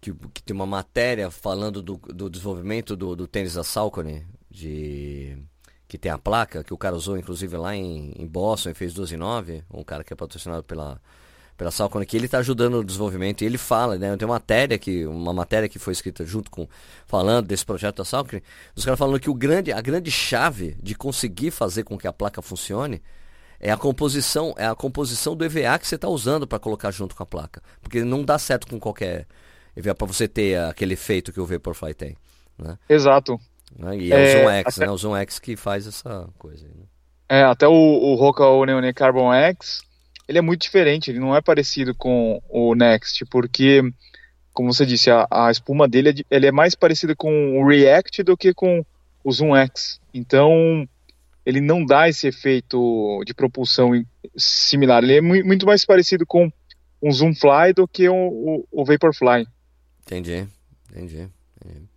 que, 0.00 0.12
que 0.32 0.42
tem 0.42 0.54
uma 0.54 0.66
matéria 0.66 1.30
falando 1.30 1.82
do, 1.82 1.96
do 1.96 2.30
desenvolvimento 2.30 2.96
do, 2.96 3.16
do 3.16 3.26
tênis 3.26 3.54
da 3.54 3.64
Saucony, 3.64 4.26
de 4.50 5.38
que 5.86 5.96
tem 5.96 6.12
a 6.12 6.18
placa, 6.18 6.62
que 6.62 6.74
o 6.74 6.78
cara 6.78 6.94
usou 6.94 7.16
inclusive 7.16 7.56
lá 7.56 7.74
em, 7.74 8.12
em 8.16 8.26
Boston 8.26 8.70
e 8.70 8.74
fez 8.74 8.92
12 8.92 9.14
e 9.14 9.16
9, 9.16 9.64
um 9.72 9.82
cara 9.82 10.04
que 10.04 10.12
é 10.12 10.16
patrocinado 10.16 10.62
pela, 10.62 11.00
pela 11.56 11.70
Salcone, 11.70 12.04
que 12.04 12.16
ele 12.16 12.26
está 12.26 12.38
ajudando 12.38 12.74
no 12.74 12.84
desenvolvimento 12.84 13.42
e 13.42 13.46
ele 13.46 13.56
fala, 13.56 13.96
né? 13.96 14.14
Tem 14.16 14.28
uma 14.28 14.34
matéria 14.34 14.78
que, 14.78 15.06
uma 15.06 15.32
matéria 15.32 15.68
que 15.68 15.78
foi 15.78 15.94
escrita 15.94 16.26
junto 16.26 16.50
com, 16.50 16.68
falando 17.06 17.46
desse 17.46 17.64
projeto 17.64 17.96
da 17.96 18.04
Salcone, 18.04 18.42
os 18.76 18.84
caras 18.84 18.98
falando 18.98 19.18
que 19.18 19.30
o 19.30 19.34
grande, 19.34 19.72
a 19.72 19.80
grande 19.80 20.10
chave 20.10 20.76
de 20.82 20.94
conseguir 20.94 21.50
fazer 21.50 21.84
com 21.84 21.96
que 21.96 22.06
a 22.06 22.12
placa 22.12 22.42
funcione 22.42 23.02
é 23.58 23.72
a 23.72 23.76
composição, 23.76 24.54
é 24.56 24.66
a 24.66 24.74
composição 24.74 25.34
do 25.34 25.44
EVA 25.44 25.78
que 25.78 25.88
você 25.88 25.96
está 25.96 26.08
usando 26.08 26.46
para 26.46 26.58
colocar 26.58 26.90
junto 26.90 27.16
com 27.16 27.22
a 27.22 27.26
placa. 27.26 27.62
Porque 27.80 28.04
não 28.04 28.22
dá 28.24 28.38
certo 28.38 28.66
com 28.68 28.78
qualquer 28.78 29.26
para 29.82 30.06
você 30.06 30.26
ter 30.26 30.58
aquele 30.58 30.94
efeito 30.94 31.32
que 31.32 31.40
o 31.40 31.46
Vaporfly 31.46 31.94
tem. 31.94 32.16
Né? 32.58 32.76
Exato. 32.88 33.38
Né? 33.76 33.96
E 33.98 34.12
é, 34.12 34.16
é, 34.16 34.36
o 34.36 34.40
Zoom 34.40 34.50
X, 34.50 34.76
até... 34.76 34.86
né? 34.86 34.92
O 34.92 34.96
Zoom 34.96 35.16
X 35.16 35.38
que 35.38 35.56
faz 35.56 35.86
essa 35.86 36.28
coisa. 36.38 36.66
Né? 36.66 36.84
É, 37.28 37.42
até 37.42 37.66
o, 37.68 37.72
o 37.72 38.14
Roca 38.14 38.44
Neone 38.66 38.92
Carbon 38.94 39.32
X, 39.32 39.82
ele 40.26 40.38
é 40.38 40.42
muito 40.42 40.62
diferente, 40.62 41.10
ele 41.10 41.20
não 41.20 41.36
é 41.36 41.40
parecido 41.40 41.94
com 41.94 42.42
o 42.48 42.74
Next, 42.74 43.24
porque, 43.26 43.82
como 44.52 44.72
você 44.72 44.86
disse, 44.86 45.10
a, 45.10 45.26
a 45.30 45.50
espuma 45.50 45.86
dele 45.86 46.10
é, 46.10 46.36
ele 46.36 46.46
é 46.46 46.52
mais 46.52 46.74
parecida 46.74 47.14
com 47.14 47.60
o 47.60 47.66
React 47.66 48.22
do 48.22 48.36
que 48.36 48.54
com 48.54 48.84
o 49.22 49.32
Zoom 49.32 49.54
X. 49.56 50.00
Então, 50.12 50.88
ele 51.44 51.60
não 51.60 51.84
dá 51.84 52.08
esse 52.08 52.26
efeito 52.26 53.22
de 53.26 53.34
propulsão 53.34 53.92
similar. 54.36 55.02
Ele 55.02 55.16
é 55.16 55.20
muito 55.20 55.66
mais 55.66 55.84
parecido 55.84 56.26
com 56.26 56.50
um 57.02 57.12
Zoom 57.12 57.34
Fly 57.34 57.72
do 57.74 57.86
que 57.86 58.08
o, 58.08 58.14
o, 58.14 58.68
o 58.70 58.84
Vaporfly. 58.84 59.46
Entendi, 60.08 60.48
entendi. 60.90 61.28
entendi. 61.62 61.88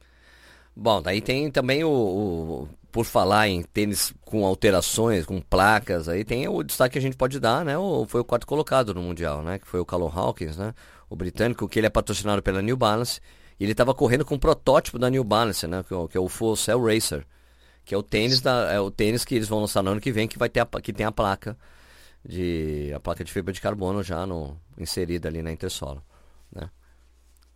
Bom, 0.75 1.01
daí 1.01 1.21
tem 1.21 1.49
também 1.49 1.83
o, 1.83 1.89
o, 1.89 2.69
por 2.91 3.05
falar 3.05 3.47
em 3.47 3.63
tênis 3.63 4.13
com 4.25 4.45
alterações, 4.45 5.25
com 5.25 5.39
placas, 5.39 6.09
aí 6.09 6.25
tem 6.25 6.47
o 6.47 6.61
destaque 6.61 6.93
que 6.93 6.99
a 6.99 7.01
gente 7.01 7.15
pode 7.15 7.39
dar, 7.39 7.63
né? 7.63 7.77
O, 7.77 8.05
foi 8.05 8.19
o 8.19 8.25
quarto 8.25 8.45
colocado 8.45 8.93
no 8.93 9.01
Mundial, 9.01 9.41
né? 9.41 9.59
Que 9.59 9.67
foi 9.67 9.79
o 9.79 9.85
Callum 9.85 10.11
Hawkins, 10.13 10.57
né? 10.57 10.73
O 11.09 11.15
britânico, 11.15 11.67
que 11.69 11.79
ele 11.79 11.87
é 11.87 11.89
patrocinado 11.89 12.43
pela 12.43 12.61
New 12.61 12.75
Balance. 12.75 13.21
E 13.57 13.63
ele 13.63 13.71
estava 13.71 13.93
correndo 13.93 14.25
com 14.25 14.35
um 14.35 14.39
protótipo 14.39 14.99
da 14.99 15.09
New 15.09 15.23
Balance, 15.23 15.65
né? 15.67 15.83
Que, 15.87 15.93
é 15.93 16.07
que 16.07 16.17
é 16.17 16.19
o 16.19 16.27
Full 16.27 16.55
Cell 16.57 16.83
Racer. 16.83 17.25
Que 17.85 17.95
é 17.95 17.97
o 17.97 18.03
tênis 18.03 18.41
da, 18.41 18.71
é 18.71 18.79
o 18.79 18.91
tênis 18.91 19.23
que 19.23 19.35
eles 19.35 19.47
vão 19.47 19.61
lançar 19.61 19.81
no 19.83 19.91
ano 19.91 20.01
que 20.01 20.11
vem, 20.11 20.27
que 20.27 20.37
vai 20.37 20.49
ter 20.49 20.59
a, 20.59 20.65
que 20.81 20.91
tem 20.91 21.05
a 21.05 21.11
placa 21.11 21.57
de 22.25 22.91
a 22.93 22.99
placa 22.99 23.23
de 23.23 23.31
fibra 23.31 23.53
de 23.53 23.61
carbono 23.61 24.03
já 24.03 24.25
no, 24.25 24.57
inserida 24.77 25.27
ali 25.29 25.41
na 25.41 25.51
né? 25.51 26.01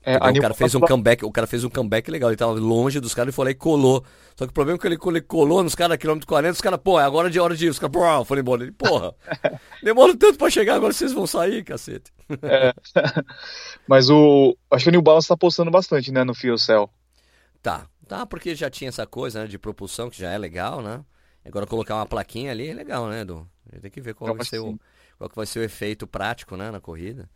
É, 0.06 0.18
o 0.18 0.40
cara 0.40 0.54
fez 0.54 0.76
um 0.76 0.80
comeback, 0.80 1.26
o 1.26 1.32
cara 1.32 1.48
fez 1.48 1.64
um 1.64 1.70
comeback 1.70 2.12
legal, 2.12 2.30
ele 2.30 2.38
tava 2.38 2.52
longe 2.54 3.00
dos 3.00 3.16
caras 3.16 3.34
e 3.34 3.36
foi 3.36 3.46
lá 3.46 3.52
e 3.52 3.56
colou. 3.56 4.06
Só 4.36 4.46
que 4.46 4.52
o 4.52 4.54
problema 4.54 4.78
é 4.78 4.80
que 4.80 4.88
ele, 4.88 5.00
ele 5.04 5.22
colou 5.22 5.64
nos 5.64 5.74
caras, 5.74 5.98
quilômetro 5.98 6.28
40, 6.28 6.54
os 6.54 6.62
caras, 6.62 6.80
pô, 6.84 7.00
é 7.00 7.04
agora 7.04 7.28
de 7.28 7.40
hora 7.40 7.56
de 7.56 7.66
ir. 7.66 7.70
Os 7.70 7.80
caras, 7.80 7.92
pô, 7.92 8.26
foi 8.26 8.40
embora. 8.40 8.64
Ele, 8.64 8.72
porra, 8.72 9.16
demora 9.82 10.16
tanto 10.16 10.38
pra 10.38 10.50
chegar, 10.52 10.76
agora 10.76 10.94
vocês 10.94 11.12
vão 11.12 11.26
sair, 11.26 11.64
cacete. 11.64 12.14
É. 12.44 12.72
Mas 13.88 14.10
o. 14.12 14.56
Acho 14.70 14.84
que 14.84 14.90
o 14.90 14.92
New 14.92 15.02
Balance 15.02 15.28
tá 15.28 15.34
apostando 15.34 15.72
bastante, 15.72 16.12
né, 16.12 16.24
no 16.24 16.36
Fuel 16.36 16.58
Cell. 16.60 16.88
Tá, 17.64 17.88
tá, 18.08 18.28
porque 18.28 18.54
já 18.54 18.70
tinha 18.70 18.90
essa 18.90 19.08
coisa, 19.08 19.42
né, 19.42 19.48
de 19.48 19.58
propulsão, 19.58 20.08
que 20.08 20.20
já 20.20 20.30
é 20.30 20.38
legal, 20.38 20.84
né? 20.84 21.04
Agora 21.44 21.66
colocar 21.66 21.96
uma 21.96 22.06
plaquinha 22.06 22.52
ali 22.52 22.70
é 22.70 22.74
legal, 22.76 23.08
né, 23.08 23.22
Edu? 23.22 23.48
A 23.72 23.76
gente 23.76 23.82
tem 23.82 23.92
que 23.92 24.02
ver 24.02 24.14
qual, 24.14 24.36
vai 24.36 24.46
ser, 24.46 24.60
o, 24.60 24.80
qual 25.18 25.30
que 25.30 25.36
vai 25.36 25.46
ser 25.48 25.60
o 25.60 25.64
efeito 25.64 26.06
prático, 26.06 26.56
né, 26.56 26.70
na 26.70 26.80
corrida. 26.80 27.28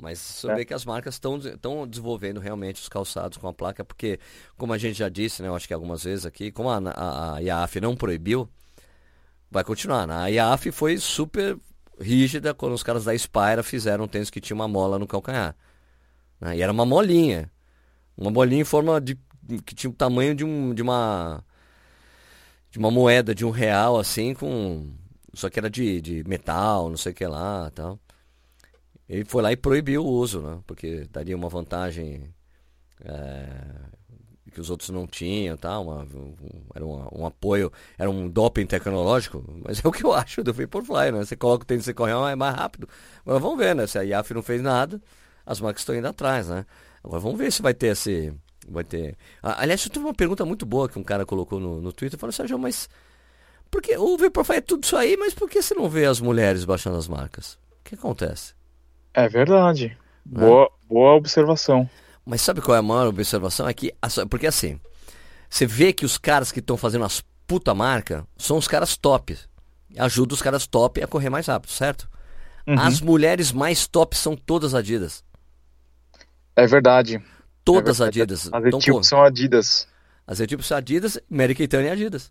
Mas 0.00 0.18
você 0.18 0.50
é. 0.50 0.54
vê 0.54 0.64
que 0.64 0.74
as 0.74 0.84
marcas 0.84 1.14
estão 1.14 1.38
desenvolvendo 1.86 2.38
realmente 2.38 2.80
os 2.80 2.88
calçados 2.88 3.36
com 3.36 3.48
a 3.48 3.52
placa, 3.52 3.84
porque, 3.84 4.20
como 4.56 4.72
a 4.72 4.78
gente 4.78 4.98
já 4.98 5.08
disse, 5.08 5.42
né, 5.42 5.48
eu 5.48 5.56
acho 5.56 5.66
que 5.66 5.74
algumas 5.74 6.04
vezes 6.04 6.24
aqui, 6.24 6.52
como 6.52 6.70
a, 6.70 6.78
a, 6.78 7.34
a 7.34 7.42
IAF 7.42 7.80
não 7.80 7.96
proibiu, 7.96 8.48
vai 9.50 9.64
continuar. 9.64 10.06
Né? 10.06 10.14
A 10.14 10.26
IAF 10.28 10.70
foi 10.70 10.98
super 10.98 11.58
rígida 12.00 12.54
quando 12.54 12.74
os 12.74 12.82
caras 12.82 13.04
da 13.04 13.14
Spyra 13.14 13.62
fizeram 13.62 14.04
um 14.04 14.08
tênis 14.08 14.30
que 14.30 14.40
tinha 14.40 14.54
uma 14.54 14.68
mola 14.68 14.98
no 14.98 15.06
calcanhar. 15.06 15.56
Né? 16.40 16.58
E 16.58 16.62
era 16.62 16.72
uma 16.72 16.86
molinha. 16.86 17.50
Uma 18.16 18.30
molinha 18.30 18.62
em 18.62 18.64
forma 18.64 19.00
de. 19.00 19.18
que 19.64 19.74
tinha 19.74 19.90
o 19.90 19.94
tamanho 19.94 20.34
de, 20.34 20.44
um, 20.44 20.74
de 20.74 20.82
uma. 20.82 21.44
de 22.70 22.78
uma 22.78 22.90
moeda 22.90 23.34
de 23.34 23.44
um 23.44 23.50
real, 23.50 23.98
assim, 23.98 24.34
com. 24.34 24.92
Só 25.34 25.50
que 25.50 25.58
era 25.58 25.68
de, 25.68 26.00
de 26.00 26.24
metal, 26.26 26.88
não 26.88 26.96
sei 26.96 27.12
o 27.12 27.14
que 27.14 27.26
lá 27.26 27.70
tal. 27.74 27.98
Ele 29.08 29.24
foi 29.24 29.42
lá 29.42 29.52
e 29.52 29.56
proibiu 29.56 30.04
o 30.04 30.08
uso, 30.08 30.40
né? 30.40 30.60
Porque 30.66 31.08
daria 31.10 31.36
uma 31.36 31.48
vantagem 31.48 32.34
é, 33.04 33.48
que 34.52 34.60
os 34.60 34.70
outros 34.70 34.90
não 34.90 35.06
tinham, 35.06 35.56
tá? 35.56 35.78
Uma, 35.78 36.02
um, 36.02 36.34
era 36.74 36.84
um, 36.84 37.20
um, 37.20 37.26
apoio, 37.26 37.72
era 37.96 38.10
um 38.10 38.28
doping 38.28 38.66
tecnológico, 38.66 39.44
mas 39.64 39.82
é 39.84 39.88
o 39.88 39.92
que 39.92 40.04
eu 40.04 40.12
acho 40.12 40.42
do 40.42 40.52
Vaporfly, 40.52 41.12
né? 41.12 41.24
Você 41.24 41.36
coloca 41.36 41.64
o 41.64 41.66
tênis, 41.66 41.84
você 41.84 41.94
corre 41.94 42.12
é 42.12 42.34
mais 42.34 42.54
rápido. 42.54 42.88
Agora 43.24 43.38
vamos 43.38 43.58
ver, 43.58 43.74
né? 43.74 43.86
Se 43.86 43.98
a 43.98 44.02
IAF 44.02 44.34
não 44.34 44.42
fez 44.42 44.60
nada, 44.60 45.00
as 45.46 45.60
marcas 45.60 45.82
estão 45.82 45.94
indo 45.94 46.08
atrás, 46.08 46.48
né? 46.48 46.66
Agora 47.02 47.20
vamos 47.20 47.38
ver 47.38 47.52
se 47.52 47.62
vai 47.62 47.74
ter 47.74 47.88
esse. 47.88 48.34
Vai 48.68 48.84
ter. 48.84 49.16
Ah, 49.42 49.62
aliás, 49.62 49.84
eu 49.84 49.90
tive 49.90 50.04
uma 50.04 50.14
pergunta 50.14 50.44
muito 50.44 50.66
boa 50.66 50.88
que 50.88 50.98
um 50.98 51.04
cara 51.04 51.24
colocou 51.24 51.58
no, 51.58 51.80
no 51.80 51.92
Twitter, 51.92 52.18
falou, 52.18 52.32
Sérgio, 52.32 52.58
mas. 52.58 52.88
Porque 53.70 53.96
o 53.96 54.16
Vaporfly 54.16 54.56
é 54.56 54.60
tudo 54.60 54.84
isso 54.84 54.96
aí, 54.96 55.16
mas 55.16 55.34
por 55.34 55.48
que 55.48 55.62
você 55.62 55.74
não 55.74 55.88
vê 55.88 56.06
as 56.06 56.20
mulheres 56.20 56.64
baixando 56.64 56.96
as 56.96 57.06
marcas? 57.06 57.54
O 57.54 57.84
que 57.84 57.94
acontece? 57.94 58.57
É 59.18 59.28
verdade. 59.28 59.98
Né? 60.24 60.46
Boa, 60.46 60.70
boa 60.88 61.14
observação. 61.14 61.90
Mas 62.24 62.40
sabe 62.40 62.60
qual 62.60 62.76
é 62.76 62.78
a 62.78 62.82
maior 62.82 63.08
observação? 63.08 63.66
É 63.68 63.74
que, 63.74 63.92
porque 64.30 64.46
assim, 64.46 64.78
você 65.50 65.66
vê 65.66 65.92
que 65.92 66.04
os 66.04 66.16
caras 66.16 66.52
que 66.52 66.60
estão 66.60 66.76
fazendo 66.76 67.04
as 67.04 67.20
puta 67.44 67.74
marca 67.74 68.24
são 68.36 68.56
os 68.56 68.68
caras 68.68 68.96
top. 68.96 69.36
Ajuda 69.98 70.34
os 70.34 70.40
caras 70.40 70.68
top 70.68 71.02
a 71.02 71.08
correr 71.08 71.30
mais 71.30 71.48
rápido, 71.48 71.72
certo? 71.72 72.08
Uhum. 72.64 72.78
As 72.78 73.00
mulheres 73.00 73.50
mais 73.50 73.88
top 73.88 74.16
são 74.16 74.36
todas 74.36 74.72
Adidas. 74.72 75.24
É 76.54 76.64
verdade. 76.68 77.20
Todas 77.64 78.00
é 78.00 78.04
verdade. 78.04 78.22
Adidas. 78.22 78.50
As 78.52 78.64
então, 78.66 79.02
são 79.02 79.20
Adidas. 79.20 79.88
As 80.24 80.38
equipes 80.38 80.66
são 80.66 80.76
Adidas, 80.76 81.18
Mary 81.28 81.56
Keitane 81.56 81.88
e 81.88 81.90
Adidas. 81.90 82.30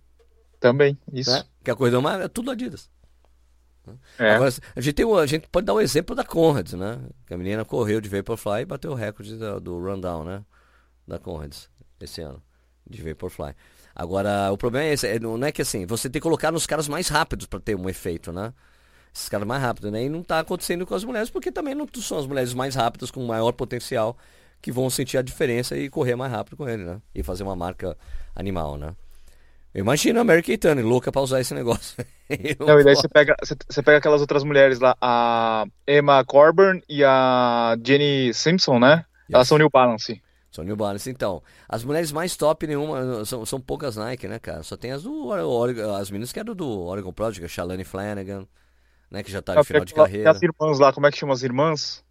Também, 0.58 0.98
isso. 1.12 1.32
Né? 1.32 1.44
Que 1.66 1.70
a 1.70 1.76
corrida 1.76 1.98
é 2.24 2.30
tudo 2.30 2.50
Adidas. 2.50 2.90
É. 4.18 4.32
Agora, 4.32 4.54
a 4.76 4.82
gente, 4.82 4.94
tem, 4.94 5.14
a 5.14 5.26
gente 5.26 5.48
pode 5.48 5.66
dar 5.66 5.74
o 5.74 5.78
um 5.78 5.82
exemplo 5.82 6.16
da 6.16 6.24
Conrads, 6.24 6.74
né? 6.74 7.00
Que 7.26 7.34
a 7.34 7.38
menina 7.38 7.64
correu 7.66 8.02
de 8.02 8.10
Vaporfly 8.10 8.62
e 8.62 8.66
bateu 8.66 8.92
o 8.92 8.96
recorde 8.96 9.36
do, 9.36 9.60
do 9.60 9.80
rundown, 9.80 10.24
né? 10.24 10.44
Da 11.08 11.20
Conrads, 11.20 11.70
esse 12.00 12.22
ano, 12.22 12.42
de 12.90 13.02
Vaporfly. 13.02 13.54
Agora, 13.96 14.52
o 14.52 14.58
problema 14.58 14.86
é 14.86 14.94
esse, 14.94 15.08
é, 15.08 15.20
não 15.20 15.44
é 15.44 15.52
que 15.52 15.62
assim, 15.62 15.86
você 15.86 16.10
tem 16.10 16.20
que 16.20 16.24
colocar 16.24 16.52
nos 16.52 16.68
caras 16.68 16.88
mais 16.88 17.08
rápidos 17.08 17.48
para 17.48 17.60
ter 17.60 17.76
um 17.76 17.90
efeito, 17.90 18.32
né? 18.32 18.54
Esses 19.14 19.28
caras 19.28 19.48
mais 19.48 19.62
rápidos, 19.62 19.92
né? 19.92 20.04
E 20.04 20.10
não 20.10 20.22
está 20.22 20.40
acontecendo 20.40 20.86
com 20.86 20.94
as 20.94 21.04
mulheres, 21.04 21.30
porque 21.30 21.52
também 21.52 21.74
não 21.74 21.88
são 21.96 22.20
as 22.20 22.28
mulheres 22.28 22.54
mais 22.54 22.76
rápidas, 22.76 23.10
com 23.10 23.26
maior 23.26 23.52
potencial, 23.54 24.16
que 24.62 24.72
vão 24.72 24.90
sentir 24.90 25.18
a 25.18 25.24
diferença 25.24 25.76
e 25.76 25.90
correr 25.90 26.16
mais 26.16 26.32
rápido 26.32 26.56
com 26.58 26.70
ele, 26.70 26.84
né? 26.84 27.02
E 27.16 27.24
fazer 27.24 27.44
uma 27.44 27.56
marca 27.56 27.98
animal, 28.36 28.78
né? 28.78 28.96
Imagina 29.78 30.22
a 30.22 30.24
Mary 30.24 30.42
Keitane, 30.42 30.82
louca 30.82 31.12
pra 31.12 31.22
usar 31.22 31.40
esse 31.40 31.54
negócio. 31.54 31.96
não, 32.60 32.80
e 32.80 32.84
daí 32.84 32.96
você 32.96 33.08
pega, 33.08 33.36
você, 33.44 33.84
pega 33.84 34.00
aquelas 34.00 34.22
outras 34.22 34.44
mulheres 34.44 34.80
lá, 34.80 34.98
a 35.00 35.66
Emma 35.88 36.26
Corburn 36.26 36.82
e 36.90 37.04
a 37.04 37.78
Jenny 37.86 38.34
Simpson, 38.34 38.80
né? 38.80 39.06
Yes. 39.30 39.36
Elas 39.36 39.48
são 39.48 39.60
New 39.60 39.70
Balance. 39.70 40.20
São 40.50 40.64
New 40.64 40.76
Balance, 40.76 41.08
então. 41.08 41.44
As 41.70 41.84
mulheres 41.84 42.12
mais 42.12 42.36
top 42.36 42.66
nenhuma, 42.66 43.24
são, 43.24 43.46
são 43.46 43.62
poucas 43.62 43.96
Nike, 43.96 44.28
né, 44.28 44.40
cara? 44.40 44.64
Só 44.64 44.76
tem 44.76 44.92
as 44.92 45.04
do 45.04 45.32
as 45.32 46.10
meninas 46.10 46.34
que 46.34 46.40
eram 46.40 46.56
do 46.56 46.68
Oregon 46.68 47.14
Project, 47.14 47.46
a 47.46 47.48
Shalane 47.48 47.84
Flanagan, 47.84 48.48
né, 49.12 49.22
que 49.22 49.32
já 49.32 49.44
tá 49.44 49.54
no 49.54 49.64
final 49.64 49.86
de 49.86 49.94
carreira. 49.94 50.32
as 50.32 50.42
irmãs 50.42 50.80
lá, 50.80 50.92
como 50.92 51.06
é 51.06 51.12
que 51.12 51.20
chama 51.20 51.34
as 51.34 51.44
irmãs? 51.44 52.04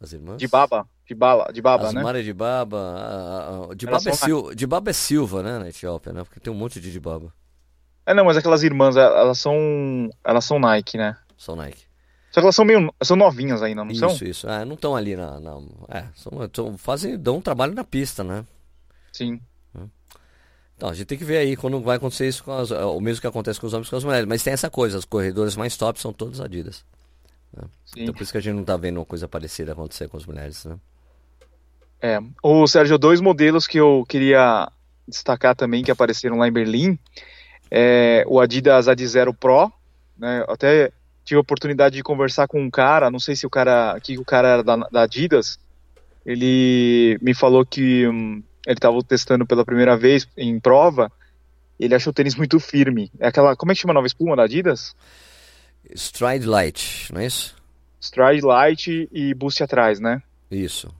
As 0.00 0.12
irmãs? 0.12 0.38
De 0.38 0.46
Baba. 0.46 0.88
De 1.10 1.14
Baba, 1.16 1.52
de 1.52 1.60
Baba 1.60 1.88
As 1.88 1.92
né? 1.92 2.04
Maria 2.04 2.22
de 2.22 2.32
Baba. 2.32 2.78
A, 2.78 3.72
a, 3.72 3.74
de, 3.74 3.84
Baba 3.84 4.10
é 4.10 4.12
Sil, 4.14 4.54
de 4.54 4.64
Baba 4.64 4.90
é 4.90 4.92
Silva, 4.92 5.42
né, 5.42 5.58
na 5.58 5.68
Etiópia, 5.68 6.12
né? 6.12 6.22
Porque 6.22 6.38
tem 6.38 6.52
um 6.52 6.56
monte 6.56 6.80
de 6.80 6.92
de 6.92 7.00
Baba. 7.00 7.34
É, 8.06 8.14
não, 8.14 8.26
mas 8.26 8.36
aquelas 8.36 8.62
irmãs, 8.62 8.96
é, 8.96 9.00
elas 9.00 9.36
são. 9.36 10.08
Elas 10.22 10.44
são 10.44 10.60
Nike, 10.60 10.96
né? 10.96 11.16
São 11.36 11.56
Nike. 11.56 11.82
Só 12.30 12.40
que 12.40 12.44
elas 12.44 12.54
são 12.54 12.64
meio. 12.64 12.94
São 13.02 13.16
novinhas 13.16 13.60
ainda, 13.60 13.84
não 13.84 13.90
isso, 13.90 13.98
são? 13.98 14.10
Isso, 14.10 14.24
isso. 14.24 14.48
É, 14.48 14.64
não 14.64 14.74
estão 14.74 14.94
ali 14.94 15.16
na. 15.16 15.40
na 15.40 15.58
é, 15.88 16.04
são, 16.14 16.32
são, 16.54 16.78
fazem, 16.78 17.18
dão 17.18 17.38
um 17.38 17.42
trabalho 17.42 17.74
na 17.74 17.82
pista, 17.82 18.22
né? 18.22 18.46
Sim. 19.12 19.40
Então, 20.76 20.90
a 20.90 20.94
gente 20.94 21.06
tem 21.06 21.18
que 21.18 21.24
ver 21.24 21.38
aí 21.38 21.56
quando 21.56 21.80
vai 21.80 21.96
acontecer 21.96 22.28
isso 22.28 22.44
com 22.44 22.52
as, 22.52 22.70
o 22.70 23.00
mesmo 23.00 23.20
que 23.20 23.26
acontece 23.26 23.60
com 23.60 23.66
os 23.66 23.74
homens 23.74 23.88
e 23.88 23.90
com 23.90 23.96
as 23.96 24.04
mulheres. 24.04 24.28
Mas 24.28 24.44
tem 24.44 24.52
essa 24.52 24.70
coisa, 24.70 24.96
as 24.96 25.04
corredoras 25.04 25.56
mais 25.56 25.76
top 25.76 26.00
são 26.00 26.12
todas 26.12 26.40
Adidas. 26.40 26.84
Né? 27.52 27.64
Então 27.96 28.14
por 28.14 28.22
isso 28.22 28.32
que 28.32 28.38
a 28.38 28.40
gente 28.40 28.54
não 28.54 28.62
está 28.62 28.76
vendo 28.76 28.98
uma 28.98 29.04
coisa 29.04 29.28
parecida 29.28 29.72
acontecer 29.72 30.08
com 30.08 30.16
as 30.16 30.24
mulheres, 30.24 30.64
né? 30.64 30.78
É, 32.02 32.18
o 32.42 32.66
Sérgio, 32.66 32.98
dois 32.98 33.20
modelos 33.20 33.66
que 33.66 33.78
eu 33.78 34.04
queria 34.08 34.70
destacar 35.06 35.54
também 35.54 35.82
que 35.82 35.90
apareceram 35.90 36.38
lá 36.38 36.48
em 36.48 36.52
Berlim, 36.52 36.98
é 37.70 38.24
o 38.26 38.40
Adidas 38.40 38.88
Adizero 38.88 39.34
Pro, 39.34 39.70
né? 40.18 40.44
Até 40.48 40.92
tive 41.24 41.38
a 41.38 41.42
oportunidade 41.42 41.96
de 41.96 42.02
conversar 42.02 42.48
com 42.48 42.60
um 42.60 42.70
cara, 42.70 43.10
não 43.10 43.20
sei 43.20 43.36
se 43.36 43.46
o 43.46 43.50
cara, 43.50 43.98
que 44.00 44.18
o 44.18 44.24
cara 44.24 44.48
era 44.48 44.62
da, 44.62 44.76
da 44.76 45.02
Adidas, 45.02 45.58
ele 46.24 47.18
me 47.20 47.34
falou 47.34 47.64
que 47.64 48.06
hum, 48.06 48.42
ele 48.66 48.76
estava 48.76 49.02
testando 49.02 49.46
pela 49.46 49.64
primeira 49.64 49.96
vez 49.96 50.28
em 50.36 50.58
prova, 50.58 51.10
ele 51.78 51.94
achou 51.94 52.10
o 52.10 52.14
tênis 52.14 52.34
muito 52.34 52.58
firme. 52.58 53.10
É 53.18 53.28
aquela, 53.28 53.54
como 53.56 53.72
é 53.72 53.74
que 53.74 53.80
chama 53.80 53.92
a 53.92 53.94
nova 53.94 54.06
espuma 54.06 54.36
da 54.36 54.44
Adidas? 54.44 54.94
Stride 55.94 56.46
Light, 56.46 57.12
não 57.12 57.20
é 57.20 57.26
isso? 57.26 57.56
Stride 58.00 58.44
Light 58.44 59.08
e 59.12 59.34
Boost 59.34 59.62
atrás, 59.62 60.00
né? 60.00 60.22
Isso. 60.50 60.92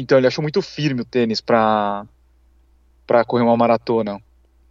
Então 0.00 0.16
ele 0.16 0.28
achou 0.28 0.42
muito 0.42 0.62
firme 0.62 1.02
o 1.02 1.04
tênis 1.04 1.40
para 1.40 2.06
para 3.04 3.24
correr 3.24 3.42
uma 3.42 3.56
maratona. 3.56 4.22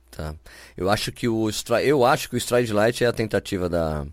Tá. 0.10 0.34
Eu 0.78 0.90
acho 0.90 1.12
que 1.12 1.28
o 1.28 1.50
Stride, 1.50 1.86
eu 1.86 2.06
acho 2.06 2.30
que 2.30 2.36
o 2.36 2.38
Stride 2.38 2.72
Light 2.72 3.04
é 3.04 3.08
a 3.08 3.12
tentativa 3.12 3.68
da 3.68 4.08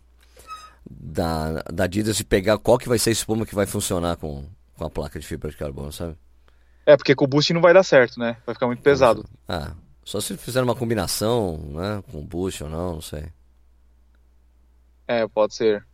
da, 0.85 1.63
da 1.73 1.85
Adidas 1.85 2.17
de 2.17 2.25
pegar 2.25 2.59
qual 2.59 2.79
que 2.79 2.89
vai 2.89 2.99
ser 2.99 3.11
a 3.11 3.13
espuma 3.13 3.47
que 3.47 3.55
vai 3.55 3.65
funcionar 3.65 4.17
com, 4.17 4.45
com 4.77 4.85
a 4.85 4.91
placa 4.91 5.21
de 5.21 5.27
fibra 5.27 5.51
de 5.51 5.57
carbono, 5.57 5.93
sabe? 5.93 6.17
É, 6.85 6.97
porque 6.97 7.15
com 7.15 7.27
o 7.27 7.29
boost 7.29 7.55
não 7.55 7.61
vai 7.61 7.73
dar 7.73 7.85
certo, 7.85 8.19
né? 8.19 8.37
Vai 8.45 8.55
ficar 8.55 8.67
muito 8.67 8.83
pesado. 8.83 9.25
Ah, 9.49 9.73
só 10.05 10.21
se 10.21 10.37
fizer 10.37 10.63
uma 10.63 10.75
combinação, 10.75 11.59
né? 11.59 12.03
Com 12.11 12.27
boost 12.27 12.65
ou 12.65 12.69
não, 12.69 12.95
não 12.95 13.01
sei. 13.01 13.27
É, 15.07 15.29
pode 15.29 15.55
ser. 15.55 15.87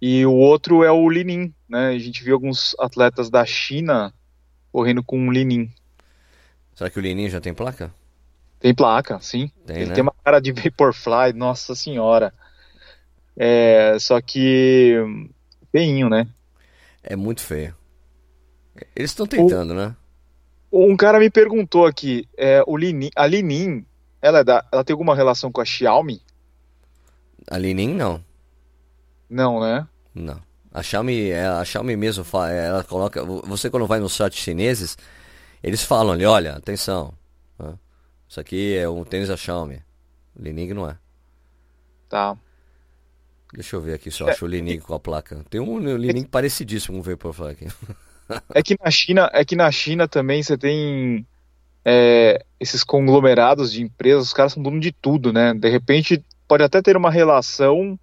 E 0.00 0.26
o 0.26 0.32
outro 0.32 0.82
é 0.82 0.90
o 0.90 1.08
Linin, 1.08 1.54
né? 1.68 1.90
A 1.90 1.98
gente 1.98 2.24
viu 2.24 2.34
alguns 2.34 2.74
atletas 2.80 3.30
da 3.30 3.46
China 3.46 4.12
correndo 4.72 5.02
com 5.02 5.18
um 5.18 5.30
Linin. 5.30 5.70
Será 6.74 6.88
que 6.88 6.98
o 6.98 7.02
Linin 7.02 7.28
já 7.28 7.40
tem 7.40 7.52
placa? 7.52 7.92
Tem 8.58 8.74
placa, 8.74 9.18
sim. 9.20 9.50
Tem, 9.66 9.76
Ele 9.76 9.86
né? 9.86 9.94
tem 9.94 10.02
uma 10.02 10.14
cara 10.24 10.40
de 10.40 10.50
Vaporfly, 10.52 11.32
nossa 11.34 11.74
senhora. 11.74 12.32
É, 13.36 13.96
só 14.00 14.20
que 14.20 14.96
feinho, 15.70 16.08
né? 16.08 16.26
É 17.02 17.16
muito 17.16 17.42
feio. 17.42 17.74
Eles 18.96 19.10
estão 19.10 19.26
tentando, 19.26 19.74
né? 19.74 19.94
Um 20.72 20.96
cara 20.96 21.18
me 21.18 21.28
perguntou 21.28 21.86
aqui, 21.86 22.26
é, 22.36 22.62
o 22.66 22.76
Linin, 22.76 23.10
a 23.14 23.26
Linin, 23.26 23.84
ela, 24.22 24.38
é 24.38 24.44
da, 24.44 24.64
ela 24.72 24.82
tem 24.82 24.94
alguma 24.94 25.14
relação 25.14 25.52
com 25.52 25.60
a 25.60 25.64
Xiaomi? 25.64 26.22
A 27.50 27.58
Linin 27.58 27.94
não. 27.94 28.24
Não, 29.28 29.60
né? 29.60 29.86
Não. 30.14 30.40
A 30.72 30.82
Xiaomi, 30.82 31.30
é, 31.30 31.46
a 31.46 31.64
Xiaomi 31.64 31.96
mesmo, 31.96 32.24
é, 32.48 32.66
ela 32.66 32.84
coloca. 32.84 33.22
Você 33.24 33.68
quando 33.68 33.86
vai 33.86 34.00
nos 34.00 34.14
sites 34.14 34.38
chineses, 34.38 34.96
eles 35.62 35.82
falam 35.82 36.12
ali, 36.12 36.24
olha, 36.24 36.54
atenção. 36.54 37.12
né? 37.58 37.74
Isso 38.28 38.40
aqui 38.40 38.76
é 38.76 38.88
um 38.88 39.04
tênis 39.04 39.28
da 39.28 39.36
Xiaomi. 39.36 39.82
O 40.34 40.42
Lining 40.42 40.72
não 40.72 40.88
é. 40.88 40.96
Tá. 42.08 42.36
Deixa 43.52 43.76
eu 43.76 43.80
ver 43.82 43.94
aqui 43.94 44.10
se 44.10 44.22
eu 44.22 44.28
acho 44.28 44.44
o 44.46 44.48
Lining 44.48 44.80
com 44.80 44.94
a 44.94 45.00
placa. 45.00 45.44
Tem 45.50 45.60
um 45.60 45.78
Lining 45.78 46.24
parecidíssimo 46.24 46.94
com 46.94 47.00
o 47.00 47.02
Vaporfly 47.02 47.50
aqui. 47.50 47.66
É 48.54 48.62
que 48.62 48.76
na 48.82 48.90
China, 48.90 49.30
é 49.34 49.44
que 49.44 49.54
na 49.54 49.70
China 49.70 50.08
também 50.08 50.42
você 50.42 50.56
tem 50.56 51.26
é, 51.84 52.42
esses 52.58 52.82
conglomerados 52.82 53.72
de 53.72 53.82
empresas, 53.82 54.28
os 54.28 54.32
caras 54.32 54.52
são 54.52 54.62
dono 54.62 54.80
de 54.80 54.90
tudo, 54.92 55.32
né? 55.32 55.52
De 55.52 55.68
repente 55.68 56.24
pode 56.48 56.62
até 56.62 56.80
ter 56.80 56.96
uma 56.96 57.10
relação 57.10 57.98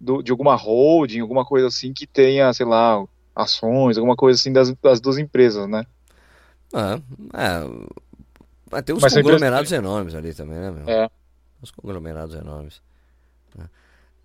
do- 0.00 0.22
de 0.22 0.30
alguma 0.30 0.54
holding, 0.54 1.20
alguma 1.20 1.44
coisa 1.44 1.66
assim 1.68 1.92
que 1.92 2.06
tenha, 2.06 2.52
sei 2.52 2.66
lá, 2.66 3.04
ações, 3.34 3.98
alguma 3.98 4.16
coisa 4.16 4.38
assim 4.38 4.52
das, 4.52 4.72
das 4.76 5.00
duas 5.00 5.18
empresas, 5.18 5.68
né? 5.68 5.84
Ah, 6.72 7.00
é. 7.34 8.00
Mas 8.70 8.82
tem 8.84 8.94
uns 8.94 9.02
Mas 9.02 9.14
conglomerados 9.14 9.72
enormes 9.72 10.14
ali 10.14 10.32
também, 10.32 10.58
né, 10.58 10.70
meu? 10.70 10.88
É. 10.88 11.10
Uns 11.62 11.70
conglomerados 11.70 12.34
enormes. 12.34 12.80
né? 13.54 13.68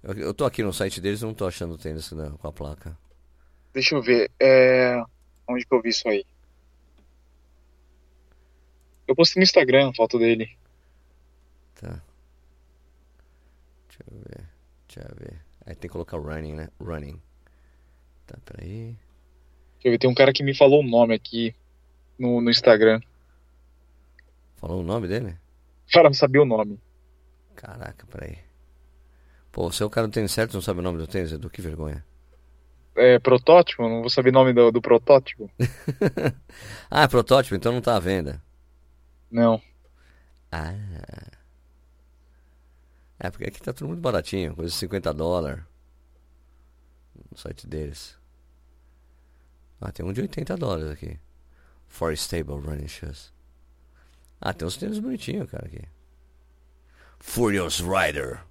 Eu, 0.04 0.14
eu 0.14 0.34
tô 0.34 0.46
aqui 0.46 0.62
no 0.62 0.72
site 0.72 1.02
deles 1.02 1.22
e 1.22 1.26
não 1.26 1.34
tô 1.34 1.48
achando 1.48 1.74
o 1.74 1.78
tênis 1.78 2.12
né, 2.12 2.32
com 2.40 2.48
a 2.48 2.52
placa. 2.54 2.96
Deixa 3.74 3.96
eu 3.96 4.02
ver. 4.02 4.30
É... 4.40 5.02
Onde 5.50 5.66
que 5.66 5.74
eu 5.74 5.82
vi 5.82 5.90
isso 5.90 6.08
aí? 6.08 6.24
Eu 9.08 9.16
postei 9.16 9.40
no 9.40 9.44
Instagram 9.44 9.90
a 9.90 9.94
foto 9.94 10.18
dele. 10.18 10.50
Tá. 11.80 12.02
Deixa 13.88 14.04
eu 14.12 14.20
ver. 14.20 14.50
Deixa 14.88 15.10
eu 15.10 15.16
ver. 15.16 15.45
Aí 15.66 15.74
tem 15.76 15.90
que 15.90 15.94
colocar 15.94 16.18
running, 16.18 16.54
né? 16.54 16.70
Running. 16.80 17.20
Tá, 18.28 18.38
peraí. 18.46 18.96
Deixa 19.74 19.86
eu 19.86 19.92
ver, 19.92 19.98
tem 19.98 20.10
um 20.10 20.16
cara 20.16 20.32
que 20.32 20.44
me 20.44 20.56
falou 20.56 20.82
o 20.82 20.88
nome 20.88 21.16
aqui 21.16 21.56
no, 22.18 22.42
no 22.42 22.50
Instagram. 22.50 23.00
Falou 24.56 24.82
o 24.82 24.84
nome 24.84 25.08
dele? 25.08 25.38
Cara 25.92 26.10
não 26.10 26.14
sabia 26.14 26.42
o 26.42 26.46
nome. 26.46 26.80
Caraca, 27.56 28.06
peraí. 28.08 28.38
Pô, 29.52 29.72
você 29.72 29.84
é 29.84 29.86
o 29.86 29.90
cara 29.90 30.08
do 30.08 30.14
tênis 30.14 30.32
certo 30.32 30.54
não 30.54 30.62
sabe 30.62 30.80
o 30.80 30.84
nome 30.84 30.98
do 30.98 31.08
tênis, 31.08 31.32
Edu? 31.32 31.50
Que 31.50 31.62
vergonha. 31.62 32.06
É 32.96 33.20
protótipo? 33.20 33.84
Não 33.84 34.02
vou 34.02 34.10
saber 34.10 34.30
o 34.30 34.34
nome 34.34 34.54
do, 34.54 34.72
do 34.72 34.82
protótipo. 34.82 35.50
ah, 36.90 37.04
é 37.04 37.08
protótipo, 37.08 37.56
então 37.56 37.72
não 37.72 37.82
tá 37.82 37.96
à 37.96 38.00
venda. 38.00 38.42
Não. 39.30 39.62
Ah. 40.52 40.74
É, 43.20 43.30
porque 43.30 43.46
aqui 43.46 43.62
tá 43.62 43.72
tudo 43.72 43.88
muito 43.90 44.02
baratinho, 44.02 44.56
coisa 44.56 44.72
de 44.72 44.78
50 44.78 45.14
dólares. 45.14 45.64
No 47.32 47.38
site 47.38 47.66
deles. 47.66 48.18
Ah, 49.80 49.92
tem 49.92 50.06
um 50.06 50.14
de 50.14 50.22
80 50.22 50.58
dólares 50.58 50.92
aqui. 50.92 51.20
For 51.88 52.12
Stable 52.14 52.60
Running 52.60 52.88
Shoes. 52.88 53.34
Ah, 54.42 54.54
tem 54.54 54.68
uns 54.68 54.78
tênis 54.78 55.00
bonitinhos, 55.00 55.50
cara, 55.50 55.66
aqui. 55.66 55.82
Furious 57.20 57.80
Rider. 57.80 58.44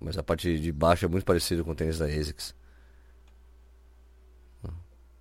Mas 0.00 0.16
a 0.18 0.22
parte 0.22 0.58
de 0.58 0.72
baixo 0.72 1.04
é 1.04 1.08
muito 1.08 1.24
parecido 1.24 1.64
com 1.64 1.72
o 1.72 1.74
tênis 1.74 1.98
da 1.98 2.06
ASICS. 2.06 2.54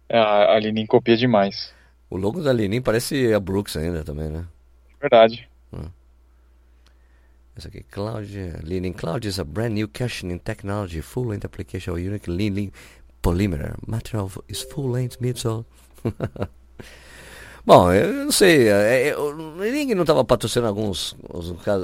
É, 0.07 0.19
a, 0.19 0.59
Linin 0.59 0.85
copia 0.85 1.17
demais. 1.17 1.73
O 2.09 2.17
logo 2.17 2.41
da 2.41 2.51
Lenin 2.51 2.81
parece 2.81 3.33
a 3.33 3.39
Brooks 3.39 3.75
ainda 3.75 4.03
também, 4.03 4.29
né? 4.29 4.47
Verdade. 5.09 5.47
Essa 7.55 7.67
aqui, 7.67 7.83
Cloud, 7.83 8.27
Leaning 8.63 8.91
Cloud 8.93 9.25
is 9.27 9.39
a 9.39 9.43
brand 9.43 9.73
new 9.75 9.87
cushioning 9.87 10.39
technology, 10.39 10.99
full 11.01 11.27
length 11.27 11.45
application 11.45 11.93
of 11.93 12.01
unique 12.01 12.27
leaning 12.27 12.71
polymer. 13.21 13.75
Material 13.87 14.29
is 14.49 14.63
full 14.63 14.89
length 14.91 15.21
midsole. 15.21 15.63
Bom, 17.65 17.91
eu 17.93 18.25
não 18.25 18.31
sei, 18.31 18.67
é, 18.67 19.09
é, 19.09 19.17
o 19.17 19.55
Leaning 19.57 19.93
não 19.95 20.03
estava 20.03 20.23
patrocinando 20.25 20.67
alguns, 20.69 21.15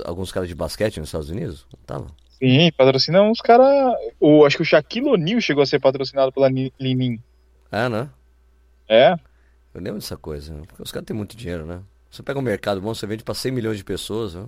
alguns, 0.06 0.32
caras- 0.32 0.48
de 0.48 0.54
basquete 0.56 1.00
nos 1.00 1.10
Estados 1.10 1.30
Unidos? 1.30 1.66
Não 1.76 1.80
tava? 1.86 2.08
Sim, 2.38 2.72
patrocina 2.78 3.22
uns 3.24 3.40
caras. 3.40 3.96
O, 4.20 4.46
acho 4.46 4.58
que 4.58 4.64
o 4.64 4.66
Shaquille 4.66 5.08
O'Neal 5.10 5.42
chegou 5.42 5.64
a 5.64 5.66
ser 5.66 5.80
patrocinado 5.80 6.32
pela 6.32 6.50
Ni- 6.50 6.74
Linin. 6.80 7.20
Ah, 7.72 7.88
né? 7.90 8.10
É? 8.90 9.14
Eu 9.74 9.82
lembro 9.82 10.00
dessa 10.00 10.18
coisa, 10.18 10.54
né? 10.54 10.64
porque 10.68 10.84
os 10.84 10.92
caras 10.92 11.06
têm 11.06 11.16
muito 11.16 11.36
dinheiro, 11.36 11.66
né? 11.66 11.82
Você 12.12 12.22
pega 12.22 12.38
um 12.38 12.44
mercado 12.44 12.82
bom, 12.82 12.94
você 12.94 13.08
vende 13.08 13.24
para 13.24 13.34
100 13.34 13.54
milhões 13.54 13.78
de 13.78 13.86
pessoas, 13.86 14.36
né? 14.36 14.46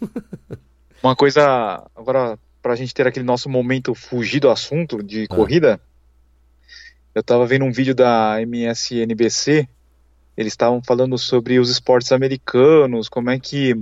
Uma 1.00 1.14
coisa. 1.14 1.88
Agora, 1.94 2.36
pra 2.60 2.74
gente 2.74 2.92
ter 2.92 3.06
aquele 3.06 3.24
nosso 3.24 3.48
momento 3.48 3.94
fugir 3.94 4.40
do 4.40 4.50
assunto 4.50 5.02
de 5.02 5.28
corrida, 5.28 5.80
eu 7.14 7.22
tava 7.22 7.46
vendo 7.46 7.64
um 7.64 7.70
vídeo 7.70 7.94
da 7.94 8.40
MSNBC. 8.42 9.68
Eles 10.36 10.52
estavam 10.54 10.82
falando 10.82 11.16
sobre 11.16 11.60
os 11.60 11.70
esportes 11.70 12.10
americanos, 12.10 13.08
como 13.08 13.30
é 13.30 13.38
que. 13.38 13.74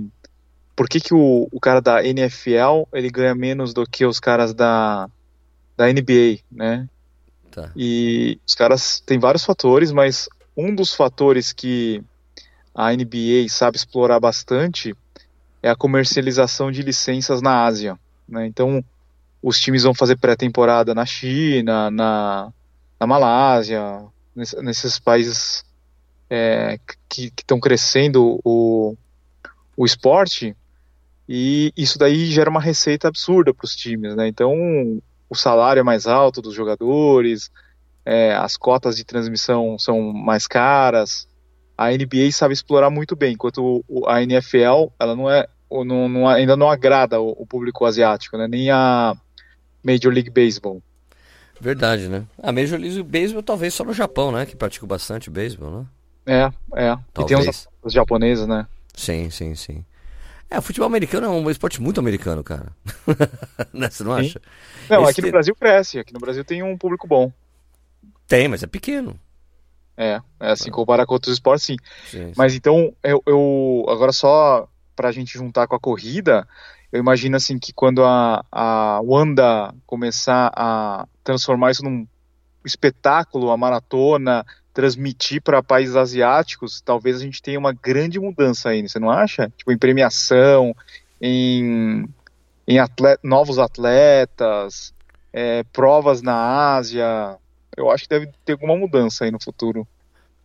Por 0.75 0.87
que, 0.87 0.99
que 0.99 1.13
o, 1.13 1.47
o 1.51 1.59
cara 1.59 1.79
da 1.79 2.03
NFL 2.03 2.83
ele 2.93 3.09
ganha 3.09 3.33
menos 3.33 3.73
do 3.73 3.85
que 3.85 4.05
os 4.05 4.19
caras 4.19 4.53
da, 4.53 5.09
da 5.77 5.87
NBA, 5.87 6.39
né? 6.51 6.87
Tá. 7.49 7.71
E 7.75 8.39
os 8.45 8.53
caras 8.53 8.99
têm 8.99 9.19
vários 9.19 9.45
fatores, 9.45 9.91
mas 9.91 10.27
um 10.57 10.73
dos 10.73 10.93
fatores 10.93 11.53
que 11.53 12.03
a 12.73 12.91
NBA 12.91 13.47
sabe 13.49 13.77
explorar 13.77 14.19
bastante 14.19 14.95
é 15.61 15.69
a 15.69 15.75
comercialização 15.75 16.71
de 16.71 16.81
licenças 16.81 17.41
na 17.41 17.63
Ásia. 17.65 17.97
Né? 18.27 18.45
Então, 18.47 18.83
os 19.41 19.59
times 19.59 19.83
vão 19.83 19.93
fazer 19.93 20.17
pré-temporada 20.17 20.93
na 20.93 21.05
China, 21.05 21.89
na, 21.91 22.51
na 22.99 23.07
Malásia, 23.07 24.03
ness- 24.35 24.55
nesses 24.61 24.99
países 24.99 25.63
é, 26.29 26.79
que 27.07 27.31
estão 27.37 27.59
crescendo 27.59 28.39
o, 28.43 28.95
o 29.77 29.85
esporte, 29.85 30.55
e 31.29 31.71
isso 31.77 31.97
daí 31.97 32.25
gera 32.25 32.49
uma 32.49 32.59
receita 32.61 33.07
absurda 33.07 33.53
para 33.53 33.65
os 33.65 33.75
times. 33.75 34.15
Né? 34.15 34.27
Então, 34.27 35.01
o 35.29 35.35
salário 35.35 35.79
é 35.79 35.83
mais 35.83 36.07
alto 36.07 36.41
dos 36.41 36.53
jogadores, 36.53 37.49
é, 38.05 38.35
as 38.35 38.57
cotas 38.57 38.95
de 38.97 39.03
transmissão 39.05 39.77
são 39.79 40.11
mais 40.11 40.47
caras. 40.47 41.27
A 41.77 41.89
NBA 41.91 42.31
sabe 42.31 42.53
explorar 42.53 42.89
muito 42.89 43.15
bem, 43.15 43.33
enquanto 43.33 43.83
a 44.07 44.21
NFL 44.21 44.87
ela 44.99 45.15
não 45.15 45.29
é 45.29 45.47
não, 45.71 46.07
não, 46.07 46.27
ainda 46.27 46.55
não 46.55 46.69
agrada 46.69 47.19
o, 47.19 47.31
o, 47.31 47.47
público 47.47 47.83
asiático, 47.85 48.37
né? 48.37 48.47
Nem 48.47 48.69
a 48.69 49.15
Major 49.83 50.13
League 50.13 50.29
Baseball. 50.29 50.83
Verdade, 51.59 52.07
né? 52.07 52.25
A 52.41 52.51
Major 52.51 52.79
League 52.79 53.01
Baseball 53.01 53.41
talvez 53.41 53.73
só 53.73 53.83
no 53.83 53.93
Japão, 53.93 54.31
né? 54.31 54.45
Que 54.45 54.55
pratica 54.55 54.85
bastante 54.85 55.31
beisebol, 55.31 55.71
né? 55.71 55.85
É, 56.25 56.83
é. 56.83 56.97
Talvez. 57.11 57.39
E 57.39 57.43
tem 57.43 57.49
os, 57.49 57.67
os 57.81 57.93
japoneses, 57.93 58.45
né? 58.45 58.67
Sim, 58.93 59.29
sim, 59.31 59.55
sim. 59.55 59.83
É, 60.49 60.59
o 60.59 60.61
futebol 60.61 60.85
americano 60.85 61.25
é 61.25 61.29
um 61.29 61.49
esporte 61.49 61.81
muito 61.81 61.99
americano, 61.99 62.43
cara. 62.43 62.67
né? 63.73 63.89
Você 63.89 64.03
não 64.03 64.13
acha? 64.13 64.39
Não, 64.87 65.01
Esse 65.03 65.11
aqui 65.11 65.21
no 65.23 65.31
Brasil 65.31 65.55
cresce. 65.55 65.99
Aqui 65.99 66.13
no 66.13 66.19
Brasil 66.19 66.45
tem 66.45 66.61
um 66.61 66.77
público 66.77 67.07
bom. 67.07 67.31
Tem, 68.27 68.47
mas 68.47 68.61
é 68.61 68.67
pequeno. 68.67 69.19
É, 69.95 70.19
é 70.39 70.51
assim, 70.51 70.71
comparar 70.71 71.05
com 71.05 71.13
outros 71.13 71.33
esportes, 71.33 71.65
sim. 71.65 71.75
sim, 72.05 72.25
sim. 72.27 72.33
Mas 72.35 72.55
então, 72.55 72.93
eu, 73.03 73.21
eu 73.25 73.85
agora 73.89 74.11
só 74.11 74.67
pra 74.95 75.11
gente 75.11 75.37
juntar 75.37 75.67
com 75.67 75.75
a 75.75 75.79
corrida, 75.79 76.47
eu 76.91 76.99
imagino 76.99 77.35
assim 77.35 77.57
que 77.57 77.73
quando 77.73 78.03
a, 78.03 78.43
a 78.51 79.01
Wanda 79.03 79.73
começar 79.85 80.51
a 80.55 81.07
transformar 81.23 81.71
isso 81.71 81.83
num 81.83 82.07
espetáculo, 82.65 83.51
a 83.51 83.57
maratona, 83.57 84.45
transmitir 84.73 85.41
para 85.41 85.61
países 85.61 85.95
asiáticos, 85.95 86.81
talvez 86.81 87.17
a 87.17 87.19
gente 87.19 87.41
tenha 87.41 87.59
uma 87.59 87.73
grande 87.73 88.19
mudança 88.19 88.69
aí, 88.69 88.81
você 88.81 88.99
não 88.99 89.09
acha? 89.09 89.51
Tipo, 89.55 89.71
em 89.71 89.77
premiação, 89.77 90.75
em, 91.21 92.07
em 92.67 92.79
atleta, 92.79 93.19
novos 93.23 93.59
atletas, 93.59 94.93
é, 95.31 95.63
provas 95.71 96.21
na 96.21 96.75
Ásia. 96.75 97.37
Eu 97.75 97.89
acho 97.89 98.03
que 98.03 98.09
deve 98.09 98.31
ter 98.45 98.53
alguma 98.53 98.75
mudança 98.75 99.25
aí 99.25 99.31
no 99.31 99.41
futuro. 99.41 99.87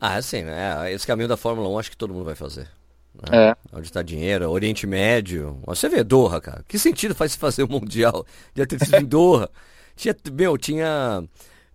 Ah, 0.01 0.21
sim, 0.23 0.43
né? 0.43 0.93
Esse 0.93 1.07
caminho 1.07 1.29
da 1.29 1.37
Fórmula 1.37 1.69
1 1.69 1.79
acho 1.79 1.91
que 1.91 1.97
todo 1.97 2.15
mundo 2.15 2.25
vai 2.25 2.35
fazer. 2.35 2.69
Né? 3.15 3.51
É. 3.51 3.57
Onde 3.73 3.87
está 3.87 4.03
dinheiro, 4.03 4.49
Oriente 4.51 4.87
Médio. 4.87 5.61
Você 5.67 5.89
vê 5.89 6.05
Doha, 6.05 6.41
cara. 6.41 6.65
Que 6.69 6.79
sentido 6.79 7.15
faz 7.15 7.35
fazer 7.35 7.65
o 7.65 7.69
Mundial 7.69 8.25
de 8.55 8.63
atletismo 8.63 8.97
em 8.97 9.05
Doha? 9.05 9.51
Tinha, 9.97 10.15
meu, 10.33 10.57
tinha 10.57 11.25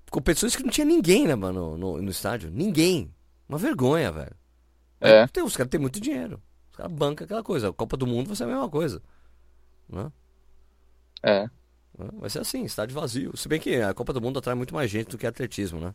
competições 0.10 0.56
que 0.56 0.64
não 0.64 0.70
tinha 0.70 0.86
ninguém, 0.86 1.28
né, 1.28 1.36
mano, 1.36 1.78
no, 1.78 2.02
no 2.02 2.10
estádio. 2.10 2.50
Ninguém. 2.50 3.12
Uma 3.48 3.58
vergonha, 3.58 4.12
velho. 4.12 4.36
É. 5.02 5.28
Tem, 5.28 5.44
os 5.44 5.58
caras 5.58 5.70
têm 5.70 5.80
muito 5.80 6.00
dinheiro. 6.00 6.42
Os 6.72 6.78
caras 6.78 6.92
bancam 6.92 7.26
aquela 7.26 7.44
coisa. 7.44 7.70
A 7.70 7.74
Copa 7.74 7.98
do 7.98 8.08
Mundo 8.08 8.28
vai 8.28 8.36
ser 8.36 8.46
a 8.46 8.48
mesma 8.48 8.70
coisa. 8.70 9.02
Né? 9.90 10.10
É. 11.22 11.50
Vai 11.98 12.30
ser 12.30 12.40
assim, 12.40 12.64
estádio 12.64 12.96
vazio. 12.96 13.36
Se 13.38 13.48
bem 13.48 13.60
que 13.60 13.76
a 13.76 13.94
Copa 13.94 14.14
do 14.14 14.22
Mundo 14.22 14.40
atrai 14.40 14.56
muito 14.56 14.74
mais 14.74 14.90
gente 14.90 15.10
do 15.10 15.18
que 15.18 15.28
atletismo, 15.28 15.80
né? 15.80 15.94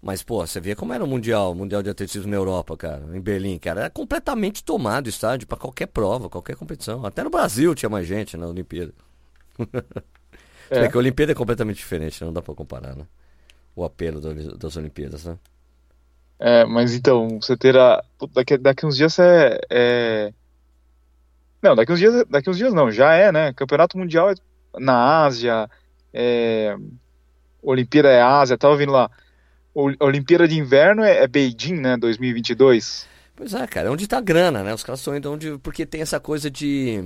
Mas, 0.00 0.22
pô, 0.22 0.46
você 0.46 0.60
vê 0.60 0.74
como 0.74 0.92
era 0.92 1.02
o 1.02 1.06
Mundial, 1.06 1.52
o 1.52 1.54
Mundial 1.54 1.82
de 1.82 1.88
Atletismo 1.88 2.30
na 2.30 2.36
Europa, 2.36 2.76
cara, 2.76 3.04
em 3.16 3.20
Berlim, 3.20 3.58
cara. 3.58 3.80
Era 3.80 3.90
completamente 3.90 4.62
tomado 4.62 5.06
o 5.06 5.08
estádio 5.08 5.46
para 5.46 5.56
qualquer 5.56 5.86
prova, 5.86 6.28
qualquer 6.28 6.56
competição. 6.56 7.06
Até 7.06 7.24
no 7.24 7.30
Brasil 7.30 7.74
tinha 7.74 7.88
mais 7.88 8.06
gente 8.06 8.36
na 8.36 8.46
Olimpíada. 8.46 8.92
É. 10.70 10.88
que 10.88 10.96
a 10.96 10.98
Olimpíada 10.98 11.32
é 11.32 11.34
completamente 11.34 11.76
diferente, 11.76 12.24
não 12.24 12.32
dá 12.32 12.40
pra 12.40 12.54
comparar, 12.54 12.96
né? 12.96 13.06
O 13.76 13.84
apelo 13.84 14.18
do, 14.18 14.56
das 14.56 14.74
Olimpíadas, 14.78 15.26
né? 15.26 15.38
É, 16.38 16.64
mas 16.64 16.94
então, 16.94 17.38
você 17.40 17.54
terá. 17.54 18.02
Daqui, 18.32 18.56
daqui 18.56 18.86
uns 18.86 18.96
dias 18.96 19.18
é, 19.18 19.60
é. 19.70 20.32
Não, 21.62 21.76
daqui 21.76 21.92
uns 21.92 21.98
dias, 21.98 22.24
daqui 22.30 22.48
uns 22.48 22.56
dias 22.56 22.72
não, 22.72 22.90
já 22.90 23.12
é, 23.12 23.30
né? 23.30 23.52
Campeonato 23.52 23.98
Mundial 23.98 24.30
é 24.30 24.34
na 24.78 25.24
Ásia, 25.24 25.68
é... 26.12 26.76
Olimpíada 27.62 28.10
é 28.10 28.20
Ásia, 28.20 28.58
tava 28.58 28.76
vindo 28.76 28.92
lá. 28.92 29.10
O, 29.74 29.90
Olimpíada 30.00 30.46
de 30.46 30.58
Inverno 30.58 31.02
é, 31.02 31.24
é 31.24 31.26
Beijing, 31.26 31.80
né? 31.80 31.96
2022. 31.96 33.06
Pois 33.34 33.54
é, 33.54 33.66
cara, 33.66 33.88
é 33.88 33.90
onde 33.90 34.06
tá 34.06 34.18
a 34.18 34.20
grana, 34.20 34.62
né? 34.62 34.72
Os 34.72 34.84
caras 34.84 35.00
estão 35.00 35.16
indo 35.16 35.32
onde. 35.32 35.58
Porque 35.58 35.84
tem 35.84 36.00
essa 36.00 36.20
coisa 36.20 36.50
de 36.50 37.02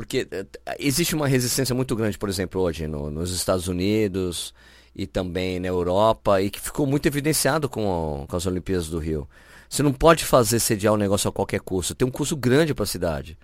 porque 0.00 0.26
eh, 0.30 0.46
existe 0.78 1.14
uma 1.14 1.28
resistência 1.28 1.74
muito 1.74 1.94
grande, 1.94 2.16
por 2.16 2.30
exemplo, 2.30 2.62
hoje 2.62 2.86
no, 2.86 3.10
nos 3.10 3.30
Estados 3.32 3.68
Unidos 3.68 4.54
e 4.96 5.06
também 5.06 5.60
na 5.60 5.68
Europa, 5.68 6.40
e 6.40 6.48
que 6.48 6.58
ficou 6.58 6.86
muito 6.86 7.04
evidenciado 7.04 7.68
com, 7.68 8.24
com 8.26 8.34
as 8.34 8.46
Olimpíadas 8.46 8.88
do 8.88 8.98
Rio. 8.98 9.28
Você 9.68 9.82
não 9.82 9.92
pode 9.92 10.24
fazer 10.24 10.58
sediar 10.58 10.94
um 10.94 10.96
negócio 10.96 11.28
a 11.28 11.32
qualquer 11.32 11.60
custo. 11.60 11.94
Tem 11.94 12.08
um 12.08 12.10
custo 12.10 12.34
grande 12.34 12.72
para 12.72 12.84
a 12.84 12.86
cidade. 12.86 13.36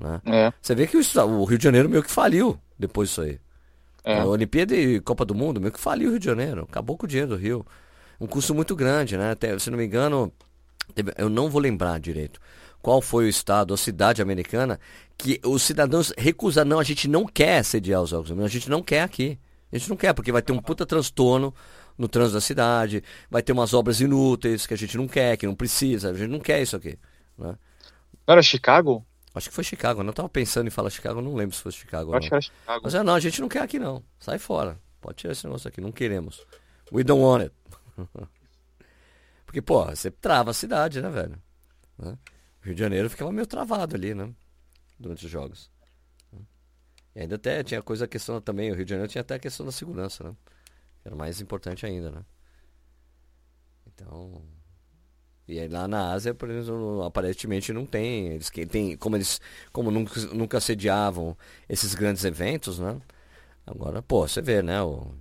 Né? 0.00 0.20
É. 0.24 0.52
Você 0.60 0.74
vê 0.74 0.86
que 0.86 0.96
o, 0.96 1.00
o, 1.00 1.44
Rio 1.44 1.58
de 1.58 1.64
Janeiro 1.64 1.88
meio 1.88 2.02
que 2.02 2.10
faliu 2.10 2.58
depois 2.78 3.10
disso 3.10 3.22
aí. 3.22 3.38
É. 4.02 4.20
A 4.20 4.26
Olimpíada 4.26 4.74
e 4.74 4.98
Copa 5.00 5.24
do 5.24 5.34
Mundo 5.34 5.60
meio 5.60 5.72
que 5.72 5.80
faliu 5.80 6.08
o 6.08 6.10
Rio 6.12 6.18
de 6.18 6.26
Janeiro. 6.26 6.66
Acabou 6.68 6.96
com 6.96 7.04
o 7.04 7.08
dinheiro 7.08 7.30
do 7.30 7.36
Rio. 7.36 7.64
Um 8.20 8.26
custo 8.26 8.54
muito 8.54 8.74
grande, 8.74 9.16
né? 9.16 9.32
Até, 9.32 9.58
se 9.58 9.70
não 9.70 9.78
me 9.78 9.84
engano, 9.84 10.32
eu 11.16 11.28
não 11.28 11.48
vou 11.48 11.60
lembrar 11.60 12.00
direito 12.00 12.40
qual 12.82 13.00
foi 13.00 13.26
o 13.26 13.28
estado 13.28 13.72
ou 13.72 13.76
cidade 13.76 14.22
americana 14.22 14.80
que 15.16 15.38
os 15.44 15.62
cidadãos 15.62 16.12
recusam, 16.16 16.64
não, 16.64 16.78
a 16.78 16.84
gente 16.84 17.06
não 17.06 17.26
quer 17.26 17.62
sediar 17.62 18.00
os 18.00 18.10
Jogos 18.10 18.30
Olímpicos, 18.30 18.50
a 18.50 18.58
gente 18.58 18.70
não 18.70 18.82
quer 18.82 19.02
aqui. 19.02 19.38
A 19.72 19.78
gente 19.78 19.88
não 19.88 19.96
quer, 19.96 20.12
porque 20.14 20.32
vai 20.32 20.42
ter 20.42 20.52
um 20.52 20.58
puta 20.58 20.84
transtorno 20.84 21.54
no 21.96 22.08
trânsito 22.08 22.34
da 22.34 22.40
cidade, 22.40 23.04
vai 23.30 23.42
ter 23.42 23.52
umas 23.52 23.72
obras 23.72 24.00
inúteis 24.00 24.66
que 24.66 24.74
a 24.74 24.76
gente 24.76 24.96
não 24.96 25.06
quer, 25.06 25.36
que 25.36 25.46
não 25.46 25.54
precisa, 25.54 26.10
a 26.10 26.14
gente 26.14 26.30
não 26.30 26.40
quer 26.40 26.60
isso 26.60 26.74
aqui. 26.74 26.98
Né? 27.38 27.54
Não 28.26 28.32
era 28.32 28.42
Chicago? 28.42 29.04
Acho 29.34 29.48
que 29.48 29.54
foi 29.54 29.62
Chicago, 29.62 30.00
eu 30.00 30.04
não 30.04 30.10
estava 30.10 30.28
pensando 30.28 30.66
em 30.66 30.70
falar 30.70 30.90
Chicago, 30.90 31.20
não 31.20 31.34
lembro 31.34 31.54
se 31.54 31.62
foi 31.62 31.72
Chicago. 31.72 32.14
Acho 32.14 32.28
que 32.28 32.34
era 32.34 32.42
Chicago. 32.42 32.80
Mas 32.82 32.94
é, 32.94 33.02
não, 33.02 33.14
a 33.14 33.20
gente 33.20 33.40
não 33.40 33.48
quer 33.48 33.62
aqui 33.62 33.78
não, 33.78 34.02
sai 34.18 34.38
fora, 34.38 34.80
pode 35.00 35.18
tirar 35.18 35.32
esse 35.32 35.44
negócio 35.44 35.68
aqui, 35.68 35.80
não 35.80 35.92
queremos. 35.92 36.44
We 36.92 37.04
don't 37.04 37.22
want 37.22 37.42
it. 37.42 37.54
porque, 39.46 39.62
pô, 39.62 39.84
você 39.84 40.10
trava 40.10 40.50
a 40.50 40.54
cidade, 40.54 41.00
né, 41.00 41.08
velho? 41.08 41.40
Né? 41.96 42.18
Rio 42.62 42.74
de 42.74 42.80
Janeiro 42.80 43.08
ficava 43.08 43.30
meio 43.30 43.46
travado 43.46 43.94
ali, 43.94 44.14
né? 44.14 44.32
Durante 44.98 45.24
os 45.24 45.30
jogos. 45.30 45.70
E 47.14 47.20
ainda 47.20 47.36
até 47.36 47.62
tinha 47.62 47.82
coisa, 47.82 48.04
a 48.04 48.08
questão 48.08 48.40
também, 48.40 48.70
o 48.70 48.74
Rio 48.74 48.84
de 48.84 48.90
Janeiro 48.90 49.10
tinha 49.10 49.22
até 49.22 49.34
a 49.34 49.38
questão 49.38 49.64
da 49.66 49.72
segurança, 49.72 50.24
né? 50.24 50.36
Era 51.04 51.14
mais 51.14 51.40
importante 51.40 51.86
ainda, 51.86 52.10
né? 52.10 52.24
Então. 53.86 54.42
E 55.50 55.58
aí 55.58 55.68
lá 55.68 55.88
na 55.88 56.12
Ásia, 56.12 56.32
por 56.32 56.48
exemplo, 56.48 57.02
aparentemente 57.02 57.72
não 57.72 57.84
tem. 57.84 58.28
Eles 58.28 58.50
tem, 58.70 58.96
como 58.96 59.16
eles 59.16 59.40
como 59.72 59.90
nunca, 59.90 60.20
nunca 60.32 60.60
sediavam 60.60 61.36
esses 61.68 61.94
grandes 61.94 62.24
eventos, 62.24 62.78
né? 62.78 62.96
Agora, 63.66 64.02
pô, 64.02 64.26
você 64.26 64.40
vê, 64.40 64.62
né? 64.62 64.80
O, 64.82 65.12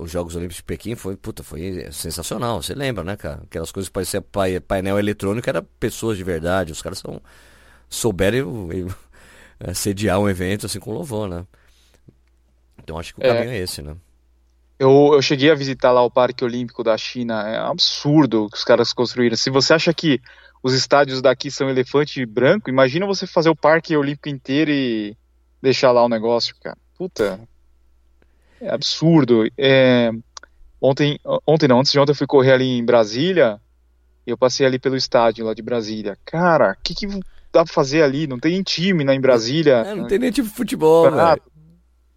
os 0.00 0.10
Jogos 0.10 0.36
Olímpicos 0.36 0.56
de 0.56 0.62
Pequim 0.64 0.94
foi, 0.94 1.16
puta, 1.16 1.42
foi 1.42 1.88
sensacional. 1.92 2.62
Você 2.62 2.74
lembra, 2.74 3.04
né, 3.04 3.16
cara? 3.16 3.42
Aquelas 3.44 3.72
coisas 3.72 3.88
que 3.88 3.92
pareciam 3.92 4.22
painel 4.66 4.98
eletrônico, 4.98 5.48
era 5.48 5.62
pessoas 5.62 6.16
de 6.16 6.24
verdade. 6.24 6.72
Os 6.72 6.82
caras 6.82 6.98
são, 6.98 7.20
souberam 7.88 8.68
é, 9.60 9.74
sediar 9.74 10.18
um 10.18 10.28
evento 10.28 10.66
assim 10.66 10.80
com 10.80 10.92
louvor, 10.92 11.28
né? 11.28 11.46
Então 12.82 12.98
acho 12.98 13.14
que 13.14 13.20
o 13.20 13.24
é. 13.24 13.28
caminho 13.28 13.52
é 13.52 13.58
esse, 13.58 13.82
né? 13.82 13.96
Eu, 14.82 15.12
eu 15.12 15.22
cheguei 15.22 15.48
a 15.48 15.54
visitar 15.54 15.92
lá 15.92 16.02
o 16.02 16.10
Parque 16.10 16.44
Olímpico 16.44 16.82
da 16.82 16.98
China. 16.98 17.48
É 17.48 17.56
absurdo 17.56 18.46
o 18.46 18.50
que 18.50 18.56
os 18.56 18.64
caras 18.64 18.92
construíram. 18.92 19.36
Se 19.36 19.48
você 19.48 19.72
acha 19.72 19.94
que 19.94 20.20
os 20.60 20.74
estádios 20.74 21.22
daqui 21.22 21.52
são 21.52 21.70
elefante 21.70 22.26
branco, 22.26 22.68
imagina 22.68 23.06
você 23.06 23.24
fazer 23.24 23.48
o 23.48 23.54
Parque 23.54 23.96
Olímpico 23.96 24.28
inteiro 24.28 24.72
e 24.72 25.16
deixar 25.62 25.92
lá 25.92 26.04
o 26.04 26.08
negócio, 26.08 26.56
cara. 26.60 26.76
Puta, 26.98 27.38
é 28.60 28.74
absurdo. 28.74 29.48
É, 29.56 30.10
ontem, 30.80 31.16
ontem 31.46 31.68
não, 31.68 31.78
antes 31.78 31.92
de 31.92 32.00
ontem 32.00 32.10
eu 32.10 32.16
fui 32.16 32.26
correr 32.26 32.50
ali 32.50 32.66
em 32.66 32.84
Brasília 32.84 33.60
e 34.26 34.30
eu 34.32 34.36
passei 34.36 34.66
ali 34.66 34.80
pelo 34.80 34.96
estádio 34.96 35.46
lá 35.46 35.54
de 35.54 35.62
Brasília. 35.62 36.18
Cara, 36.24 36.72
o 36.72 36.82
que, 36.82 36.92
que 36.92 37.06
dá 37.52 37.64
pra 37.64 37.72
fazer 37.72 38.02
ali? 38.02 38.26
Não 38.26 38.40
tem 38.40 38.54
nem 38.54 38.64
time 38.64 39.04
né, 39.04 39.14
em 39.14 39.20
Brasília. 39.20 39.84
É, 39.86 39.94
não 39.94 40.08
tem 40.08 40.18
nem 40.18 40.32
time 40.32 40.48
de 40.48 40.52
futebol, 40.52 41.08
velho. 41.08 41.40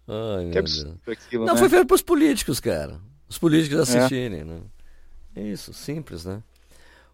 Ai, 0.08 0.50
que 0.50 0.58
absurdo 0.58 1.00
aquilo, 1.06 1.44
Não, 1.44 1.54
né? 1.54 1.60
foi 1.60 1.68
feito 1.68 1.86
pros 1.86 2.02
políticos, 2.02 2.60
cara. 2.60 3.00
Os 3.28 3.38
políticos 3.38 3.80
assistirem, 3.80 4.40
é. 4.40 4.44
né? 4.44 4.60
É 5.34 5.42
isso, 5.42 5.72
simples, 5.72 6.24
né? 6.24 6.42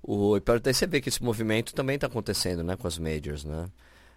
O, 0.03 0.37
e 0.37 0.41
daí 0.61 0.75
você 0.75 0.87
vê 0.87 1.01
que 1.01 1.09
esse 1.09 1.23
movimento 1.23 1.75
também 1.75 1.95
está 1.95 2.07
acontecendo, 2.07 2.63
né, 2.63 2.77
com 2.77 2.87
as 2.87 2.99
majors, 2.99 3.45
né? 3.45 3.69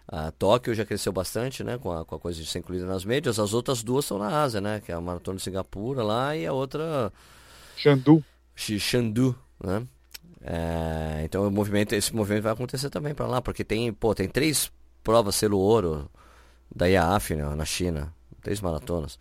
A 0.08 0.30
Tóquio 0.30 0.74
já 0.74 0.84
cresceu 0.84 1.12
bastante, 1.12 1.64
né? 1.64 1.78
Com 1.78 1.90
a, 1.90 2.04
com 2.04 2.14
a 2.14 2.18
coisa 2.18 2.40
de 2.40 2.46
ser 2.46 2.60
incluída 2.60 2.86
nas 2.86 3.04
médias. 3.04 3.40
As 3.40 3.52
outras 3.52 3.82
duas 3.82 4.04
estão 4.04 4.18
na 4.18 4.42
Ásia, 4.42 4.60
né? 4.60 4.80
Que 4.84 4.92
é 4.92 4.94
a 4.94 5.00
Maratona 5.00 5.36
de 5.36 5.42
Singapura 5.42 6.02
lá 6.04 6.36
e 6.36 6.46
a 6.46 6.52
outra... 6.52 7.12
Xandu. 7.76 8.24
Xandu, 8.54 9.36
né? 9.62 9.84
É, 10.48 11.22
então 11.24 11.48
o 11.48 11.50
movimento, 11.50 11.92
esse 11.92 12.14
movimento 12.14 12.44
vai 12.44 12.52
acontecer 12.52 12.88
também 12.88 13.12
para 13.12 13.26
lá, 13.26 13.42
porque 13.42 13.64
tem, 13.64 13.92
pô, 13.92 14.14
tem 14.14 14.28
três 14.28 14.70
provas 15.02 15.34
selo 15.34 15.58
ouro 15.58 16.08
da 16.72 16.86
IAAF 16.86 17.34
né, 17.34 17.42
na 17.56 17.64
China, 17.64 18.14
três 18.46 18.60
maratonas. 18.60 19.18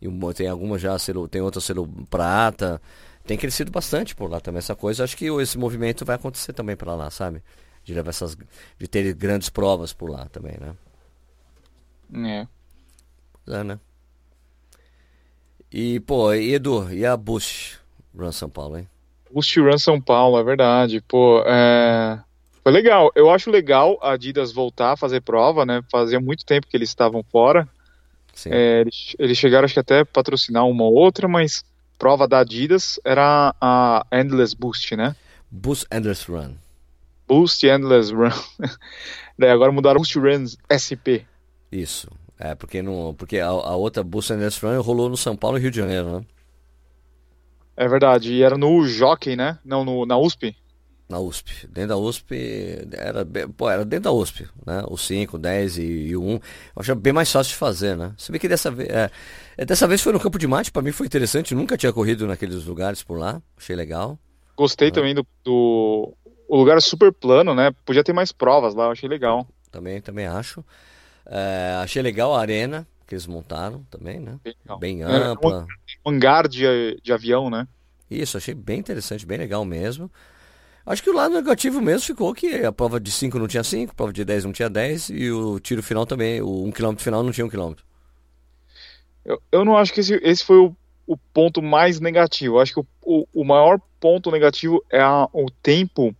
E 0.00 0.08
tem 0.34 0.48
algumas 0.48 0.80
já 0.80 0.98
selo, 0.98 1.26
tem 1.28 1.40
outras 1.40 1.64
selo 1.64 1.88
prata. 2.10 2.80
Tem 3.26 3.36
crescido 3.36 3.70
bastante 3.70 4.14
por 4.14 4.30
lá 4.30 4.40
também 4.40 4.58
essa 4.58 4.74
coisa. 4.74 5.04
Acho 5.04 5.16
que 5.16 5.26
esse 5.26 5.58
movimento 5.58 6.04
vai 6.04 6.16
acontecer 6.16 6.52
também 6.52 6.76
para 6.76 6.94
lá, 6.94 7.10
sabe? 7.10 7.42
de 7.88 7.94
levar 7.94 8.10
essas 8.10 8.36
de 8.78 8.86
ter 8.86 9.14
grandes 9.14 9.48
provas 9.48 9.94
por 9.94 10.10
lá 10.10 10.26
também, 10.26 10.56
né? 10.60 12.46
É. 13.46 13.54
É, 13.54 13.64
né? 13.64 13.80
E, 15.72 15.98
pô, 16.00 16.32
e 16.34 16.54
Edu, 16.54 16.92
e 16.92 17.06
a 17.06 17.16
Bush 17.16 17.78
Run 18.14 18.30
São 18.32 18.50
Paulo, 18.50 18.76
hein? 18.76 18.88
Bush 19.32 19.56
Run 19.56 19.78
São 19.78 20.00
Paulo, 20.00 20.38
é 20.38 20.44
verdade. 20.44 21.00
Pô, 21.00 21.42
é... 21.46 22.20
Foi 22.62 22.72
legal. 22.72 23.10
Eu 23.14 23.30
acho 23.30 23.50
legal 23.50 23.98
a 24.02 24.12
Adidas 24.12 24.52
voltar 24.52 24.92
a 24.92 24.96
fazer 24.96 25.22
prova, 25.22 25.64
né? 25.64 25.82
Fazia 25.90 26.20
muito 26.20 26.44
tempo 26.44 26.66
que 26.66 26.76
eles 26.76 26.90
estavam 26.90 27.22
fora. 27.22 27.66
É, 28.46 28.80
eles, 28.80 29.16
eles, 29.18 29.38
chegaram, 29.38 29.64
acho 29.64 29.74
que 29.74 29.80
até 29.80 30.04
patrocinar 30.04 30.66
uma 30.66 30.84
ou 30.84 30.94
outra, 30.94 31.26
mas 31.26 31.64
prova 31.98 32.28
da 32.28 32.40
Adidas 32.40 33.00
era 33.04 33.54
a 33.60 34.06
Endless 34.12 34.54
Boost, 34.56 34.94
né? 34.96 35.16
Boost 35.50 35.86
Endless 35.92 36.30
Run. 36.30 36.54
Boost 37.26 37.66
Endless 37.66 38.12
Run. 38.12 38.30
Daí 39.38 39.50
agora 39.50 39.72
mudaram 39.72 39.98
Boost 39.98 40.18
Runs 40.18 40.56
SP. 40.70 41.26
Isso. 41.72 42.08
É, 42.38 42.54
porque, 42.54 42.80
não, 42.82 43.14
porque 43.18 43.38
a, 43.38 43.48
a 43.48 43.74
outra 43.74 44.04
Boost 44.04 44.32
Endless 44.32 44.64
Run 44.64 44.80
rolou 44.80 45.08
no 45.08 45.16
São 45.16 45.36
Paulo 45.36 45.58
e 45.58 45.60
Rio 45.60 45.70
de 45.70 45.78
Janeiro, 45.78 46.18
né? 46.18 46.24
É 47.76 47.86
verdade. 47.88 48.32
E 48.32 48.42
era 48.42 48.58
no 48.58 48.86
Jockey, 48.86 49.36
né? 49.36 49.58
Não, 49.64 49.84
no, 49.84 50.04
na 50.04 50.18
USP. 50.18 50.56
Na 51.08 51.18
USP. 51.18 51.66
Dentro 51.68 51.88
da 51.88 51.96
USP, 51.96 52.86
era, 52.92 53.26
pô, 53.56 53.70
era 53.70 53.82
dentro 53.82 54.04
da 54.04 54.12
USP, 54.12 54.46
né? 54.66 54.84
O 54.88 54.98
5, 54.98 55.38
10 55.38 55.78
e, 55.78 55.82
e 55.82 56.16
o 56.16 56.22
1. 56.22 56.32
Eu 56.32 56.40
achei 56.76 56.94
bem 56.94 57.14
mais 57.14 57.32
fácil 57.32 57.52
de 57.52 57.56
fazer, 57.56 57.96
né? 57.96 58.12
Você 58.18 58.30
vê 58.30 58.38
que 58.38 58.46
dessa 58.46 58.70
vez. 58.70 58.90
É, 58.90 59.10
é, 59.56 59.64
dessa 59.64 59.86
vez 59.88 60.02
foi 60.02 60.12
no 60.12 60.20
Campo 60.20 60.38
de 60.38 60.46
Mate, 60.46 60.70
para 60.70 60.82
mim 60.82 60.92
foi 60.92 61.06
interessante. 61.06 61.54
Nunca 61.54 61.78
tinha 61.78 61.92
corrido 61.94 62.26
naqueles 62.26 62.64
lugares 62.64 63.02
por 63.02 63.18
lá. 63.18 63.40
Achei 63.56 63.74
legal. 63.74 64.18
Gostei 64.54 64.90
também 64.90 65.14
do, 65.14 65.26
do, 65.42 66.12
O 66.46 66.56
lugar 66.56 66.76
é 66.76 66.80
super 66.80 67.10
plano, 67.10 67.54
né? 67.54 67.72
Podia 67.86 68.04
ter 68.04 68.12
mais 68.12 68.30
provas 68.30 68.74
lá, 68.74 68.90
achei 68.90 69.08
legal. 69.08 69.46
Também, 69.70 70.02
também 70.02 70.26
acho. 70.26 70.62
É, 71.24 71.78
achei 71.82 72.02
legal 72.02 72.34
a 72.34 72.40
arena 72.40 72.86
que 73.06 73.14
eles 73.14 73.26
montaram 73.26 73.82
também, 73.90 74.20
né? 74.20 74.38
Bem, 74.44 74.54
bem 74.78 75.02
ampla. 75.02 75.66
É, 75.66 76.08
um 76.08 76.12
hangar 76.12 76.46
de, 76.46 77.00
de 77.02 77.12
avião, 77.12 77.48
né? 77.48 77.66
Isso, 78.10 78.36
achei 78.36 78.54
bem 78.54 78.78
interessante, 78.78 79.24
bem 79.24 79.38
legal 79.38 79.64
mesmo. 79.64 80.10
Acho 80.88 81.02
que 81.02 81.10
o 81.10 81.14
lado 81.14 81.34
negativo 81.34 81.82
mesmo 81.82 82.06
ficou 82.06 82.32
que 82.32 82.64
a 82.64 82.72
prova 82.72 82.98
de 82.98 83.12
5 83.12 83.38
não 83.38 83.46
tinha 83.46 83.62
5, 83.62 83.92
a 83.92 83.94
prova 83.94 84.10
de 84.10 84.24
10 84.24 84.46
não 84.46 84.52
tinha 84.52 84.70
10 84.70 85.10
e 85.10 85.30
o 85.30 85.60
tiro 85.60 85.82
final 85.82 86.06
também, 86.06 86.40
o 86.40 86.64
1 86.64 86.66
um 86.66 86.72
km 86.72 86.96
final 86.96 87.22
não 87.22 87.30
tinha 87.30 87.44
1 87.44 87.48
um 87.48 87.50
km. 87.50 87.74
Eu, 89.22 89.42
eu 89.52 89.64
não 89.66 89.76
acho 89.76 89.92
que 89.92 90.00
esse, 90.00 90.14
esse 90.22 90.42
foi 90.42 90.56
o, 90.56 90.74
o 91.06 91.14
ponto 91.18 91.60
mais 91.60 92.00
negativo. 92.00 92.56
Eu 92.56 92.60
acho 92.60 92.72
que 92.72 92.80
o, 92.80 92.86
o, 93.04 93.26
o 93.34 93.44
maior 93.44 93.78
ponto 94.00 94.30
negativo 94.30 94.82
é 94.90 94.98
a, 94.98 95.28
o 95.30 95.50
tempo 95.62 96.16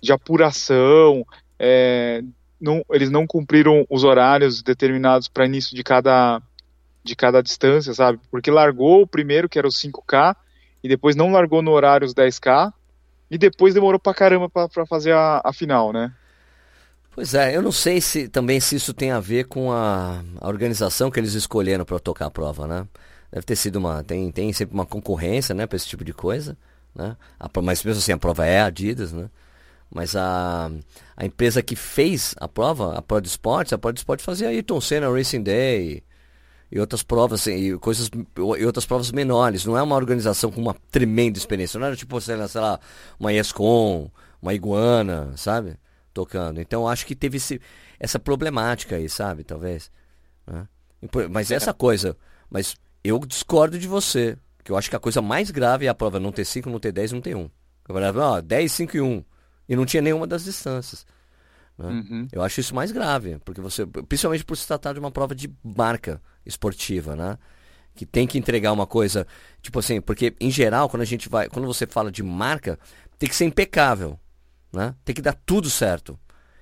de 0.00 0.12
apuração, 0.12 1.26
é, 1.58 2.22
não, 2.60 2.84
eles 2.92 3.10
não 3.10 3.26
cumpriram 3.26 3.84
os 3.90 4.04
horários 4.04 4.62
determinados 4.62 5.26
para 5.26 5.46
início 5.46 5.74
de 5.74 5.82
cada, 5.82 6.40
de 7.02 7.16
cada 7.16 7.42
distância, 7.42 7.92
sabe? 7.92 8.20
Porque 8.30 8.48
largou 8.48 9.02
o 9.02 9.06
primeiro, 9.08 9.48
que 9.48 9.58
era 9.58 9.66
o 9.66 9.72
5K, 9.72 10.36
e 10.84 10.88
depois 10.88 11.16
não 11.16 11.32
largou 11.32 11.62
no 11.62 11.72
horário 11.72 12.06
os 12.06 12.14
10K, 12.14 12.72
e 13.30 13.38
depois 13.38 13.74
demorou 13.74 13.98
pra 13.98 14.14
caramba 14.14 14.48
para 14.48 14.86
fazer 14.86 15.12
a, 15.12 15.40
a, 15.44 15.52
final, 15.52 15.92
né? 15.92 16.12
Pois 17.14 17.34
é, 17.34 17.56
eu 17.56 17.62
não 17.62 17.72
sei 17.72 18.00
se 18.00 18.28
também 18.28 18.60
se 18.60 18.76
isso 18.76 18.92
tem 18.92 19.10
a 19.10 19.20
ver 19.20 19.44
com 19.44 19.72
a, 19.72 20.22
a 20.40 20.48
organização 20.48 21.10
que 21.10 21.18
eles 21.18 21.34
escolheram 21.34 21.84
para 21.84 21.98
tocar 21.98 22.26
a 22.26 22.30
prova, 22.30 22.66
né? 22.66 22.86
Deve 23.30 23.46
ter 23.46 23.56
sido 23.56 23.76
uma. 23.76 24.02
Tem, 24.04 24.30
tem 24.30 24.52
sempre 24.52 24.74
uma 24.74 24.86
concorrência, 24.86 25.54
né, 25.54 25.66
para 25.66 25.76
esse 25.76 25.86
tipo 25.86 26.04
de 26.04 26.12
coisa. 26.12 26.56
Né? 26.94 27.16
A, 27.38 27.48
mas 27.60 27.82
mesmo 27.82 27.98
assim, 27.98 28.12
a 28.12 28.18
prova 28.18 28.46
é 28.46 28.60
Adidas, 28.60 29.12
né? 29.12 29.28
Mas 29.90 30.16
a, 30.16 30.70
a 31.16 31.24
empresa 31.24 31.62
que 31.62 31.76
fez 31.76 32.34
a 32.38 32.48
prova, 32.48 32.96
a 32.96 33.02
Prod 33.02 33.24
Sports, 33.26 33.72
a 33.72 33.78
Prod 33.78 33.96
Sports 33.96 34.24
fazia 34.24 34.48
Ayrton 34.48 34.80
Senna 34.80 35.08
Racing 35.08 35.42
Day 35.42 36.02
e 36.74 36.80
outras 36.80 37.04
provas, 37.04 37.42
assim, 37.42 37.54
e 37.54 37.78
coisas, 37.78 38.10
e 38.58 38.66
outras 38.66 38.84
provas 38.84 39.12
menores. 39.12 39.64
Não 39.64 39.78
é 39.78 39.82
uma 39.82 39.94
organização 39.94 40.50
com 40.50 40.60
uma 40.60 40.74
tremenda 40.90 41.38
experiência. 41.38 41.78
Não 41.78 41.86
era 41.86 41.94
tipo, 41.94 42.20
sei 42.20 42.34
lá, 42.34 42.48
sei 42.48 42.60
lá 42.60 42.80
uma 43.16 43.32
ESCOM, 43.32 44.10
uma 44.42 44.52
Iguana, 44.52 45.32
sabe? 45.36 45.76
Tocando. 46.12 46.60
Então 46.60 46.88
acho 46.88 47.06
que 47.06 47.14
teve 47.14 47.36
esse, 47.36 47.60
essa 48.00 48.18
problemática 48.18 48.96
aí, 48.96 49.08
sabe? 49.08 49.44
Talvez. 49.44 49.88
Né? 50.44 50.66
Mas 51.30 51.52
essa 51.52 51.72
coisa. 51.72 52.16
Mas 52.50 52.74
eu 53.04 53.20
discordo 53.20 53.78
de 53.78 53.86
você. 53.86 54.36
Que 54.64 54.72
eu 54.72 54.76
acho 54.76 54.90
que 54.90 54.96
a 54.96 55.00
coisa 55.00 55.22
mais 55.22 55.52
grave 55.52 55.86
é 55.86 55.88
a 55.88 55.94
prova 55.94 56.18
não 56.18 56.32
ter 56.32 56.44
5, 56.44 56.68
não 56.68 56.80
ter 56.80 56.90
10, 56.90 57.12
não 57.12 57.20
ter 57.20 57.36
1. 57.36 57.38
Um. 57.38 57.50
Eu 57.88 58.42
10, 58.42 58.72
5 58.72 58.96
e 58.96 59.00
1. 59.00 59.24
E 59.68 59.76
não 59.76 59.86
tinha 59.86 60.02
nenhuma 60.02 60.26
das 60.26 60.42
distâncias. 60.42 61.06
Né? 61.78 61.88
Uhum. 61.88 62.28
Eu 62.32 62.42
acho 62.42 62.60
isso 62.60 62.74
mais 62.74 62.92
grave, 62.92 63.38
porque 63.44 63.60
você, 63.60 63.86
principalmente 63.86 64.44
por 64.44 64.56
se 64.56 64.66
tratar 64.66 64.92
de 64.92 65.00
uma 65.00 65.10
prova 65.10 65.34
de 65.34 65.52
marca 65.62 66.20
esportiva, 66.46 67.16
né? 67.16 67.38
Que 67.94 68.04
tem 68.04 68.26
que 68.26 68.38
entregar 68.38 68.72
uma 68.72 68.86
coisa, 68.86 69.26
tipo 69.62 69.78
assim, 69.78 70.00
porque 70.00 70.34
em 70.40 70.50
geral, 70.50 70.88
quando 70.88 71.02
a 71.02 71.06
gente 71.06 71.28
vai, 71.28 71.48
quando 71.48 71.66
você 71.66 71.86
fala 71.86 72.10
de 72.10 72.22
marca, 72.22 72.78
tem 73.18 73.28
que 73.28 73.36
ser 73.36 73.44
impecável, 73.44 74.18
né? 74.72 74.94
Tem 75.04 75.14
que 75.14 75.22
dar 75.22 75.34
tudo 75.46 75.70
certo. 75.70 76.18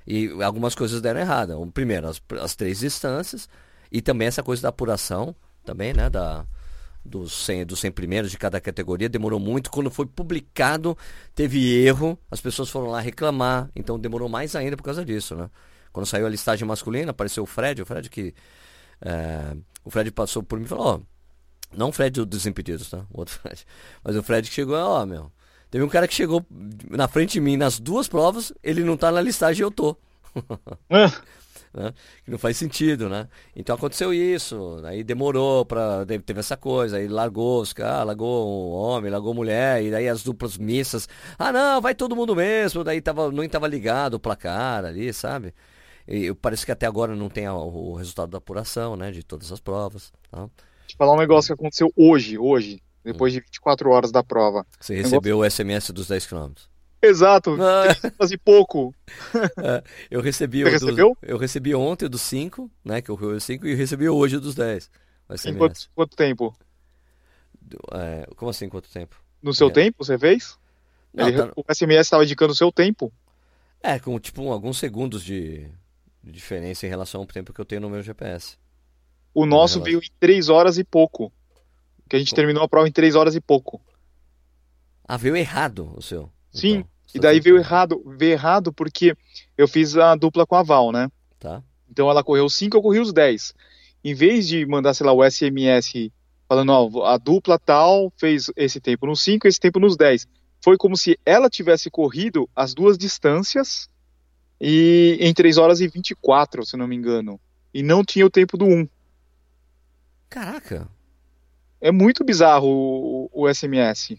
E 0.07 0.31
algumas 0.43 0.75
coisas 0.75 1.01
deram 1.01 1.21
errado. 1.21 1.71
Primeiro, 1.73 2.09
as, 2.09 2.21
as 2.41 2.57
três 2.57 2.81
distâncias 2.81 3.49
e 3.91 4.01
também 4.03 4.29
essa 4.29 4.43
coisa 4.43 4.63
da 4.63 4.69
apuração, 4.69 5.35
também, 5.65 5.93
né? 5.93 6.11
Da, 6.11 6.45
dos 7.05 7.33
100, 7.45 7.67
dos 7.67 7.81
100 7.81 7.93
primeiros 7.93 8.31
de 8.31 8.39
cada 8.39 8.61
categoria, 8.61 9.09
demorou 9.09 9.41
muito. 9.41 9.71
Quando 9.71 9.91
foi 9.91 10.07
publicado, 10.07 10.97
teve 11.35 11.75
erro, 11.85 12.19
as 12.31 12.41
pessoas 12.41 12.71
foram 12.71 12.89
lá 12.89 13.01
reclamar, 13.01 13.71
então 13.75 13.99
demorou 13.99 14.29
mais 14.29 14.55
ainda 14.55 14.77
por 14.77 14.83
causa 14.83 15.05
disso, 15.05 15.35
né? 15.35 15.51
Quando 15.93 16.07
saiu 16.07 16.27
a 16.27 16.31
listagem 16.31 16.67
masculina, 16.67 17.11
apareceu 17.11 17.43
o 17.43 17.47
Fred, 17.47 17.83
o 17.83 17.87
Fred 17.87 18.09
que. 18.09 18.35
É, 19.01 19.57
o 19.85 19.91
Fred 19.91 20.11
passou 20.11 20.43
por 20.43 20.59
mim 20.59 20.65
e 20.65 20.69
falou: 20.69 20.87
Ó, 20.87 21.01
não 21.77 21.91
o 21.91 21.93
Fred 21.93 22.25
dos 22.25 22.47
Impedidos, 22.47 22.89
tá? 22.89 23.05
O 23.11 23.21
outro 23.21 23.35
Fred. 23.41 23.65
Mas 24.03 24.17
o 24.17 24.23
Fred 24.23 24.49
que 24.49 24.55
chegou, 24.55 24.77
ó, 24.77 25.05
meu. 25.05 25.31
Teve 25.71 25.85
um 25.85 25.89
cara 25.89 26.07
que 26.07 26.15
chegou 26.15 26.45
na 26.91 27.09
frente 27.09 27.33
de 27.33 27.41
mim 27.41 27.57
nas 27.57 27.81
duas 27.81 28.07
provas, 28.07 28.53
ele 28.63 28.85
não 28.85 28.97
tá 28.97 29.11
na 29.11 29.21
listagem 29.21 29.61
e 29.61 29.65
eu 29.65 29.71
tô. 29.71 29.97
Né? 31.75 31.93
Que 32.25 32.31
não 32.31 32.39
faz 32.39 32.57
sentido, 32.59 33.09
né? 33.09 33.27
Então 33.57 33.75
aconteceu 33.75 34.13
isso, 34.13 34.81
aí 34.85 35.03
demorou 35.03 35.65
para 35.65 36.05
teve 36.05 36.41
essa 36.41 36.57
coisa, 36.57 36.99
aí 36.99 37.09
largou 37.09 37.63
os 37.63 37.73
caras, 37.73 38.07
largou 38.09 38.47
o 38.47 38.73
homem, 38.73 39.11
largou 39.11 39.33
mulher, 39.33 39.83
e 39.83 39.91
daí 39.91 40.07
as 40.07 40.23
duplas 40.23 40.59
missas, 40.59 41.09
ah 41.39 41.51
não, 41.51 41.81
vai 41.81 41.95
todo 41.95 42.15
mundo 42.15 42.37
mesmo, 42.37 42.85
daí 42.85 43.01
tava, 43.01 43.31
não 43.33 43.43
estava 43.43 43.67
ligado 43.67 44.15
o 44.15 44.21
placar 44.21 44.85
ali, 44.85 45.13
sabe? 45.15 45.55
E 46.07 46.35
parece 46.35 46.67
que 46.67 46.73
até 46.73 46.87
agora 46.87 47.15
não 47.15 47.31
tem 47.31 47.49
o 47.49 47.95
resultado 47.95 48.31
da 48.31 48.39
apuração, 48.39 48.97
né, 48.97 49.11
de 49.11 49.23
todas 49.23 49.51
as 49.51 49.61
provas. 49.61 50.13
Tá? 50.31 50.41
Deixa 50.41 50.95
eu 50.95 50.97
falar 50.99 51.15
um 51.15 51.19
negócio 51.19 51.55
que 51.55 51.61
aconteceu 51.61 51.91
hoje, 51.97 52.37
hoje, 52.37 52.83
depois 53.05 53.33
hum. 53.33 53.37
de 53.37 53.41
24 53.45 53.91
horas 53.91 54.13
da 54.13 54.23
prova. 54.23 54.67
Você 54.79 54.95
recebeu 54.95 55.37
negócio... 55.37 55.47
o 55.47 55.51
SMS 55.51 55.91
dos 55.91 56.09
10 56.09 56.27
quilômetros. 56.27 56.72
Exato, 57.03 57.57
ah. 57.61 58.11
quase 58.17 58.39
pouco. 58.39 58.95
É, 59.59 59.83
eu 60.11 60.21
recebi 60.21 60.63
Você 60.63 60.71
recebeu? 60.71 61.17
eu 61.23 61.37
recebi 61.37 61.75
ontem 61.75 62.09
dos 62.09 62.23
5, 62.23 62.71
né? 62.85 63.03
Que 63.03 63.11
eu 63.11 63.15
o 63.15 63.41
5 63.41 63.67
e 63.67 63.75
recebi 63.75 64.09
hoje 64.09 64.39
dos 64.39 64.55
10. 64.55 64.91
Em 65.47 65.55
quanto, 65.57 65.91
quanto, 65.95 66.17
tempo? 66.17 66.57
É, 67.93 68.27
como 68.37 68.51
assim, 68.51 68.69
quanto 68.69 68.91
tempo? 68.91 69.17
No 69.43 69.53
seu 69.55 69.69
é. 69.69 69.73
tempo, 69.73 70.05
você 70.05 70.19
fez? 70.19 70.59
Não, 71.13 71.29
Ele, 71.29 71.37
tá... 71.37 71.53
O 71.57 71.65
SMS 71.73 72.07
estava 72.07 72.25
indicando 72.25 72.53
o 72.53 72.57
seu 72.57 72.71
tempo? 72.71 73.13
É, 73.83 73.99
com 73.99 74.19
tipo 74.19 74.51
alguns 74.51 74.79
segundos 74.79 75.25
de, 75.25 75.69
de, 76.23 76.33
diferença 76.33 76.87
em 76.87 76.89
relação 76.91 77.21
ao 77.21 77.27
tempo 77.27 77.53
que 77.53 77.61
eu 77.61 77.65
tenho 77.65 77.81
no 77.81 77.91
meu 77.91 78.03
GPS. 78.03 78.57
O 79.35 79.47
nosso 79.47 79.81
veio 79.81 79.99
em 79.99 80.11
3 80.21 80.49
horas 80.49 80.79
e 80.79 80.85
pouco. 80.85 81.33
Que 82.09 82.17
a 82.17 82.19
gente 82.19 82.35
terminou 82.35 82.63
a 82.63 82.69
prova 82.69 82.87
em 82.87 82.93
3 82.93 83.15
horas 83.15 83.35
e 83.35 83.41
pouco. 83.41 83.81
Ah, 85.07 85.17
veio 85.17 85.37
errado 85.37 85.93
o 85.97 86.03
seu. 86.03 86.31
Sim, 86.53 86.79
então. 86.79 86.92
E 87.15 87.19
daí 87.19 87.41
veio 87.41 87.59
errado, 87.59 88.03
veio 88.19 88.33
errado 88.33 88.73
porque 88.73 89.15
eu 89.57 89.69
fiz 89.69 89.97
a 89.97 90.15
dupla 90.15 90.47
com 90.47 90.57
a 90.57 90.63
Val, 90.63 90.93
né? 90.93 91.11
Tá. 91.39 91.63
Então 91.91 92.11
ela 92.11 92.25
correu 92.25 92.47
os 92.47 92.55
5, 92.55 92.77
eu 92.77 92.83
corri 92.83 93.01
os 93.01 93.13
10. 93.13 93.55
Em 94.03 94.15
vez 94.15 94.49
de 94.49 94.65
mandar, 94.67 94.95
sei 94.95 95.07
lá, 95.07 95.13
o 95.13 95.23
SMS 95.23 96.11
falando, 96.49 96.71
ó, 96.71 97.07
a 97.07 97.19
dupla 97.19 97.59
tal 97.59 98.13
fez 98.17 98.51
esse 98.57 98.81
tempo 98.81 99.07
nos 99.07 99.23
5, 99.23 99.47
esse 99.47 99.61
tempo 99.61 99.79
nos 99.79 99.97
10. 99.97 100.27
Foi 100.61 100.77
como 100.77 100.97
se 100.97 101.19
ela 101.25 101.51
tivesse 101.51 101.91
corrido 101.91 102.49
as 102.55 102.75
duas 102.75 102.97
distâncias 102.97 103.89
e 104.61 105.17
em 105.21 105.35
3 105.35 105.59
horas 105.59 105.81
e 105.81 105.89
24, 105.89 106.65
se 106.65 106.77
não 106.77 106.87
me 106.87 106.97
engano. 106.97 107.41
E 107.75 107.83
não 107.83 108.05
tinha 108.05 108.27
o 108.27 108.31
tempo 108.31 108.57
do 108.57 108.65
1. 108.65 108.89
Caraca. 110.29 110.89
É 111.81 111.91
muito 111.91 112.25
bizarro 112.25 112.69
o, 112.69 113.31
o 113.33 113.53
SMS. 113.53 114.17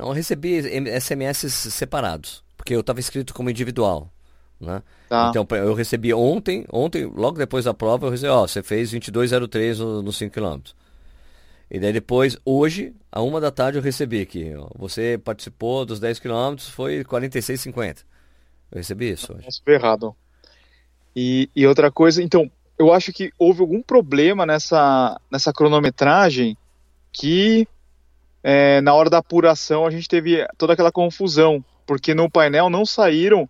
Não, 0.00 0.08
eu 0.08 0.14
recebi 0.14 0.62
SMS 0.98 1.52
separados, 1.52 2.42
porque 2.56 2.74
eu 2.74 2.80
estava 2.80 2.98
escrito 3.00 3.34
como 3.34 3.50
individual. 3.50 4.10
Né? 4.58 4.82
Tá. 5.10 5.28
Então 5.28 5.46
eu 5.58 5.74
recebi 5.74 6.14
ontem, 6.14 6.64
ontem, 6.72 7.04
logo 7.04 7.36
depois 7.36 7.66
da 7.66 7.74
prova, 7.74 8.06
eu 8.06 8.10
recebi, 8.10 8.30
ó, 8.30 8.46
você 8.46 8.62
fez 8.62 8.90
2203 8.90 9.78
nos 9.78 10.02
no 10.02 10.12
5 10.12 10.32
km. 10.32 10.60
E 11.70 11.78
daí 11.78 11.92
depois, 11.92 12.36
hoje, 12.46 12.94
a 13.12 13.20
uma 13.20 13.42
da 13.42 13.50
tarde, 13.50 13.76
eu 13.76 13.82
recebi 13.82 14.22
aqui, 14.22 14.54
ó, 14.56 14.68
você 14.74 15.20
participou 15.22 15.84
dos 15.84 16.00
10 16.00 16.18
km, 16.18 16.56
foi 16.58 17.04
46,50. 17.04 17.98
Eu 18.72 18.78
recebi 18.78 19.10
isso 19.10 19.34
hoje. 19.34 19.44
Nossa, 19.44 19.60
errado. 19.66 20.16
E, 21.14 21.50
e 21.54 21.66
outra 21.66 21.90
coisa, 21.90 22.22
então, 22.22 22.50
eu 22.78 22.90
acho 22.90 23.12
que 23.12 23.30
houve 23.38 23.60
algum 23.60 23.82
problema 23.82 24.46
nessa, 24.46 25.20
nessa 25.30 25.52
cronometragem 25.52 26.56
que 27.12 27.68
é, 28.42 28.80
na 28.80 28.94
hora 28.94 29.10
da 29.10 29.18
apuração 29.18 29.86
a 29.86 29.90
gente 29.90 30.08
teve 30.08 30.46
toda 30.56 30.72
aquela 30.72 30.92
confusão, 30.92 31.64
porque 31.86 32.14
no 32.14 32.30
painel 32.30 32.70
não 32.70 32.86
saíram 32.86 33.48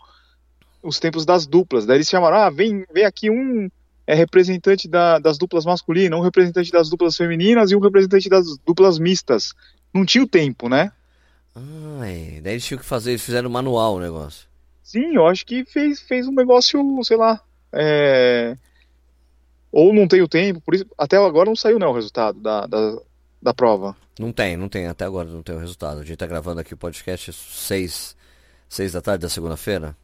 os 0.83 0.99
tempos 0.99 1.25
das 1.25 1.47
duplas. 1.47 1.87
Daí 1.87 1.99
eles 1.99 2.09
chamaram, 2.09 2.39
ah, 2.39 2.51
vem, 2.51 2.85
vem 2.93 3.05
aqui 3.05 3.31
um 3.31 3.69
é 4.07 4.15
representante 4.15 4.89
da, 4.89 5.21
das 5.21 5.39
duplas 5.39 5.65
masculinas, 5.65 6.19
um 6.19 6.23
representante 6.23 6.73
das 6.73 6.91
duplas 6.91 7.17
femininas 7.17 7.71
e 7.71 7.77
um 7.77 7.81
representante 7.81 8.29
das 8.29 8.59
duplas 8.67 8.99
mistas. 8.99 9.55
Não 9.95 10.05
tinha 10.05 10.25
o 10.25 10.29
tempo, 10.29 10.69
né? 10.69 10.91
Ah, 11.55 12.09
é. 12.09 12.41
Daí 12.41 12.55
eles 12.55 12.65
tinham 12.65 12.81
que 12.81 12.85
fazer, 12.85 13.11
eles 13.11 13.23
fizeram 13.23 13.49
manual 13.49 13.95
o 13.95 14.01
negócio. 14.01 14.49
Sim, 14.83 15.15
eu 15.15 15.27
acho 15.29 15.47
que 15.47 15.65
fez, 15.65 16.01
fez 16.01 16.27
um 16.27 16.33
negócio, 16.33 16.83
sei 17.05 17.17
lá. 17.17 17.41
É... 17.73 18.57
Ou 19.71 19.95
não 19.95 20.09
tem 20.09 20.23
o 20.23 20.29
tempo, 20.29 20.61
por 20.61 20.75
isso. 20.75 20.87
Até 20.99 21.17
agora 21.17 21.49
não 21.49 21.55
saiu, 21.55 21.79
né, 21.79 21.87
o 21.87 21.93
resultado 21.93 22.41
da, 22.41 22.67
da, 22.67 22.99
da 23.43 23.55
prova. 23.55 23.97
Não 24.19 24.33
tem, 24.33 24.57
não 24.57 24.69
tem, 24.69 24.87
até 24.87 25.05
agora 25.05 25.29
não 25.29 25.43
tem 25.43 25.55
o 25.55 25.59
resultado. 25.59 26.01
A 26.01 26.05
gente 26.05 26.19
tá 26.19 26.27
gravando 26.27 26.61
aqui 26.61 26.75
o 26.75 26.77
podcast 26.77 27.33
6, 27.33 28.17
seis 28.69 28.93
da 28.93 29.01
tarde 29.01 29.23
da 29.23 29.29
segunda-feira. 29.29 29.97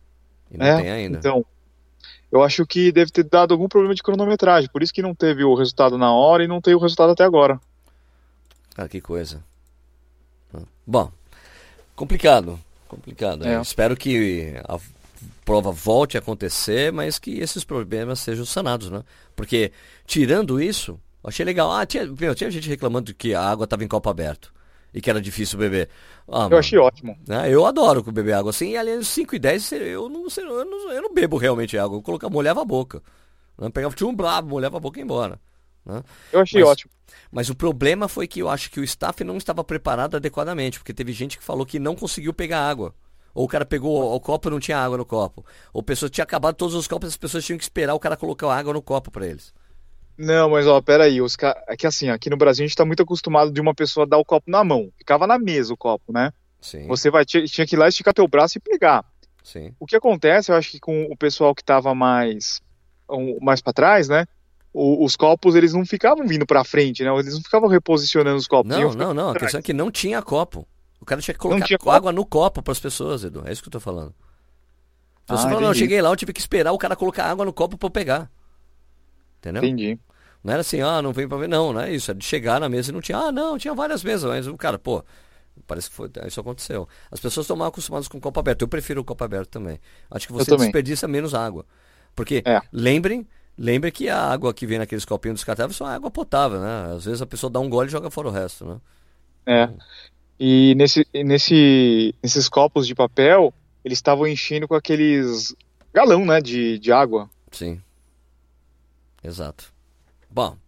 E 0.51 0.57
não 0.57 0.66
é, 0.66 0.80
tem 0.80 0.91
ainda. 0.91 1.18
Então, 1.18 1.45
eu 2.30 2.43
acho 2.43 2.66
que 2.66 2.91
deve 2.91 3.11
ter 3.11 3.24
dado 3.24 3.53
algum 3.53 3.68
problema 3.68 3.95
de 3.95 4.03
cronometragem, 4.03 4.70
por 4.70 4.82
isso 4.82 4.93
que 4.93 5.03
não 5.03 5.14
teve 5.14 5.45
o 5.45 5.55
resultado 5.55 5.99
na 5.99 6.12
hora 6.12 6.45
e 6.45 6.49
não 6.49 6.61
tem 6.61 6.74
o 6.74 6.78
resultado 6.78 7.12
até 7.12 7.24
agora. 7.24 7.61
Ah, 8.76 8.89
que 8.89 9.01
coisa. 9.01 9.43
Bom, 10.87 11.11
complicado, 11.95 12.59
complicado. 12.89 13.47
É. 13.47 13.61
Espero 13.61 13.97
que 13.97 14.55
a 14.68 14.78
prova 15.45 15.72
volte 15.72 16.16
a 16.16 16.20
acontecer, 16.20 16.93
mas 16.93 17.18
que 17.18 17.39
esses 17.39 17.64
problemas 17.64 18.20
sejam 18.20 18.45
sanados, 18.45 18.91
né? 18.91 19.03
Porque, 19.34 19.72
tirando 20.07 20.61
isso, 20.61 20.99
achei 21.29 21.45
legal. 21.45 21.70
Ah, 21.70 21.85
tinha, 21.87 22.07
meu, 22.07 22.35
tinha 22.35 22.51
gente 22.51 22.68
reclamando 22.68 23.14
que 23.14 23.35
a 23.35 23.43
água 23.43 23.64
estava 23.64 23.85
em 23.85 23.89
copo 23.89 24.09
aberto 24.09 24.53
e 24.95 25.01
que 25.01 25.11
era 25.11 25.20
difícil 25.20 25.59
beber. 25.59 25.89
Ah, 26.29 26.37
eu 26.37 26.41
mano, 26.45 26.57
achei 26.59 26.79
ótimo. 26.79 27.18
né, 27.27 27.53
eu 27.53 27.66
adoro 27.66 28.03
beber 28.12 28.35
água 28.35 28.51
assim, 28.51 28.70
e 28.70 28.77
ali 28.77 29.05
5 29.05 29.35
e 29.35 29.39
10 29.39 29.72
eu 29.72 30.09
não, 30.09 30.31
sei, 30.31 30.45
eu 30.45 30.64
não, 30.64 30.91
eu 30.93 31.03
não 31.03 31.12
bebo 31.12 31.37
realmente 31.37 31.77
água. 31.77 31.99
Eu 31.99 32.03
colocava, 32.03 32.33
molhava 32.33 32.62
a 32.62 32.64
boca. 32.64 33.03
Né? 33.59 33.68
Pegava 33.70 33.95
tinha 33.95 34.09
um 34.09 34.14
brabo, 34.14 34.49
molhava 34.49 34.77
a 34.77 34.81
boca 34.81 34.99
e 34.99 35.01
ia 35.01 35.05
embora. 35.05 35.41
Né? 35.85 36.03
Eu 36.33 36.41
achei 36.41 36.61
Mas- 36.62 36.70
ótimo. 36.70 36.91
Mas 37.31 37.49
o 37.49 37.55
problema 37.55 38.09
foi 38.09 38.27
que 38.27 38.41
eu 38.41 38.49
acho 38.49 38.70
que 38.70 38.81
o 38.81 38.85
staff 38.85 39.22
não 39.22 39.37
estava 39.37 39.62
preparado 39.62 40.16
adequadamente, 40.16 40.79
porque 40.79 40.93
teve 40.93 41.12
gente 41.12 41.39
que 41.39 41.45
falou 41.45 41.64
que 41.64 41.79
não 41.79 41.95
conseguiu 41.95 42.33
pegar 42.35 42.68
água. 42.68 42.95
Ou 43.35 43.45
o 43.45 43.49
cara 43.49 43.64
pegou 43.64 44.01
o, 44.03 44.14
o 44.14 44.20
copo 44.20 44.49
e 44.49 44.51
não 44.51 44.59
tinha 44.59 44.79
água 44.79 44.97
no 44.97 45.05
copo. 45.05 45.45
Ou 45.72 45.81
a 45.81 45.85
pessoa 45.85 46.09
tinha 46.11 46.24
acabado 46.24 46.55
todos 46.57 46.74
os 46.74 46.89
copos, 46.89 47.11
as 47.11 47.16
pessoas 47.16 47.45
tinham 47.45 47.59
que 47.59 47.64
esperar 47.64 47.95
o 47.95 48.01
cara 48.01 48.16
colocar 48.16 48.53
água 48.53 48.72
no 48.72 48.83
copo 48.83 49.11
para 49.11 49.27
eles. 49.27 49.53
Não, 50.19 50.51
mas 50.51 50.67
ó, 50.67 50.81
peraí, 50.81 51.21
os 51.21 51.37
ca... 51.37 51.62
é 51.69 51.77
que 51.77 51.87
assim, 51.87 52.09
aqui 52.09 52.31
no 52.31 52.37
Brasil 52.37 52.64
a 52.64 52.67
gente 52.69 52.77
tá 52.77 52.85
muito 52.85 53.03
acostumado 53.03 53.51
de 53.53 53.61
uma 53.61 53.75
pessoa 53.75 54.07
dar 54.07 54.19
o 54.19 54.25
copo 54.25 54.51
na 54.51 54.64
mão. 54.64 54.91
Ficava 54.99 55.27
na 55.27 55.39
mesa 55.39 55.73
o 55.73 55.77
copo, 55.77 56.12
né? 56.12 56.33
Sim, 56.61 56.87
Você 56.87 57.11
vai, 57.11 57.25
tinha, 57.25 57.45
que 57.47 57.75
ir 57.75 57.79
lá 57.79 57.87
esticar 57.89 58.14
teu 58.14 58.27
braço 58.27 58.57
e 58.59 58.61
pegar. 58.61 59.05
sim. 59.45 59.75
O 59.79 59.87
que 59.87 59.95
acontece, 59.95 60.51
eu 60.51 60.57
acho 60.57 60.71
que 60.71 60.81
com 60.81 61.05
o 61.05 61.17
pessoal 61.17 61.55
que 61.55 61.62
tava 61.62 61.95
mais 61.95 62.61
um, 63.11 63.39
mais 63.41 63.61
para 63.61 63.73
trás, 63.73 64.09
né? 64.09 64.25
o- 64.79 65.05
os 65.07 65.17
copos 65.17 65.55
eles 65.55 65.73
não 65.73 65.87
ficavam 65.87 66.27
vindo 66.27 66.45
pra 66.45 66.62
frente, 66.62 67.03
né? 67.03 67.11
Eles 67.19 67.33
não 67.35 67.41
ficavam 67.43 67.67
reposicionando 67.69 68.37
os 68.37 68.47
copos. 68.47 68.71
Não, 68.77 68.93
não, 68.93 69.14
não. 69.14 69.29
A 69.31 69.33
pra 69.33 69.41
questão 69.41 69.59
é 69.61 69.62
que 69.62 69.73
não 69.73 69.91
tinha 69.91 70.21
copo. 70.21 70.67
O 71.01 71.05
cara 71.07 71.21
tinha 71.23 71.33
que 71.35 71.41
colocar 71.41 71.64
tinha 71.64 71.79
co- 71.79 71.85
copo? 71.85 71.97
água 71.97 72.12
no 72.12 72.27
copo 72.27 72.62
para 72.62 72.73
as 72.73 72.81
pessoas, 72.81 73.25
Edu. 73.25 73.43
É 73.47 73.53
isso 73.53 73.62
que 73.62 73.69
eu 73.69 73.73
tô 73.73 73.81
falando. 73.81 74.14
Você 75.27 75.35
Ah, 75.35 75.39
falou, 75.39 75.61
não, 75.61 75.69
eu 75.69 75.71
entendi. 75.71 75.79
cheguei 75.81 76.03
lá, 76.03 76.11
eu 76.11 76.17
tive 76.17 76.33
que 76.33 76.41
esperar 76.41 76.73
o 76.73 76.79
cara 76.79 76.95
colocar 76.95 77.25
água 77.25 77.45
no 77.45 77.53
copo 77.55 77.79
para 77.79 77.87
eu 77.87 77.91
pegar. 77.91 78.31
Entendeu? 79.47 79.64
Entendi. 79.64 79.99
Não 80.42 80.53
era 80.53 80.61
assim, 80.61 80.80
ah, 80.80 81.01
não 81.03 81.12
vem 81.12 81.28
pra 81.28 81.38
ver. 81.38 81.49
Não, 81.49 81.72
não 81.72 81.80
é 81.80 81.92
isso. 81.92 82.11
É 82.11 82.14
de 82.14 82.24
chegar 82.24 82.61
na 82.61 82.68
mesa 82.68 82.90
e 82.90 82.94
não 82.94 83.01
tinha. 83.01 83.18
Ah, 83.18 83.32
não, 83.32 83.59
tinha 83.59 83.74
várias 83.74 84.03
mesas. 84.03 84.28
Mas 84.28 84.47
o 84.47 84.57
cara, 84.57 84.78
pô, 84.78 85.05
parece 85.66 85.88
que 85.90 85.97
foi, 85.97 86.11
isso 86.26 86.40
aconteceu. 86.40 86.88
As 87.11 87.18
pessoas 87.20 87.44
estão 87.44 87.57
mal 87.57 87.68
acostumadas 87.68 88.09
com 88.09 88.18
o 88.18 88.20
copo 88.20 88.38
aberto. 88.40 88.62
Eu 88.62 88.68
prefiro 88.68 89.01
o 89.01 89.05
copo 89.05 89.24
aberto 89.24 89.51
também. 89.51 89.80
Acho 90.11 90.26
que 90.26 90.32
você 90.32 90.57
desperdiça 90.57 91.09
menos 91.09 91.34
água. 91.34 91.64
Porque, 92.14 92.42
É. 92.47 92.61
lembrem, 92.72 93.26
lembrem 93.59 93.92
que 93.92 94.09
a 94.09 94.18
água 94.18 94.55
que 94.55 94.66
vem 94.66 94.78
naqueles 94.78 95.05
copinhos 95.05 95.38
descartáveis 95.40 95.80
é 95.80 95.84
água 95.84 96.11
potável, 96.11 96.61
né? 96.61 96.94
Às 96.97 97.05
vezes 97.05 97.20
a 97.22 97.26
pessoa 97.26 97.51
dá 97.51 97.61
um 97.61 97.68
gole 97.68 97.88
e 97.88 97.92
joga 97.92 98.11
fora 98.11 98.28
o 98.28 98.32
resto, 98.32 98.64
né? 98.64 98.80
É. 99.47 99.68
E 100.38 100.74
nesse, 100.76 101.07
nesse, 101.14 102.14
nesses 102.22 102.49
copos 102.49 102.86
de 102.86 102.94
papel, 102.94 103.53
eles 103.84 103.99
estavam 103.99 104.26
enchendo 104.26 104.68
com 104.68 104.74
aqueles 104.74 105.55
galão, 105.92 106.24
né, 106.26 106.40
de, 106.40 106.78
de 106.78 106.92
água. 106.92 107.30
Sim. 107.51 107.80
Exato. 109.27 109.72
Bom, 110.31 110.59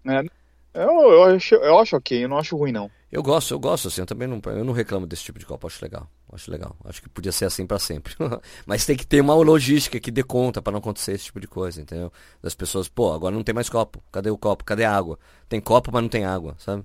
Eu, 0.74 0.90
eu, 1.10 1.22
acho, 1.24 1.54
eu 1.56 1.78
acho 1.78 1.96
ok, 1.96 2.24
eu 2.24 2.28
não 2.28 2.38
acho 2.38 2.56
ruim, 2.56 2.72
não. 2.72 2.90
eu 3.10 3.22
gosto, 3.22 3.52
eu 3.54 3.58
gosto 3.58 3.88
assim, 3.88 4.00
eu 4.02 4.06
também 4.06 4.28
não, 4.28 4.40
eu 4.52 4.64
não 4.64 4.72
reclamo 4.72 5.06
desse 5.06 5.24
tipo 5.24 5.38
de 5.38 5.46
copo, 5.46 5.66
acho 5.66 5.82
legal. 5.82 6.10
Acho 6.32 6.50
legal. 6.50 6.76
Acho 6.84 7.00
que 7.02 7.08
podia 7.08 7.32
ser 7.32 7.46
assim 7.46 7.66
pra 7.66 7.78
sempre. 7.78 8.14
Mas 8.66 8.84
tem 8.84 8.96
que 8.96 9.06
ter 9.06 9.20
uma 9.22 9.34
logística 9.34 9.98
que 9.98 10.10
dê 10.10 10.22
conta 10.22 10.60
pra 10.60 10.70
não 10.72 10.78
acontecer 10.78 11.12
esse 11.12 11.24
tipo 11.24 11.40
de 11.40 11.48
coisa, 11.48 11.80
entendeu? 11.80 12.12
Das 12.42 12.54
pessoas, 12.54 12.86
pô, 12.88 13.12
agora 13.12 13.34
não 13.34 13.42
tem 13.42 13.54
mais 13.54 13.68
copo. 13.70 14.02
Cadê 14.12 14.30
o 14.30 14.36
copo? 14.38 14.64
Cadê 14.64 14.84
a 14.84 14.94
água? 14.94 15.18
Tem 15.48 15.60
copo, 15.60 15.90
mas 15.92 16.02
não 16.02 16.08
tem 16.08 16.24
água, 16.26 16.54
sabe? 16.58 16.84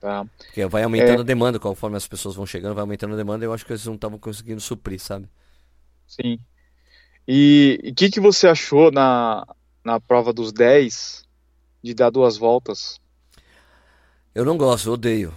Tá. 0.00 0.24
Porque 0.46 0.66
vai 0.66 0.82
aumentando 0.84 1.20
a 1.20 1.24
demanda, 1.24 1.58
conforme 1.58 1.96
as 1.96 2.06
pessoas 2.08 2.34
vão 2.34 2.46
chegando, 2.46 2.74
vai 2.74 2.82
aumentando 2.82 3.14
a 3.14 3.16
demanda, 3.16 3.44
e 3.44 3.46
eu 3.46 3.52
acho 3.52 3.64
que 3.66 3.72
eles 3.72 3.86
não 3.86 3.94
estavam 3.94 4.18
conseguindo 4.18 4.60
suprir, 4.60 5.00
sabe? 5.00 5.28
Sim. 6.06 6.38
E 7.26 7.78
o 7.92 7.94
que, 7.94 8.10
que 8.10 8.20
você 8.20 8.48
achou 8.48 8.90
na, 8.90 9.46
na 9.84 10.00
prova 10.00 10.32
dos 10.32 10.52
10 10.52 11.24
de 11.82 11.94
dar 11.94 12.10
duas 12.10 12.36
voltas? 12.36 13.00
Eu 14.34 14.44
não 14.44 14.56
gosto, 14.56 14.88
eu 14.88 14.92
odeio. 14.94 15.34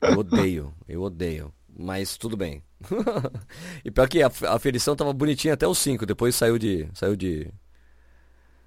Eu 0.00 0.18
odeio, 0.18 0.74
eu 0.88 1.02
odeio. 1.02 1.52
Mas 1.76 2.16
tudo 2.16 2.36
bem. 2.36 2.62
e 3.84 3.90
pior 3.90 4.08
que 4.08 4.22
a, 4.22 4.30
a 4.46 4.54
aferição 4.54 4.94
tava 4.94 5.12
bonitinha 5.12 5.54
até 5.54 5.66
os 5.66 5.78
5, 5.78 6.04
depois 6.04 6.34
saiu 6.34 6.58
de. 6.58 6.88
Saiu 6.94 7.16
de. 7.16 7.48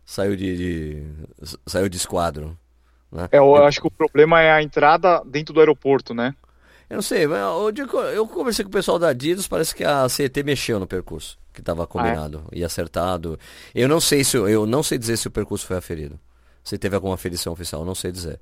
Saiu 0.04 0.36
de. 0.36 0.58
de- 0.58 1.58
saiu 1.66 1.88
de 1.88 1.98
esquadro. 1.98 2.58
Né? 3.12 3.30
É, 3.32 3.38
eu 3.38 3.56
acho 3.56 3.80
que 3.80 3.88
o 3.88 3.92
problema 3.92 4.42
é 4.42 4.52
a 4.52 4.62
entrada 4.62 5.24
dentro 5.26 5.54
do 5.54 5.60
aeroporto, 5.60 6.14
né? 6.14 6.36
Eu 6.90 6.96
não 6.96 7.02
sei, 7.02 7.26
que 7.88 7.96
eu, 7.96 8.02
eu 8.02 8.28
conversei 8.28 8.64
com 8.64 8.70
o 8.70 8.74
pessoal 8.74 9.00
da 9.00 9.10
Adidas, 9.10 9.48
parece 9.48 9.74
que 9.74 9.84
a 9.84 10.08
CET 10.08 10.44
mexeu 10.44 10.80
no 10.80 10.86
percurso 10.86 11.38
que 11.56 11.62
estava 11.62 11.88
combinado 11.88 12.44
e 12.52 12.64
acertado. 12.64 13.40
Eu 13.74 13.88
não 13.88 14.00
sei 14.00 14.24
se 14.24 14.38
eu, 14.38 14.68
não 14.68 14.84
sei 14.84 14.98
dizer 14.98 15.18
se 15.18 15.28
o 15.28 15.32
percurso 15.32 15.66
foi 15.66 15.78
aferido. 15.78 16.20
Se 16.64 16.78
teve 16.78 16.96
alguma 16.96 17.16
aferição 17.16 17.54
oficial, 17.54 17.82
eu 17.82 17.86
não 17.86 17.96
sei 17.96 18.12
dizer. 18.12 18.40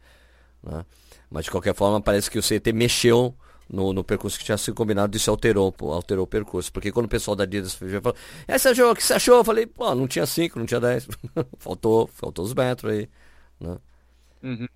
né? 0.61 0.85
Mas 1.29 1.45
de 1.45 1.51
qualquer 1.51 1.73
forma, 1.73 2.01
parece 2.01 2.29
que 2.29 2.37
o 2.37 2.43
CET 2.43 2.71
mexeu 2.73 3.35
no, 3.69 3.93
no 3.93 4.03
percurso 4.03 4.37
que 4.37 4.45
tinha 4.45 4.57
sido 4.57 4.75
combinado 4.75 5.15
e 5.15 5.17
isso 5.17 5.31
alterou, 5.31 5.73
alterou 5.81 6.23
o 6.23 6.27
percurso. 6.27 6.71
Porque 6.71 6.91
quando 6.91 7.05
o 7.05 7.09
pessoal 7.09 7.35
da 7.35 7.43
Adidas 7.43 7.73
falou, 7.73 8.15
é, 8.47 8.57
Sérgio, 8.57 8.91
o 8.91 8.95
que 8.95 9.03
você 9.03 9.13
achou? 9.13 9.37
Eu 9.37 9.43
falei, 9.43 9.65
pô, 9.65 9.93
não 9.95 10.07
tinha 10.07 10.25
5, 10.25 10.59
não 10.59 10.65
tinha 10.65 10.79
10. 10.79 11.07
faltou, 11.57 12.07
faltou 12.07 12.45
os 12.45 12.53
metros 12.53 12.91
aí. 12.91 13.09
Né? 13.59 13.77
Uhum. 14.43 14.67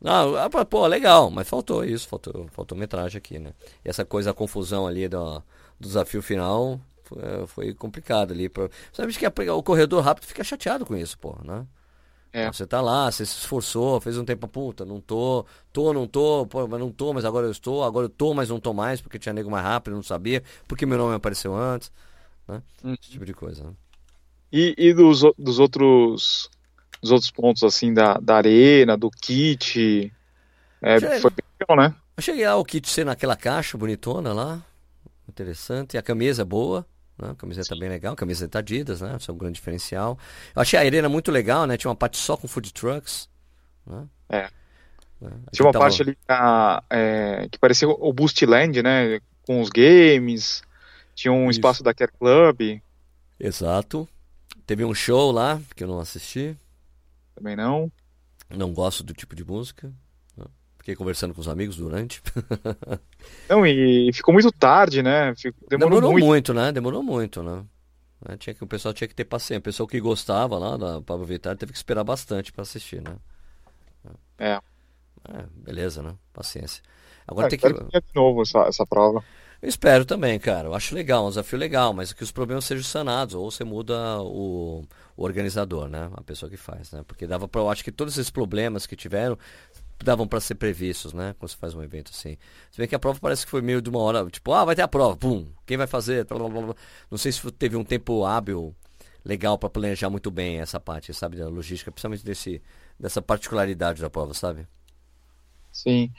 Não, 0.00 0.36
ah, 0.36 0.48
pô, 0.48 0.64
pô, 0.64 0.86
legal, 0.86 1.30
mas 1.30 1.48
faltou 1.48 1.84
isso, 1.84 2.06
faltou, 2.06 2.46
faltou 2.52 2.78
metragem 2.78 3.18
aqui, 3.18 3.38
né? 3.38 3.52
E 3.84 3.88
essa 3.88 4.04
coisa, 4.04 4.30
a 4.30 4.34
confusão 4.34 4.86
ali 4.86 5.08
do, 5.08 5.38
do 5.80 5.88
desafio 5.88 6.22
final 6.22 6.80
foi, 7.08 7.46
foi 7.46 7.74
complicado 7.74 8.32
ali. 8.32 8.48
Pra, 8.48 8.68
sabe 8.92 9.12
que 9.14 9.26
a- 9.26 9.54
o 9.54 9.62
corredor 9.62 10.02
rápido 10.04 10.26
fica 10.26 10.44
chateado 10.44 10.86
com 10.86 10.96
isso, 10.96 11.18
pô, 11.18 11.36
né? 11.44 11.66
É. 12.32 12.52
Você 12.52 12.66
tá 12.66 12.80
lá, 12.80 13.10
você 13.10 13.26
se 13.26 13.34
esforçou, 13.38 14.00
fez 14.00 14.18
um 14.18 14.24
tempo, 14.24 14.48
puta, 14.48 14.84
não 14.84 15.00
tô, 15.00 15.44
tô, 15.72 15.92
não 15.92 16.06
tô, 16.06 16.46
pô, 16.46 16.68
mas 16.68 16.80
não 16.80 16.90
tô, 16.92 17.12
mas 17.12 17.24
agora 17.24 17.46
eu 17.46 17.52
estou, 17.52 17.84
agora 17.84 18.06
eu 18.06 18.10
tô, 18.10 18.34
mas 18.34 18.48
não 18.50 18.60
tô 18.60 18.72
mais, 18.74 19.00
porque 19.00 19.18
tinha 19.18 19.32
nego 19.32 19.50
mais 19.50 19.64
rápido, 19.64 19.94
não 19.96 20.02
sabia, 20.04 20.42
porque 20.68 20.86
meu 20.86 20.98
nome 20.98 21.14
apareceu 21.16 21.54
antes, 21.56 21.92
né? 22.48 22.62
Uhum. 22.82 22.96
Esse 23.02 23.12
tipo 23.12 23.26
de 23.26 23.34
coisa, 23.34 23.64
né? 23.64 23.74
E, 24.52 24.74
e 24.78 24.94
dos, 24.94 25.20
dos 25.38 25.58
outros 25.58 26.48
dos 27.02 27.12
outros 27.12 27.30
pontos, 27.30 27.62
assim, 27.62 27.94
da, 27.94 28.14
da 28.14 28.36
arena, 28.36 28.96
do 28.96 29.10
kit, 29.10 30.12
é, 30.82 31.00
foi 31.00 31.30
bem 31.30 31.76
né? 31.76 31.94
Eu 32.16 32.22
cheguei 32.22 32.46
lá, 32.46 32.56
o 32.56 32.64
kit 32.64 32.88
ser 32.88 33.04
naquela 33.04 33.36
caixa 33.36 33.78
bonitona 33.78 34.32
lá, 34.32 34.64
interessante, 35.28 35.94
e 35.94 35.98
a 35.98 36.02
camisa 36.02 36.42
é 36.42 36.44
boa, 36.44 36.86
né? 37.20 37.34
Camiseta 37.36 37.76
bem 37.76 37.88
legal, 37.88 38.14
camiseta 38.16 38.58
Adidas, 38.58 39.00
né? 39.00 39.16
Isso 39.18 39.30
é 39.30 39.34
um 39.34 39.38
grande 39.38 39.54
diferencial. 39.56 40.18
Eu 40.54 40.62
achei 40.62 40.78
a 40.78 40.82
arena 40.82 41.08
muito 41.08 41.30
legal, 41.30 41.66
né? 41.66 41.76
Tinha 41.76 41.90
uma 41.90 41.96
parte 41.96 42.16
só 42.18 42.36
com 42.36 42.46
food 42.48 42.72
trucks, 42.72 43.28
né? 43.86 44.06
É. 44.28 44.42
Né? 45.20 45.30
Tinha 45.52 45.66
uma 45.66 45.72
tava- 45.72 45.84
parte 45.84 46.02
ali 46.02 46.16
é, 46.90 47.48
que 47.50 47.58
parecia 47.58 47.88
o 47.88 48.12
Boostland, 48.12 48.82
né? 48.82 49.20
Com 49.46 49.60
os 49.60 49.70
games, 49.70 50.62
tinha 51.14 51.32
um 51.32 51.48
Isso. 51.50 51.58
espaço 51.58 51.82
da 51.82 51.92
Care 51.94 52.12
Club, 52.18 52.80
Exato. 53.40 54.08
Teve 54.66 54.84
um 54.84 54.94
show 54.94 55.30
lá, 55.30 55.60
que 55.74 55.84
eu 55.84 55.88
não 55.88 56.00
assisti, 56.00 56.56
também 57.34 57.54
não. 57.56 57.90
não 58.50 58.72
gosto 58.72 59.02
do 59.02 59.14
tipo 59.14 59.34
de 59.34 59.44
música? 59.44 59.92
Fiquei 60.88 60.96
conversando 60.96 61.34
com 61.34 61.40
os 61.42 61.48
amigos 61.48 61.76
durante. 61.76 62.22
Não, 63.46 63.66
e 63.66 64.10
ficou 64.14 64.32
muito 64.32 64.50
tarde, 64.50 65.02
né? 65.02 65.34
Demorou, 65.68 66.00
Demorou 66.00 66.12
muito. 66.12 66.24
muito, 66.24 66.54
né? 66.54 66.72
Demorou 66.72 67.02
muito, 67.02 67.42
né? 67.42 67.62
Né, 68.26 68.38
Tinha 68.38 68.54
que, 68.54 68.64
o 68.64 68.66
pessoal 68.66 68.94
tinha 68.94 69.06
que 69.06 69.14
ter 69.14 69.26
paciência. 69.26 69.58
O 69.58 69.62
pessoal 69.62 69.86
que 69.86 70.00
gostava 70.00 70.56
lá 70.58 70.78
da 70.78 71.02
Pablo 71.02 71.26
Vittar 71.26 71.58
teve 71.58 71.72
que 71.72 71.78
esperar 71.78 72.04
bastante 72.04 72.50
para 72.52 72.62
assistir, 72.62 73.02
né? 73.02 73.16
É. 74.38 74.54
É, 75.28 75.44
beleza, 75.54 76.02
né? 76.02 76.14
Paciência. 76.32 76.82
Agora 77.26 77.48
Ah, 77.48 77.50
tem 77.50 77.58
que. 77.58 77.70
que 77.70 78.00
de 78.00 78.14
novo 78.14 78.40
essa, 78.40 78.60
essa 78.60 78.86
prova. 78.86 79.22
Eu 79.60 79.68
espero 79.68 80.04
também, 80.04 80.38
cara. 80.38 80.68
Eu 80.68 80.74
acho 80.74 80.94
legal, 80.94 81.26
um 81.26 81.28
desafio 81.30 81.58
legal, 81.58 81.92
mas 81.92 82.12
que 82.12 82.22
os 82.22 82.30
problemas 82.30 82.64
sejam 82.64 82.84
sanados, 82.84 83.34
ou 83.34 83.50
você 83.50 83.64
muda 83.64 84.22
o, 84.22 84.84
o 85.16 85.24
organizador, 85.24 85.88
né? 85.88 86.08
A 86.14 86.22
pessoa 86.22 86.48
que 86.48 86.56
faz, 86.56 86.92
né? 86.92 87.02
Porque 87.06 87.26
dava 87.26 87.48
para 87.48 87.60
eu 87.60 87.68
acho 87.68 87.82
que 87.82 87.90
todos 87.90 88.14
esses 88.16 88.30
problemas 88.30 88.86
que 88.86 88.94
tiveram 88.94 89.36
davam 90.04 90.26
para 90.26 90.40
ser 90.40 90.54
previstos, 90.54 91.12
né? 91.12 91.34
Quando 91.38 91.50
você 91.50 91.56
faz 91.56 91.74
um 91.74 91.82
evento 91.82 92.10
assim. 92.14 92.36
Se 92.70 92.78
bem 92.78 92.86
que 92.86 92.94
a 92.94 92.98
prova 92.98 93.18
parece 93.20 93.44
que 93.44 93.50
foi 93.50 93.60
meio 93.60 93.82
de 93.82 93.90
uma 93.90 93.98
hora, 94.00 94.28
tipo, 94.30 94.52
ah, 94.52 94.64
vai 94.64 94.74
ter 94.74 94.82
a 94.82 94.88
prova, 94.88 95.16
pum, 95.16 95.46
quem 95.66 95.76
vai 95.76 95.86
fazer? 95.86 96.26
Não 97.10 97.18
sei 97.18 97.32
se 97.32 97.50
teve 97.52 97.76
um 97.76 97.84
tempo 97.84 98.24
hábil 98.24 98.74
legal 99.24 99.58
para 99.58 99.68
planejar 99.68 100.08
muito 100.08 100.30
bem 100.30 100.60
essa 100.60 100.78
parte, 100.80 101.12
sabe, 101.12 101.36
da 101.36 101.48
logística, 101.48 101.90
principalmente 101.90 102.24
desse 102.24 102.62
dessa 102.98 103.22
particularidade 103.22 104.00
da 104.00 104.10
prova, 104.10 104.34
sabe? 104.34 104.66
Sim. 105.70 106.10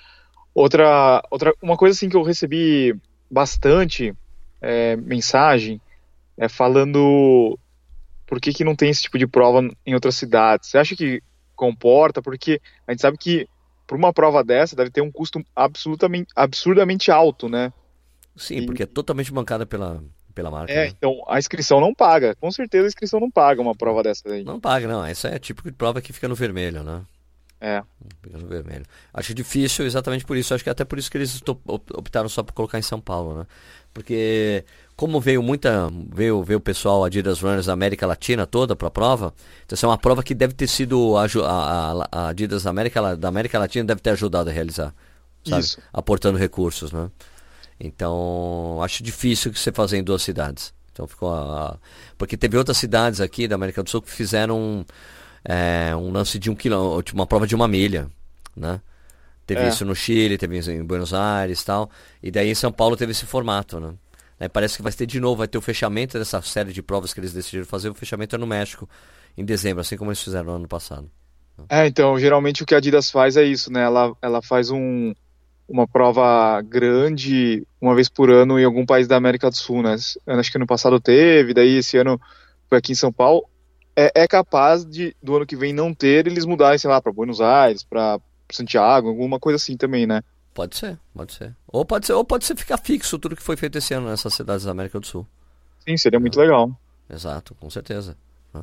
Outra, 0.53 1.21
outra, 1.29 1.53
uma 1.61 1.75
coisa 1.75 1.95
assim 1.95 2.07
que 2.07 2.15
eu 2.15 2.23
recebi 2.23 2.95
bastante 3.29 4.15
é, 4.61 4.95
mensagem 4.95 5.81
é, 6.37 6.47
falando 6.47 7.59
por 8.25 8.39
que, 8.39 8.53
que 8.53 8.63
não 8.63 8.75
tem 8.75 8.89
esse 8.89 9.01
tipo 9.01 9.17
de 9.17 9.27
prova 9.27 9.67
em 9.85 9.93
outras 9.93 10.15
cidades. 10.15 10.69
Você 10.69 10.77
acha 10.77 10.95
que 10.95 11.21
comporta? 11.55 12.21
Porque 12.21 12.61
a 12.87 12.91
gente 12.91 13.01
sabe 13.01 13.17
que 13.17 13.47
para 13.89 13.97
uma 13.97 14.13
prova 14.13 14.43
dessa 14.43 14.75
deve 14.75 14.91
ter 14.91 15.01
um 15.01 15.11
custo 15.11 15.43
absolutamente 15.55 16.31
absurdamente 16.35 17.09
alto, 17.09 17.49
né? 17.49 17.73
Sim, 18.37 18.57
e... 18.57 18.65
porque 18.67 18.83
é 18.83 18.85
totalmente 18.85 19.31
bancada 19.31 19.65
pela, 19.65 20.03
pela 20.35 20.51
marca. 20.51 20.71
É, 20.71 20.85
né? 20.85 20.93
então 20.95 21.23
a 21.27 21.39
inscrição 21.39 21.81
não 21.81 21.93
paga. 21.93 22.35
Com 22.35 22.51
certeza 22.51 22.85
a 22.85 22.87
inscrição 22.87 23.19
não 23.19 23.31
paga 23.31 23.59
uma 23.59 23.73
prova 23.73 24.03
dessa 24.03 24.29
aí. 24.29 24.43
Não 24.43 24.59
paga, 24.59 24.87
não. 24.87 25.03
Essa 25.03 25.29
é 25.29 25.39
típico 25.39 25.71
de 25.71 25.75
prova 25.75 26.01
que 26.01 26.13
fica 26.13 26.27
no 26.27 26.35
vermelho, 26.35 26.83
né? 26.83 27.01
É. 27.61 27.83
No 28.31 28.47
vermelho. 28.47 28.85
Acho 29.13 29.33
difícil 29.33 29.85
exatamente 29.85 30.25
por 30.25 30.37
isso. 30.37 30.53
Acho 30.53 30.63
que 30.63 30.69
até 30.69 30.85
por 30.85 30.97
isso 30.97 31.11
que 31.11 31.17
eles 31.17 31.41
optaram 31.65 32.29
só 32.29 32.41
por 32.41 32.53
colocar 32.53 32.79
em 32.79 32.83
São 32.83 33.01
Paulo, 33.01 33.39
né? 33.39 33.45
Porque 33.93 34.63
como 34.95 35.19
veio 35.19 35.41
muita 35.41 35.89
veio 36.13 36.43
veio 36.43 36.57
o 36.57 36.61
pessoal 36.61 37.03
Adidas 37.03 37.41
Runners 37.41 37.65
da 37.65 37.73
América 37.73 38.05
Latina 38.05 38.45
toda 38.45 38.75
para 38.75 38.89
a 38.89 38.91
prova 38.91 39.33
então 39.65 39.75
essa 39.75 39.85
é 39.85 39.89
uma 39.89 39.97
prova 39.97 40.21
que 40.21 40.35
deve 40.35 40.53
ter 40.53 40.67
sido 40.67 41.15
a, 41.17 41.25
a, 41.25 42.07
a 42.11 42.27
Adidas 42.27 42.67
América 42.67 43.15
da 43.15 43.29
América 43.29 43.57
Latina 43.57 43.85
deve 43.85 44.01
ter 44.01 44.11
ajudado 44.11 44.49
a 44.49 44.53
realizar 44.53 44.93
sabe? 45.43 45.61
Isso. 45.61 45.79
aportando 45.93 46.37
recursos 46.37 46.91
né 46.91 47.09
então 47.79 48.77
acho 48.83 49.01
difícil 49.01 49.53
que 49.53 49.59
você 49.59 49.71
fazer 49.71 49.97
em 49.97 50.03
duas 50.03 50.21
cidades 50.21 50.73
então 50.91 51.07
ficou 51.07 51.33
a, 51.33 51.79
porque 52.17 52.35
teve 52.35 52.57
outras 52.57 52.77
cidades 52.77 53.21
aqui 53.21 53.47
da 53.47 53.55
América 53.55 53.81
do 53.81 53.89
Sul 53.89 54.01
que 54.01 54.11
fizeram 54.11 54.85
é, 55.43 55.95
um 55.95 56.11
lance 56.11 56.37
de 56.37 56.49
um 56.49 56.55
quilômetro 56.55 57.15
uma 57.15 57.27
prova 57.27 57.47
de 57.47 57.55
uma 57.55 57.67
milha 57.67 58.07
né 58.55 58.81
teve 59.45 59.61
é. 59.61 59.69
isso 59.69 59.85
no 59.85 59.95
Chile 59.95 60.37
teve 60.37 60.57
isso 60.57 60.71
em 60.71 60.83
Buenos 60.83 61.13
Aires 61.13 61.63
tal 61.63 61.89
e 62.21 62.31
daí 62.31 62.49
em 62.49 62.55
São 62.55 62.71
Paulo 62.71 62.97
teve 62.97 63.11
esse 63.11 63.25
formato 63.25 63.79
né 63.79 63.93
Aí 64.39 64.47
parece 64.47 64.77
que 64.77 64.81
vai 64.81 64.91
ter 64.93 65.05
de 65.05 65.19
novo, 65.19 65.39
vai 65.39 65.47
ter 65.47 65.57
o 65.57 65.61
fechamento 65.61 66.17
dessa 66.17 66.41
série 66.41 66.71
de 66.71 66.81
provas 66.81 67.13
que 67.13 67.19
eles 67.19 67.33
decidiram 67.33 67.65
fazer. 67.65 67.89
O 67.89 67.93
fechamento 67.93 68.35
é 68.35 68.39
no 68.39 68.47
México, 68.47 68.87
em 69.37 69.43
dezembro, 69.43 69.81
assim 69.81 69.97
como 69.97 70.11
eles 70.11 70.23
fizeram 70.23 70.45
no 70.45 70.55
ano 70.55 70.67
passado. 70.67 71.11
É, 71.67 71.85
então, 71.85 72.17
geralmente 72.17 72.63
o 72.63 72.65
que 72.65 72.73
a 72.73 72.77
Adidas 72.77 73.11
faz 73.11 73.35
é 73.35 73.43
isso, 73.43 73.69
né? 73.69 73.83
Ela, 73.83 74.15
ela 74.21 74.41
faz 74.41 74.69
um, 74.69 75.13
uma 75.67 75.85
prova 75.85 76.61
grande 76.61 77.67
uma 77.81 77.93
vez 77.93 78.07
por 78.07 78.29
ano 78.31 78.57
em 78.57 78.63
algum 78.63 78.85
país 78.85 79.09
da 79.09 79.17
América 79.17 79.49
do 79.49 79.57
Sul, 79.57 79.81
né? 79.81 79.95
Acho 80.25 80.51
que 80.51 80.57
ano 80.57 80.65
passado 80.65 81.01
teve, 81.01 81.53
daí 81.53 81.77
esse 81.77 81.97
ano 81.97 82.19
foi 82.69 82.77
aqui 82.77 82.93
em 82.93 82.95
São 82.95 83.11
Paulo. 83.11 83.45
É, 83.99 84.23
é 84.23 84.27
capaz 84.27 84.85
de, 84.85 85.13
do 85.21 85.35
ano 85.35 85.45
que 85.45 85.57
vem 85.57 85.73
não 85.73 85.93
ter, 85.93 86.25
eles 86.25 86.45
mudarem, 86.45 86.77
sei 86.77 86.89
lá, 86.89 87.01
para 87.01 87.11
Buenos 87.11 87.41
Aires, 87.41 87.83
para 87.83 88.17
Santiago, 88.49 89.09
alguma 89.09 89.37
coisa 89.37 89.57
assim 89.57 89.75
também, 89.75 90.07
né? 90.07 90.23
Pode 90.53 90.77
ser, 90.77 90.97
pode 91.13 91.33
ser. 91.33 91.53
Ou 91.67 91.83
pode 91.83 92.05
ser, 92.05 92.13
ou 92.13 92.23
pode 92.23 92.45
ser 92.45 92.55
ficar 92.55 92.77
fixo 92.77 93.19
tudo 93.19 93.35
que 93.35 93.43
foi 93.43 93.57
feito 93.57 93.77
esse 93.77 93.93
ano 93.93 94.09
nessas 94.09 94.33
cidades 94.33 94.63
da 94.63 94.71
América 94.71 95.01
do 95.01 95.05
Sul. 95.05 95.27
Sim, 95.85 95.97
seria 95.97 96.17
muito 96.17 96.39
legal. 96.39 96.71
Exato, 97.09 97.53
com 97.55 97.69
certeza. 97.69 98.15
Né? 98.53 98.61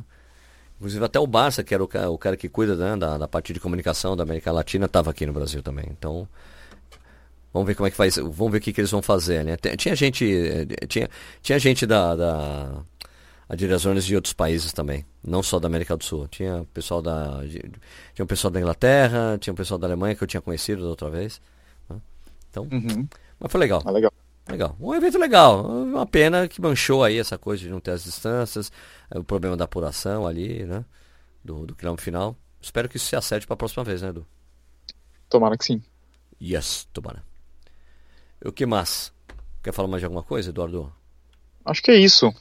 Inclusive 0.78 1.04
até 1.04 1.20
o 1.20 1.26
Barça, 1.26 1.62
que 1.62 1.74
era 1.74 1.84
o 1.84 1.88
cara, 1.88 2.10
o 2.10 2.16
cara 2.16 2.36
que 2.36 2.48
cuida 2.48 2.74
né, 2.74 2.96
da, 2.96 3.18
da 3.18 3.28
parte 3.28 3.52
de 3.52 3.60
comunicação 3.60 4.16
da 4.16 4.22
América 4.22 4.50
Latina, 4.50 4.86
estava 4.86 5.10
aqui 5.10 5.26
no 5.26 5.34
Brasil 5.34 5.62
também. 5.62 5.86
Então, 5.90 6.26
vamos 7.52 7.66
ver 7.66 7.74
como 7.74 7.86
é 7.86 7.90
que 7.90 7.96
faz, 7.96 8.16
vamos 8.16 8.52
ver 8.52 8.58
o 8.58 8.60
que, 8.62 8.72
que 8.72 8.80
eles 8.80 8.90
vão 8.90 9.02
fazer, 9.02 9.44
né? 9.44 9.56
Tinha 9.76 9.94
gente, 9.94 10.24
eh, 10.24 10.86
tinha, 10.86 11.10
tinha 11.42 11.58
gente 11.58 11.86
da, 11.86 12.16
da 12.16 12.82
a 13.48 13.54
direções 13.54 14.04
de 14.04 14.16
outros 14.16 14.32
países 14.32 14.72
também, 14.72 15.04
não 15.22 15.42
só 15.42 15.58
da 15.58 15.68
América 15.68 15.96
do 15.96 16.04
Sul. 16.04 16.26
Tinha 16.28 16.66
pessoal 16.72 17.00
da, 17.00 17.40
tinha 18.14 18.24
um 18.24 18.26
pessoal 18.26 18.50
da 18.50 18.60
Inglaterra, 18.60 19.38
tinha 19.38 19.52
um 19.52 19.56
pessoal 19.56 19.78
da 19.78 19.86
Alemanha 19.86 20.14
que 20.14 20.22
eu 20.22 20.28
tinha 20.28 20.40
conhecido 20.40 20.82
da 20.82 20.88
outra 20.88 21.08
vez. 21.08 21.40
Então, 22.50 22.68
uhum. 22.72 23.06
mas 23.38 23.52
foi 23.52 23.60
legal. 23.60 23.82
Ah, 23.84 23.90
legal. 23.90 24.12
Legal. 24.48 24.76
Um 24.80 24.94
evento 24.94 25.18
legal. 25.18 25.66
Uma 25.66 26.06
pena 26.06 26.46
que 26.48 26.60
manchou 26.60 27.02
aí 27.02 27.18
essa 27.18 27.36
coisa 27.36 27.62
de 27.62 27.68
não 27.68 27.80
ter 27.80 27.90
as 27.90 28.04
distâncias, 28.04 28.70
o 29.10 29.24
problema 29.24 29.56
da 29.56 29.64
apuração 29.64 30.26
ali, 30.26 30.64
né? 30.64 30.84
Do, 31.44 31.66
do 31.66 31.74
quilômetro 31.74 32.04
final. 32.04 32.36
Espero 32.60 32.88
que 32.88 32.96
isso 32.96 33.06
se 33.06 33.16
acerte 33.16 33.46
para 33.46 33.54
a 33.54 33.56
próxima 33.56 33.84
vez, 33.84 34.02
né, 34.02 34.08
Edu? 34.08 34.26
Tomara 35.28 35.56
que 35.56 35.64
sim. 35.64 35.82
Yes, 36.40 36.88
tomara. 36.92 37.22
O 38.44 38.52
que 38.52 38.66
mais? 38.66 39.12
Quer 39.62 39.72
falar 39.72 39.88
mais 39.88 40.00
de 40.00 40.06
alguma 40.06 40.22
coisa, 40.22 40.50
Eduardo? 40.50 40.92
Acho 41.64 41.82
que 41.82 41.90
é 41.90 41.96
isso. 41.96 42.32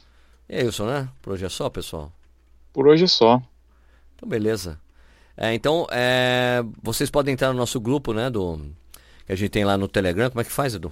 É 0.48 0.64
isso, 0.64 0.86
né? 0.86 1.10
Por 1.22 1.34
hoje 1.34 1.46
é 1.46 1.50
só, 1.50 1.70
pessoal? 1.70 2.12
Por 2.72 2.88
hoje 2.88 3.06
é 3.06 3.08
só. 3.08 3.42
Então, 4.16 4.30
beleza. 4.30 4.80
É, 5.38 5.54
então, 5.54 5.86
é, 5.92 6.64
vocês 6.82 7.10
podem 7.10 7.34
entrar 7.34 7.52
no 7.52 7.60
nosso 7.60 7.80
grupo, 7.80 8.14
né, 8.14 8.30
do 8.30 8.60
que 9.26 9.34
a 9.34 9.36
gente 9.36 9.50
tem 9.50 9.66
lá 9.66 9.78
no 9.78 9.88
Telegram. 9.88 10.30
Como 10.30 10.42
é 10.42 10.44
que 10.44 10.52
faz, 10.52 10.76
Edu? 10.76 10.92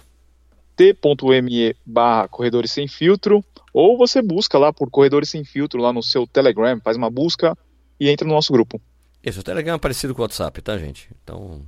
t.me 0.75 1.75
barra 1.85 2.27
Corredores 2.27 2.71
Sem 2.71 2.87
Filtro, 2.87 3.43
ou 3.71 3.97
você 3.97 4.21
busca 4.21 4.57
lá 4.57 4.73
por 4.73 4.89
Corredores 4.89 5.29
Sem 5.29 5.43
Filtro 5.43 5.79
lá 5.79 5.93
no 5.93 6.01
seu 6.01 6.25
Telegram, 6.25 6.79
faz 6.83 6.97
uma 6.97 7.09
busca 7.09 7.57
e 7.99 8.09
entra 8.09 8.27
no 8.27 8.33
nosso 8.33 8.51
grupo. 8.51 8.81
Isso, 9.23 9.39
o 9.39 9.43
Telegram 9.43 9.75
é 9.75 9.79
parecido 9.79 10.13
com 10.13 10.21
o 10.21 10.23
WhatsApp, 10.23 10.61
tá, 10.61 10.77
gente? 10.77 11.09
Então, 11.23 11.61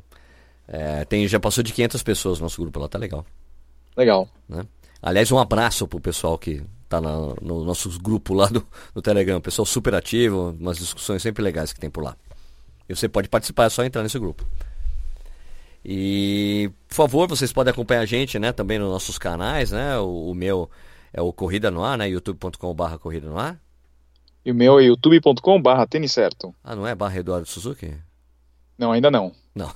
é, 0.67 1.05
tem, 1.05 1.27
já 1.27 1.39
passou 1.39 1.63
de 1.63 1.71
500 1.71 2.03
pessoas 2.03 2.39
no 2.39 2.45
nosso 2.45 2.61
grupo 2.61 2.79
lá, 2.79 2.87
tá 2.87 2.97
legal. 2.97 3.25
Legal. 3.95 4.27
Né? 4.49 4.65
Aliás, 5.01 5.31
um 5.31 5.39
abraço 5.39 5.87
pro 5.87 6.01
pessoal 6.01 6.37
que 6.37 6.63
tá 6.87 7.01
na, 7.01 7.15
no 7.41 7.63
nosso 7.63 7.89
grupo 7.99 8.33
lá 8.33 8.47
do, 8.47 8.65
no 8.93 9.01
Telegram. 9.01 9.41
Pessoal 9.41 9.65
super 9.65 9.95
ativo, 9.95 10.55
umas 10.59 10.77
discussões 10.77 11.21
sempre 11.21 11.43
legais 11.43 11.73
que 11.73 11.79
tem 11.79 11.89
por 11.89 12.03
lá. 12.03 12.15
E 12.87 12.95
você 12.95 13.09
pode 13.09 13.29
participar, 13.29 13.65
é 13.65 13.69
só 13.69 13.83
entrar 13.83 14.03
nesse 14.03 14.19
grupo. 14.19 14.45
E, 15.83 16.71
por 16.87 16.95
favor, 16.95 17.27
vocês 17.27 17.53
podem 17.53 17.71
acompanhar 17.71 18.01
a 18.01 18.05
gente, 18.05 18.39
né, 18.39 18.51
também 18.51 18.79
nos 18.79 18.89
nossos 18.89 19.19
canais, 19.19 19.71
né? 19.71 19.97
O, 19.99 20.31
o 20.31 20.35
meu 20.35 20.69
é 21.13 21.21
o 21.21 21.31
Corrida 21.31 21.69
no 21.69 21.83
Ar, 21.83 21.97
né? 21.97 22.09
youtube.com.br 22.09 22.97
Corrida 22.99 23.29
no 23.29 23.37
Ar. 23.37 23.59
E 24.43 24.51
o 24.51 24.55
meu 24.55 24.79
é 24.79 24.83
youtube.com.br 24.83 25.85
Tênis 25.89 26.11
Certo. 26.11 26.53
Ah, 26.63 26.75
não 26.75 26.87
é 26.87 26.93
barra 26.93 27.17
Eduardo 27.17 27.47
Suzuki? 27.47 27.95
Não, 28.77 28.91
ainda 28.91 29.09
não. 29.09 29.31
Não. 29.55 29.73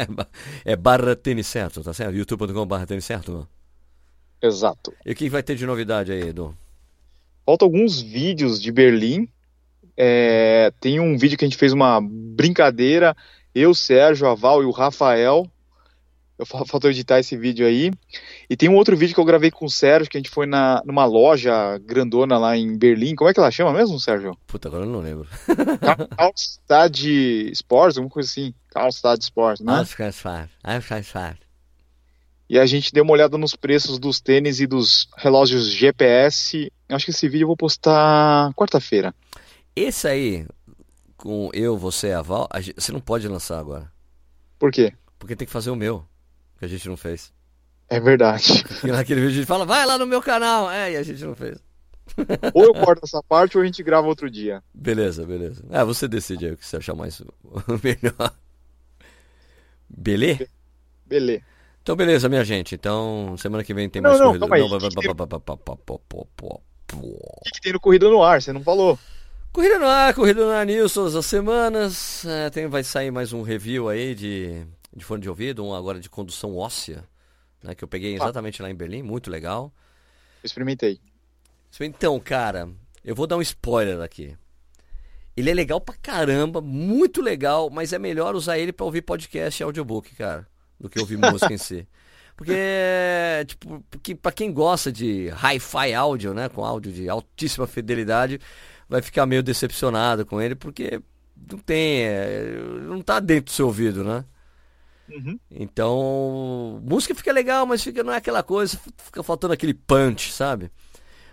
é 0.64 0.76
barra 0.76 1.16
Tênis 1.16 1.46
Certo, 1.46 1.82
tá 1.82 1.92
certo? 1.92 2.14
youtube.com.br 2.14 2.84
Tênis 2.86 3.04
Certo. 3.04 3.48
Exato. 4.40 4.92
E 5.04 5.12
o 5.12 5.14
que 5.14 5.28
vai 5.28 5.42
ter 5.42 5.54
de 5.54 5.66
novidade 5.66 6.12
aí, 6.12 6.28
Edu? 6.28 6.56
Falta 7.44 7.64
alguns 7.64 8.00
vídeos 8.00 8.60
de 8.60 8.70
Berlim. 8.70 9.28
É, 9.96 10.72
tem 10.80 11.00
um 11.00 11.18
vídeo 11.18 11.36
que 11.36 11.44
a 11.44 11.48
gente 11.48 11.58
fez 11.58 11.72
uma 11.72 12.00
brincadeira 12.00 13.16
eu, 13.54 13.74
Sérgio, 13.74 14.28
a 14.28 14.34
Val 14.34 14.62
e 14.62 14.66
o 14.66 14.70
Rafael. 14.70 15.46
Eu 16.38 16.46
faltou 16.46 16.88
editar 16.88 17.18
esse 17.18 17.36
vídeo 17.36 17.66
aí. 17.66 17.90
E 18.48 18.56
tem 18.56 18.68
um 18.68 18.76
outro 18.76 18.96
vídeo 18.96 19.12
que 19.12 19.20
eu 19.20 19.24
gravei 19.24 19.50
com 19.50 19.64
o 19.66 19.70
Sérgio, 19.70 20.08
que 20.08 20.16
a 20.16 20.20
gente 20.20 20.30
foi 20.30 20.46
na, 20.46 20.80
numa 20.86 21.04
loja 21.04 21.76
grandona 21.78 22.38
lá 22.38 22.56
em 22.56 22.78
Berlim. 22.78 23.16
Como 23.16 23.28
é 23.28 23.34
que 23.34 23.40
ela 23.40 23.50
chama 23.50 23.72
mesmo, 23.72 23.98
Sérgio? 23.98 24.38
Puta, 24.46 24.68
agora 24.68 24.84
eu 24.84 24.88
não 24.88 25.00
lembro. 25.00 25.26
Karlstad 26.16 26.96
Sports, 27.50 27.98
alguma 27.98 28.12
coisa 28.12 28.28
assim. 28.28 28.54
Karlstad 28.70 29.20
Sports, 29.20 29.60
né? 29.60 29.72
E 32.48 32.58
a 32.58 32.64
gente 32.64 32.92
deu 32.92 33.04
uma 33.04 33.12
olhada 33.12 33.36
nos 33.36 33.54
preços 33.54 33.98
dos 33.98 34.20
tênis 34.20 34.58
e 34.58 34.66
dos 34.66 35.08
relógios 35.16 35.68
GPS. 35.68 36.72
Acho 36.88 37.04
que 37.04 37.10
esse 37.10 37.28
vídeo 37.28 37.44
eu 37.44 37.48
vou 37.48 37.56
postar 37.56 38.52
quarta-feira. 38.54 39.14
Esse 39.76 40.08
aí, 40.08 40.46
com 41.16 41.50
eu, 41.52 41.76
você 41.76 42.08
e 42.08 42.12
a 42.12 42.22
Val, 42.22 42.48
a 42.50 42.60
gente, 42.60 42.80
você 42.80 42.90
não 42.90 43.00
pode 43.00 43.28
lançar 43.28 43.58
agora. 43.58 43.92
Por 44.58 44.72
quê? 44.72 44.94
Porque 45.18 45.36
tem 45.36 45.46
que 45.46 45.52
fazer 45.52 45.70
o 45.70 45.76
meu, 45.76 46.06
que 46.58 46.64
a 46.64 46.68
gente 46.68 46.88
não 46.88 46.96
fez. 46.96 47.32
É 47.88 48.00
verdade. 48.00 48.64
E 48.84 48.88
naquele 48.88 49.20
vídeo 49.20 49.32
a 49.32 49.36
gente 49.36 49.46
fala, 49.46 49.66
vai 49.66 49.84
lá 49.84 49.98
no 49.98 50.06
meu 50.06 50.22
canal. 50.22 50.70
É, 50.70 50.92
e 50.92 50.96
a 50.96 51.02
gente 51.02 51.22
não 51.24 51.34
fez. 51.34 51.58
Ou 52.54 52.64
eu 52.64 52.74
corto 52.74 53.04
essa 53.04 53.22
parte 53.22 53.58
ou 53.58 53.62
a 53.62 53.66
gente 53.66 53.82
grava 53.82 54.06
outro 54.06 54.30
dia. 54.30 54.62
Beleza, 54.72 55.26
beleza. 55.26 55.62
É, 55.70 55.84
você 55.84 56.08
decide 56.08 56.46
aí 56.46 56.52
o 56.52 56.56
que 56.56 56.66
você 56.66 56.78
achar 56.78 56.94
mais 56.94 57.20
melhor. 57.84 58.34
Belê? 59.88 60.48
Belê. 61.04 61.42
Então, 61.88 61.96
beleza, 61.96 62.28
minha 62.28 62.44
gente. 62.44 62.74
Então, 62.74 63.34
semana 63.38 63.64
que 63.64 63.72
vem 63.72 63.88
tem 63.88 64.02
mais 64.02 64.18
não, 64.18 64.26
corrida. 64.26 64.40
Não, 64.40 64.46
não, 64.46 64.54
O 66.92 67.40
que, 67.42 67.50
que 67.52 67.60
tem 67.62 67.72
no 67.72 67.80
Corrida 67.80 68.10
no 68.10 68.22
Ar? 68.22 68.42
Você 68.42 68.52
não 68.52 68.62
falou. 68.62 68.98
Corrida 69.54 69.78
no 69.78 69.86
ar, 69.86 70.12
corrida 70.12 70.44
no 70.44 70.50
ar 70.50 70.66
news 70.66 70.92
todas 70.92 71.16
as 71.16 71.24
semanas. 71.24 72.26
É, 72.26 72.50
tem, 72.50 72.66
vai 72.66 72.84
sair 72.84 73.10
mais 73.10 73.32
um 73.32 73.40
review 73.40 73.88
aí 73.88 74.14
de, 74.14 74.66
de 74.94 75.02
fone 75.02 75.22
de 75.22 75.30
ouvido, 75.30 75.64
um 75.64 75.74
agora 75.74 75.98
de 75.98 76.10
condução 76.10 76.54
óssea. 76.58 77.04
né, 77.62 77.74
que 77.74 77.82
eu 77.82 77.88
peguei 77.88 78.14
exatamente 78.14 78.60
ah. 78.60 78.66
lá 78.66 78.70
em 78.70 78.74
Berlim, 78.74 79.02
muito 79.02 79.30
legal. 79.30 79.72
Experimentei. 80.44 81.00
Então, 81.80 82.20
cara, 82.20 82.68
eu 83.02 83.14
vou 83.14 83.26
dar 83.26 83.38
um 83.38 83.42
spoiler 83.42 84.02
aqui. 84.02 84.36
Ele 85.34 85.48
é 85.48 85.54
legal 85.54 85.80
pra 85.80 85.94
caramba, 85.96 86.60
muito 86.60 87.22
legal, 87.22 87.70
mas 87.70 87.94
é 87.94 87.98
melhor 87.98 88.34
usar 88.34 88.58
ele 88.58 88.74
para 88.74 88.84
ouvir 88.84 89.00
podcast 89.00 89.62
e 89.62 89.64
audiobook, 89.64 90.14
cara, 90.16 90.46
do 90.80 90.88
que 90.88 91.00
ouvir 91.00 91.16
música 91.16 91.52
em 91.52 91.58
si. 91.58 91.86
Porque, 92.36 92.54
tipo, 93.46 93.84
porque 93.90 94.14
pra 94.14 94.30
quem 94.30 94.52
gosta 94.52 94.92
de 94.92 95.28
hi-fi 95.30 95.92
áudio, 95.92 96.32
né, 96.32 96.48
com 96.48 96.64
áudio 96.64 96.92
de 96.92 97.08
altíssima 97.08 97.66
fidelidade, 97.66 98.40
vai 98.88 99.02
ficar 99.02 99.26
meio 99.26 99.42
decepcionado 99.42 100.24
com 100.24 100.40
ele, 100.40 100.54
porque 100.54 101.02
não 101.50 101.58
tem, 101.58 102.02
é, 102.02 102.60
não 102.82 103.02
tá 103.02 103.18
dentro 103.18 103.46
do 103.46 103.50
seu 103.50 103.66
ouvido, 103.66 104.04
né? 104.04 104.24
Uhum. 105.08 105.38
Então, 105.50 106.80
música 106.84 107.14
fica 107.14 107.32
legal, 107.32 107.66
mas 107.66 107.82
fica 107.82 108.04
não 108.04 108.12
é 108.12 108.16
aquela 108.16 108.42
coisa, 108.42 108.78
fica 108.98 109.22
faltando 109.22 109.54
aquele 109.54 109.74
punch, 109.74 110.32
sabe? 110.32 110.70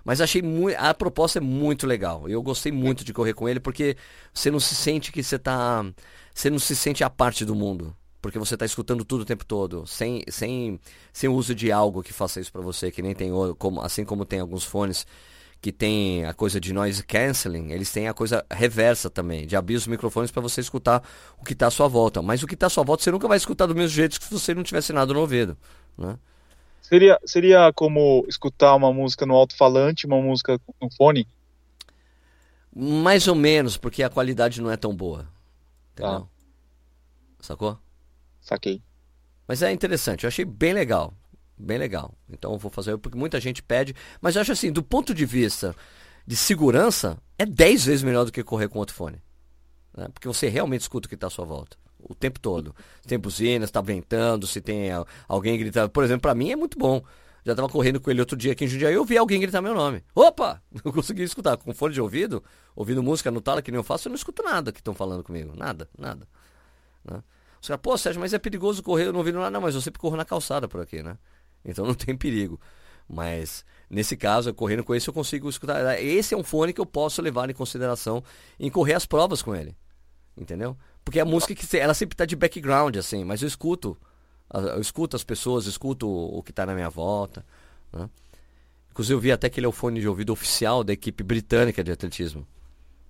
Mas 0.03 0.21
achei 0.21 0.41
muito, 0.41 0.77
a 0.77 0.93
proposta 0.93 1.39
é 1.39 1.41
muito 1.41 1.87
legal. 1.87 2.29
Eu 2.29 2.41
gostei 2.41 2.71
muito 2.71 3.03
de 3.03 3.11
correr 3.11 3.33
com 3.33 3.49
ele 3.49 3.59
porque 3.59 3.97
você 4.33 4.51
não 4.51 4.59
se 4.59 4.75
sente 4.75 5.11
que 5.11 5.23
você 5.23 5.37
tá, 5.37 5.83
você 6.33 6.49
não 6.49 6.59
se 6.59 6.75
sente 6.75 7.03
a 7.03 7.09
parte 7.09 7.43
do 7.43 7.55
mundo, 7.55 7.95
porque 8.25 8.39
você 8.39 8.55
está 8.55 8.65
escutando 8.65 9.05
tudo 9.05 9.21
o 9.21 9.25
tempo 9.25 9.45
todo, 9.45 9.85
sem 9.85 10.23
sem 10.27 10.79
sem 11.13 11.29
o 11.29 11.33
uso 11.35 11.53
de 11.53 11.71
algo 11.71 12.01
que 12.01 12.11
faça 12.11 12.39
isso 12.39 12.51
para 12.51 12.59
você, 12.59 12.89
que 12.89 12.99
nem 12.99 13.13
tem 13.13 13.29
como 13.59 13.79
assim 13.81 14.03
como 14.03 14.25
tem 14.25 14.39
alguns 14.39 14.63
fones 14.63 15.05
que 15.61 15.71
tem 15.71 16.25
a 16.25 16.33
coisa 16.33 16.59
de 16.59 16.73
noise 16.73 17.03
cancelling, 17.03 17.71
eles 17.71 17.91
têm 17.91 18.07
a 18.07 18.15
coisa 18.15 18.43
reversa 18.49 19.11
também, 19.11 19.45
de 19.45 19.55
abrir 19.55 19.75
os 19.75 19.85
microfones 19.85 20.31
para 20.31 20.41
você 20.41 20.59
escutar 20.59 21.07
o 21.39 21.45
que 21.45 21.53
está 21.53 21.67
à 21.67 21.71
sua 21.71 21.87
volta. 21.87 22.19
Mas 22.23 22.41
o 22.41 22.47
que 22.47 22.55
está 22.55 22.65
à 22.65 22.69
sua 22.69 22.83
volta 22.83 23.03
você 23.03 23.11
nunca 23.11 23.27
vai 23.27 23.37
escutar 23.37 23.67
do 23.67 23.75
mesmo 23.75 23.95
jeito 23.95 24.19
que 24.19 24.25
se 24.25 24.33
você 24.33 24.55
não 24.55 24.63
tivesse 24.63 24.91
nada 24.91 25.13
no 25.13 25.19
ouvido. 25.19 25.55
Né? 25.95 26.17
Seria, 26.81 27.19
seria 27.27 27.71
como 27.73 28.25
escutar 28.27 28.73
uma 28.73 28.91
música 28.91 29.23
no 29.27 29.35
alto-falante, 29.35 30.07
uma 30.07 30.19
música 30.19 30.59
no 30.81 30.89
fone? 30.97 31.27
Mais 32.75 33.27
ou 33.27 33.35
menos, 33.35 33.77
porque 33.77 34.01
a 34.01 34.09
qualidade 34.09 34.61
não 34.61 34.71
é 34.71 34.77
tão 34.77 34.95
boa. 34.95 35.27
Entendeu? 35.93 36.21
Tá. 36.21 36.27
Sacou? 37.39 37.77
Saquei. 38.45 38.81
Mas 39.47 39.63
é 39.63 39.71
interessante, 39.71 40.23
eu 40.23 40.27
achei 40.27 40.45
bem 40.45 40.71
legal. 40.71 41.13
Bem 41.57 41.77
legal. 41.79 42.13
Então 42.29 42.53
eu 42.53 42.59
vou 42.59 42.69
fazer, 42.69 42.95
porque 42.97 43.17
muita 43.17 43.39
gente 43.39 43.63
pede. 43.63 43.95
Mas 44.21 44.35
eu 44.35 44.41
acho 44.41 44.51
assim, 44.51 44.71
do 44.71 44.83
ponto 44.83 45.13
de 45.13 45.25
vista 45.25 45.75
de 46.27 46.35
segurança, 46.35 47.17
é 47.39 47.45
10 47.45 47.85
vezes 47.85 48.03
melhor 48.03 48.23
do 48.23 48.31
que 48.31 48.43
correr 48.43 48.67
com 48.67 48.77
outro 48.77 48.95
fone. 48.95 49.21
Né? 49.97 50.07
Porque 50.13 50.27
você 50.27 50.47
realmente 50.47 50.81
escuta 50.81 51.07
o 51.07 51.09
que 51.09 51.15
está 51.15 51.27
à 51.27 51.29
sua 51.29 51.45
volta. 51.45 51.75
O 51.99 52.13
tempo 52.13 52.39
todo. 52.39 52.75
Se 53.01 53.07
tem 53.07 53.17
buzinas, 53.17 53.69
está 53.69 53.81
ventando, 53.81 54.45
se 54.45 54.61
tem 54.61 54.89
alguém 55.27 55.57
gritando. 55.57 55.89
Por 55.89 56.03
exemplo, 56.03 56.21
para 56.21 56.35
mim 56.35 56.51
é 56.51 56.55
muito 56.55 56.77
bom. 56.77 57.01
Já 57.43 57.53
estava 57.53 57.69
correndo 57.69 57.99
com 57.99 58.11
ele 58.11 58.19
outro 58.19 58.37
dia 58.37 58.51
aqui 58.51 58.65
em 58.65 58.67
Jundiaí, 58.67 58.93
eu 58.93 59.05
vi 59.05 59.17
alguém 59.17 59.39
gritar 59.39 59.61
meu 59.61 59.73
nome. 59.73 60.03
Opa! 60.13 60.61
Eu 60.83 60.91
consegui 60.91 61.23
escutar. 61.23 61.57
Com 61.57 61.73
fone 61.73 61.93
de 61.93 62.01
ouvido, 62.01 62.43
ouvindo 62.75 63.01
música 63.01 63.31
no 63.31 63.39
tala 63.41 63.61
que 63.61 63.71
nem 63.71 63.77
eu 63.77 63.83
faço, 63.83 64.07
eu 64.07 64.09
não 64.09 64.15
escuto 64.15 64.43
nada 64.43 64.71
que 64.71 64.79
estão 64.79 64.93
falando 64.93 65.23
comigo. 65.23 65.53
Nada, 65.55 65.87
nada. 65.97 66.27
Né? 67.03 67.23
Os 67.65 67.67
caras, 67.67 67.81
pô, 67.81 67.97
Sérgio, 67.97 68.21
mas 68.21 68.31
é 68.31 68.37
perigoso 68.37 68.83
correr, 68.83 69.07
eu 69.07 69.11
não 69.11 69.19
ouvi 69.19 69.31
nada. 69.31 69.49
Não, 69.49 69.59
mas 69.59 69.73
eu 69.73 69.81
sempre 69.81 69.99
corro 69.99 70.15
na 70.15 70.23
calçada 70.23 70.67
por 70.67 70.81
aqui, 70.81 71.01
né? 71.01 71.17
Então 71.63 71.83
não 71.83 71.95
tem 71.95 72.15
perigo. 72.15 72.59
Mas 73.09 73.65
nesse 73.89 74.15
caso, 74.15 74.53
correndo 74.53 74.83
com 74.83 74.93
esse, 74.93 75.07
eu 75.07 75.13
consigo 75.13 75.49
escutar. 75.49 75.99
Esse 75.99 76.35
é 76.35 76.37
um 76.37 76.43
fone 76.43 76.73
que 76.73 76.79
eu 76.79 76.85
posso 76.85 77.23
levar 77.23 77.49
em 77.49 77.55
consideração 77.55 78.23
em 78.59 78.69
correr 78.69 78.93
as 78.93 79.07
provas 79.07 79.41
com 79.41 79.55
ele. 79.55 79.75
Entendeu? 80.37 80.77
Porque 81.03 81.19
a 81.19 81.25
música 81.25 81.55
que 81.55 81.75
ela 81.75 81.95
sempre 81.95 82.13
está 82.13 82.23
de 82.23 82.35
background, 82.35 82.97
assim, 82.97 83.23
mas 83.23 83.41
eu 83.41 83.47
escuto. 83.47 83.97
Eu 84.53 84.79
escuto 84.79 85.15
as 85.15 85.23
pessoas, 85.23 85.65
escuto 85.65 86.07
o 86.07 86.43
que 86.43 86.51
está 86.51 86.67
na 86.67 86.75
minha 86.75 86.89
volta. 86.89 87.43
Né? 87.91 88.07
Inclusive 88.91 89.15
eu 89.15 89.19
vi 89.19 89.31
até 89.31 89.49
que 89.49 89.59
ele 89.59 89.65
é 89.65 89.69
o 89.69 89.71
fone 89.71 89.99
de 89.99 90.07
ouvido 90.07 90.31
oficial 90.31 90.83
da 90.83 90.93
equipe 90.93 91.23
britânica 91.23 91.83
de 91.83 91.91
atletismo. 91.91 92.45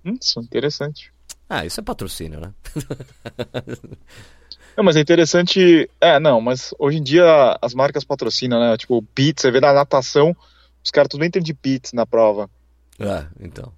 Isso, 0.05 0.39
interessante. 0.39 1.11
Ah, 1.49 1.65
isso 1.65 1.79
é 1.79 1.83
patrocínio, 1.83 2.39
né? 2.39 2.53
Não, 4.75 4.83
mas 4.83 4.97
é 4.97 4.99
interessante. 4.99 5.89
É, 6.01 6.19
não, 6.19 6.41
mas 6.41 6.73
hoje 6.77 6.97
em 6.97 7.03
dia 7.03 7.57
as 7.61 7.73
marcas 7.73 8.03
patrocinam, 8.03 8.59
né? 8.59 8.75
Tipo, 8.75 9.01
Beats, 9.15 9.41
você 9.41 9.49
vê 9.49 9.61
na 9.61 9.71
natação, 9.71 10.35
os 10.83 10.91
caras 10.91 11.07
tudo 11.07 11.23
entram 11.23 11.41
de 11.41 11.53
Beats 11.53 11.93
na 11.93 12.05
prova. 12.05 12.49
É, 12.99 13.25
então. 13.39 13.71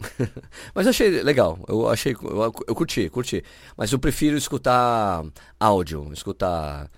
mas 0.74 0.86
eu 0.86 0.90
achei 0.90 1.22
legal, 1.22 1.58
eu 1.68 1.88
achei, 1.88 2.14
eu, 2.14 2.42
eu, 2.66 2.74
curti, 2.74 3.10
curti. 3.10 3.44
Mas 3.76 3.92
eu 3.92 3.98
prefiro 3.98 4.38
escutar 4.38 5.22
áudio, 5.60 6.10
escutar 6.12 6.88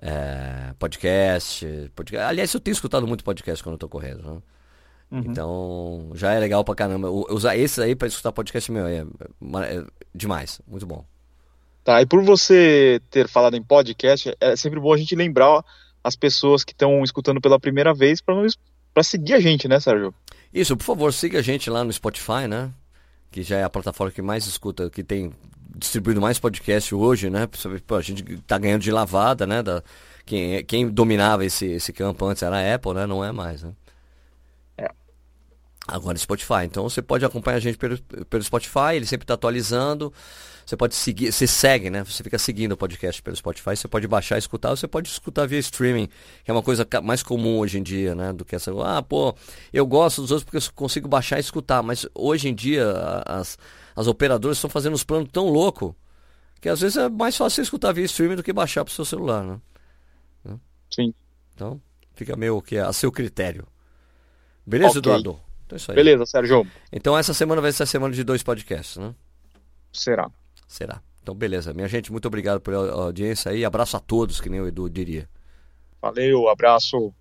é, 0.00 0.74
podcast, 0.78 1.90
podcast. 1.94 2.28
Aliás, 2.28 2.54
eu 2.54 2.60
tenho 2.60 2.72
escutado 2.72 3.06
muito 3.06 3.24
podcast 3.24 3.64
quando 3.64 3.74
eu 3.74 3.78
tô 3.78 3.88
correndo, 3.88 4.22
né? 4.22 4.42
Uhum. 5.12 5.24
Então, 5.26 6.10
já 6.14 6.32
é 6.32 6.40
legal 6.40 6.64
pra 6.64 6.74
caramba. 6.74 7.10
Usar 7.10 7.54
esses 7.54 7.78
aí 7.78 7.94
pra 7.94 8.08
escutar 8.08 8.32
podcast, 8.32 8.72
meu, 8.72 8.86
é, 8.86 9.00
é 9.00 9.84
demais, 10.14 10.58
muito 10.66 10.86
bom. 10.86 11.04
Tá, 11.84 12.00
e 12.00 12.06
por 12.06 12.22
você 12.24 12.98
ter 13.10 13.28
falado 13.28 13.54
em 13.54 13.62
podcast, 13.62 14.34
é 14.40 14.56
sempre 14.56 14.80
bom 14.80 14.94
a 14.94 14.96
gente 14.96 15.14
lembrar 15.14 15.62
as 16.02 16.16
pessoas 16.16 16.64
que 16.64 16.72
estão 16.72 17.02
escutando 17.04 17.40
pela 17.40 17.60
primeira 17.60 17.92
vez 17.92 18.20
para 18.22 19.02
seguir 19.02 19.34
a 19.34 19.40
gente, 19.40 19.68
né, 19.68 19.78
Sérgio? 19.78 20.14
Isso, 20.54 20.76
por 20.76 20.84
favor, 20.84 21.12
siga 21.12 21.40
a 21.40 21.42
gente 21.42 21.68
lá 21.68 21.84
no 21.84 21.92
Spotify, 21.92 22.46
né? 22.48 22.72
Que 23.30 23.42
já 23.42 23.58
é 23.58 23.64
a 23.64 23.70
plataforma 23.70 24.12
que 24.12 24.22
mais 24.22 24.46
escuta, 24.46 24.88
que 24.88 25.02
tem 25.02 25.32
distribuído 25.76 26.20
mais 26.20 26.38
podcast 26.38 26.94
hoje, 26.94 27.28
né? 27.28 27.48
A 27.90 28.00
gente 28.00 28.22
tá 28.46 28.56
ganhando 28.58 28.82
de 28.82 28.90
lavada, 28.90 29.46
né? 29.46 29.62
Da, 29.62 29.82
quem, 30.24 30.64
quem 30.64 30.88
dominava 30.88 31.44
esse, 31.44 31.66
esse 31.66 31.92
campo 31.92 32.24
antes 32.24 32.42
era 32.42 32.56
a 32.56 32.74
Apple, 32.74 32.94
né? 32.94 33.06
Não 33.06 33.24
é 33.24 33.32
mais, 33.32 33.62
né? 33.62 33.72
Agora 35.86 36.16
Spotify. 36.16 36.64
Então 36.64 36.88
você 36.88 37.02
pode 37.02 37.24
acompanhar 37.24 37.56
a 37.56 37.60
gente 37.60 37.76
pelo, 37.76 37.98
pelo 37.98 38.42
Spotify, 38.42 38.94
ele 38.94 39.06
sempre 39.06 39.24
está 39.24 39.34
atualizando. 39.34 40.12
Você 40.64 40.76
pode 40.76 40.94
seguir, 40.94 41.32
você 41.32 41.44
segue, 41.46 41.90
né? 41.90 42.04
Você 42.04 42.22
fica 42.22 42.38
seguindo 42.38 42.72
o 42.72 42.76
podcast 42.76 43.20
pelo 43.20 43.36
Spotify, 43.36 43.76
você 43.76 43.88
pode 43.88 44.06
baixar 44.06 44.36
e 44.36 44.38
escutar, 44.38 44.70
ou 44.70 44.76
você 44.76 44.86
pode 44.86 45.08
escutar 45.08 45.44
via 45.44 45.58
streaming, 45.58 46.08
que 46.44 46.50
é 46.50 46.54
uma 46.54 46.62
coisa 46.62 46.86
mais 47.02 47.20
comum 47.20 47.58
hoje 47.58 47.78
em 47.80 47.82
dia, 47.82 48.14
né? 48.14 48.32
Do 48.32 48.44
que 48.44 48.54
essa, 48.54 48.72
ah, 48.84 49.02
pô, 49.02 49.34
eu 49.72 49.84
gosto 49.84 50.22
dos 50.22 50.30
outros 50.30 50.44
porque 50.44 50.58
eu 50.58 50.72
consigo 50.74 51.08
baixar 51.08 51.38
e 51.38 51.40
escutar, 51.40 51.82
mas 51.82 52.06
hoje 52.14 52.48
em 52.48 52.54
dia 52.54 52.92
as, 53.26 53.58
as 53.96 54.06
operadoras 54.06 54.56
estão 54.56 54.70
fazendo 54.70 54.94
uns 54.94 55.02
planos 55.02 55.28
tão 55.32 55.48
loucos 55.48 55.92
que 56.60 56.68
às 56.68 56.80
vezes 56.80 56.96
é 56.96 57.08
mais 57.08 57.36
fácil 57.36 57.56
você 57.56 57.62
escutar 57.62 57.92
via 57.92 58.04
streaming 58.04 58.36
do 58.36 58.42
que 58.42 58.52
baixar 58.52 58.84
pro 58.84 58.94
seu 58.94 59.04
celular, 59.04 59.42
né? 59.42 59.60
Sim. 60.94 61.12
Então, 61.54 61.80
fica 62.14 62.36
meio 62.36 62.60
que 62.62 62.76
a 62.76 62.92
seu 62.92 63.10
critério. 63.10 63.66
Beleza, 64.64 64.98
okay. 64.98 65.00
Eduardo? 65.00 65.40
Então 65.72 65.74
é 65.74 65.76
isso 65.76 65.90
aí. 65.90 65.96
Beleza, 65.96 66.26
Sérgio. 66.26 66.66
Então 66.92 67.16
essa 67.16 67.32
semana 67.32 67.60
vai 67.60 67.72
ser 67.72 67.84
a 67.84 67.86
semana 67.86 68.14
de 68.14 68.22
dois 68.22 68.42
podcasts, 68.42 68.96
né? 68.96 69.14
Será. 69.92 70.30
Será. 70.66 71.00
Então, 71.22 71.34
beleza. 71.34 71.72
Minha 71.72 71.88
gente, 71.88 72.10
muito 72.10 72.26
obrigado 72.26 72.60
pela 72.60 72.90
audiência 73.04 73.52
aí. 73.52 73.64
Abraço 73.64 73.96
a 73.96 74.00
todos, 74.00 74.40
que 74.40 74.48
nem 74.48 74.60
o 74.60 74.66
Edu 74.66 74.90
diria. 74.90 75.28
Valeu, 76.00 76.48
abraço. 76.48 77.14